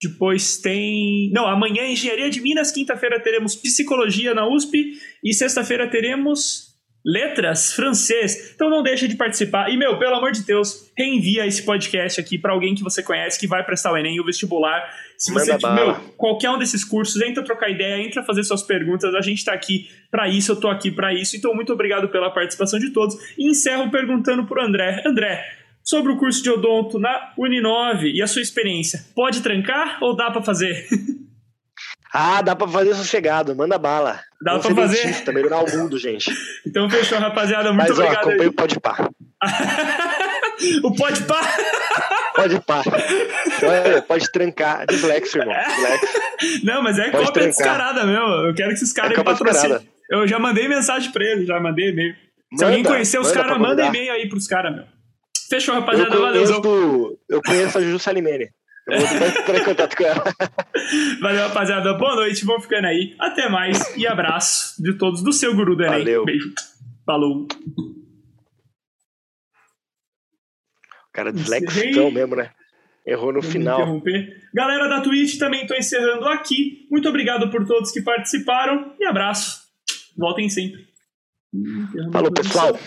depois 0.00 0.56
tem. 0.56 1.30
Não, 1.32 1.46
amanhã 1.46 1.82
é 1.82 1.92
Engenharia 1.92 2.30
de 2.30 2.40
Minas, 2.40 2.72
quinta-feira 2.72 3.20
teremos 3.20 3.54
Psicologia 3.54 4.34
na 4.34 4.48
USP 4.48 4.94
e 5.22 5.34
sexta-feira 5.34 5.88
teremos 5.88 6.70
Letras, 7.04 7.72
francês. 7.72 8.52
Então 8.54 8.68
não 8.68 8.82
deixa 8.82 9.08
de 9.08 9.16
participar. 9.16 9.70
E, 9.70 9.76
meu, 9.76 9.98
pelo 9.98 10.16
amor 10.16 10.32
de 10.32 10.42
Deus, 10.42 10.92
reenvia 10.96 11.46
esse 11.46 11.62
podcast 11.62 12.20
aqui 12.20 12.36
para 12.36 12.52
alguém 12.52 12.74
que 12.74 12.82
você 12.82 13.02
conhece 13.02 13.40
que 13.40 13.46
vai 13.46 13.64
prestar 13.64 13.92
o 13.92 13.96
Enem 13.96 14.16
e 14.16 14.20
o 14.20 14.24
vestibular. 14.24 14.86
Se 15.16 15.32
você, 15.32 15.56
meu, 15.74 15.94
qualquer 16.18 16.50
um 16.50 16.58
desses 16.58 16.84
cursos, 16.84 17.20
entra 17.22 17.42
trocar 17.42 17.70
ideia, 17.70 18.02
entra 18.02 18.22
fazer 18.22 18.44
suas 18.44 18.62
perguntas. 18.62 19.14
A 19.14 19.22
gente 19.22 19.42
tá 19.42 19.54
aqui 19.54 19.88
para 20.10 20.28
isso, 20.28 20.52
eu 20.52 20.56
tô 20.56 20.68
aqui 20.68 20.90
para 20.90 21.14
isso. 21.14 21.36
Então, 21.36 21.54
muito 21.54 21.72
obrigado 21.72 22.06
pela 22.10 22.30
participação 22.30 22.78
de 22.78 22.90
todos. 22.90 23.16
E 23.38 23.48
encerro 23.48 23.90
perguntando 23.90 24.44
pro 24.44 24.62
André. 24.62 25.02
André, 25.06 25.42
sobre 25.90 26.12
o 26.12 26.16
curso 26.16 26.40
de 26.40 26.48
odonto 26.48 27.00
na 27.00 27.32
Uninove 27.36 28.12
e 28.12 28.22
a 28.22 28.26
sua 28.28 28.40
experiência. 28.40 29.04
Pode 29.12 29.42
trancar 29.42 29.98
ou 30.00 30.14
dá 30.14 30.30
para 30.30 30.42
fazer? 30.42 30.86
Ah, 32.12 32.42
dá 32.42 32.56
pra 32.56 32.66
fazer 32.66 32.92
sossegado, 32.96 33.54
manda 33.54 33.78
bala. 33.78 34.20
Dá 34.42 34.56
Vamos 34.56 34.66
pra 34.66 34.74
fazer? 34.74 35.04
Dentista, 35.04 35.30
melhorar 35.30 35.62
o 35.62 35.78
mundo, 35.78 35.96
gente. 35.96 36.28
Então 36.66 36.90
fechou, 36.90 37.20
rapaziada. 37.20 37.72
Muito 37.72 37.88
Mas, 37.88 37.90
obrigado. 37.92 38.16
Ó, 38.16 38.28
acompanha 38.30 38.50
o 38.50 38.52
Pode 38.52 38.80
Pá. 38.80 39.08
o 40.82 40.92
Pode 40.92 41.22
Pá? 41.22 41.40
Pode 42.34 42.60
pá. 42.62 42.82
pode 44.08 44.32
trancar. 44.32 44.86
Dislexo, 44.88 45.38
irmão. 45.38 45.54
Dislexo. 45.54 46.64
Não, 46.64 46.82
mas 46.82 46.98
é 46.98 47.10
pode 47.12 47.26
cópia 47.26 47.42
trancar. 47.44 47.50
descarada 47.50 48.04
mesmo. 48.04 48.26
Eu 48.48 48.54
quero 48.54 48.70
que 48.70 48.74
esses 48.74 48.92
caras 48.92 49.16
é 49.16 49.22
patrocinem. 49.22 49.78
Eu 50.10 50.26
já 50.26 50.40
mandei 50.40 50.66
mensagem 50.66 51.12
pra 51.12 51.24
eles, 51.24 51.46
já 51.46 51.60
mandei 51.60 51.90
e-mail. 51.90 52.16
Se 52.56 52.64
alguém 52.64 52.82
conhecer 52.82 53.20
os 53.20 53.30
caras, 53.30 53.56
manda 53.56 53.84
e-mail 53.86 54.12
aí 54.12 54.28
pros 54.28 54.48
caras, 54.48 54.74
meu. 54.74 54.99
Fechou, 55.50 55.74
rapaziada. 55.74 56.14
Eu 56.14 56.20
conheço, 56.20 56.62
Valeu. 56.62 57.18
Eu 57.28 57.42
conheço 57.42 57.78
a 57.78 57.80
Juju 57.80 57.98
Salimene. 57.98 58.50
Eu 58.86 59.00
vou 59.00 59.26
entrar 59.26 59.58
em 59.58 59.64
contato 59.64 59.96
com 59.96 60.04
ela. 60.04 60.24
Valeu, 61.20 61.48
rapaziada. 61.48 61.92
Boa 61.94 62.14
noite. 62.14 62.44
Vamos 62.44 62.62
ficando 62.62 62.86
aí. 62.86 63.16
Até 63.18 63.48
mais. 63.48 63.96
E 63.96 64.06
abraço 64.06 64.80
de 64.80 64.96
todos 64.96 65.24
do 65.24 65.32
seu 65.32 65.54
Guru 65.54 65.74
do 65.74 65.82
Enem. 65.82 65.98
Valeu. 65.98 66.24
Beijo. 66.24 66.54
Falou. 67.04 67.48
O 71.08 71.12
cara 71.12 71.32
dislexão 71.32 72.12
mesmo, 72.12 72.36
né? 72.36 72.50
Errou 73.04 73.32
no 73.32 73.42
final. 73.42 73.80
Interromper. 73.80 74.28
Galera 74.54 74.88
da 74.88 75.00
Twitch, 75.00 75.36
também 75.36 75.62
estou 75.62 75.76
encerrando 75.76 76.26
aqui. 76.26 76.86
Muito 76.88 77.08
obrigado 77.08 77.50
por 77.50 77.66
todos 77.66 77.90
que 77.90 78.02
participaram 78.02 78.94
e 79.00 79.04
abraço. 79.04 79.62
Voltem 80.16 80.48
sempre. 80.48 80.88
Falou, 82.12 82.30
pessoal. 82.30 82.78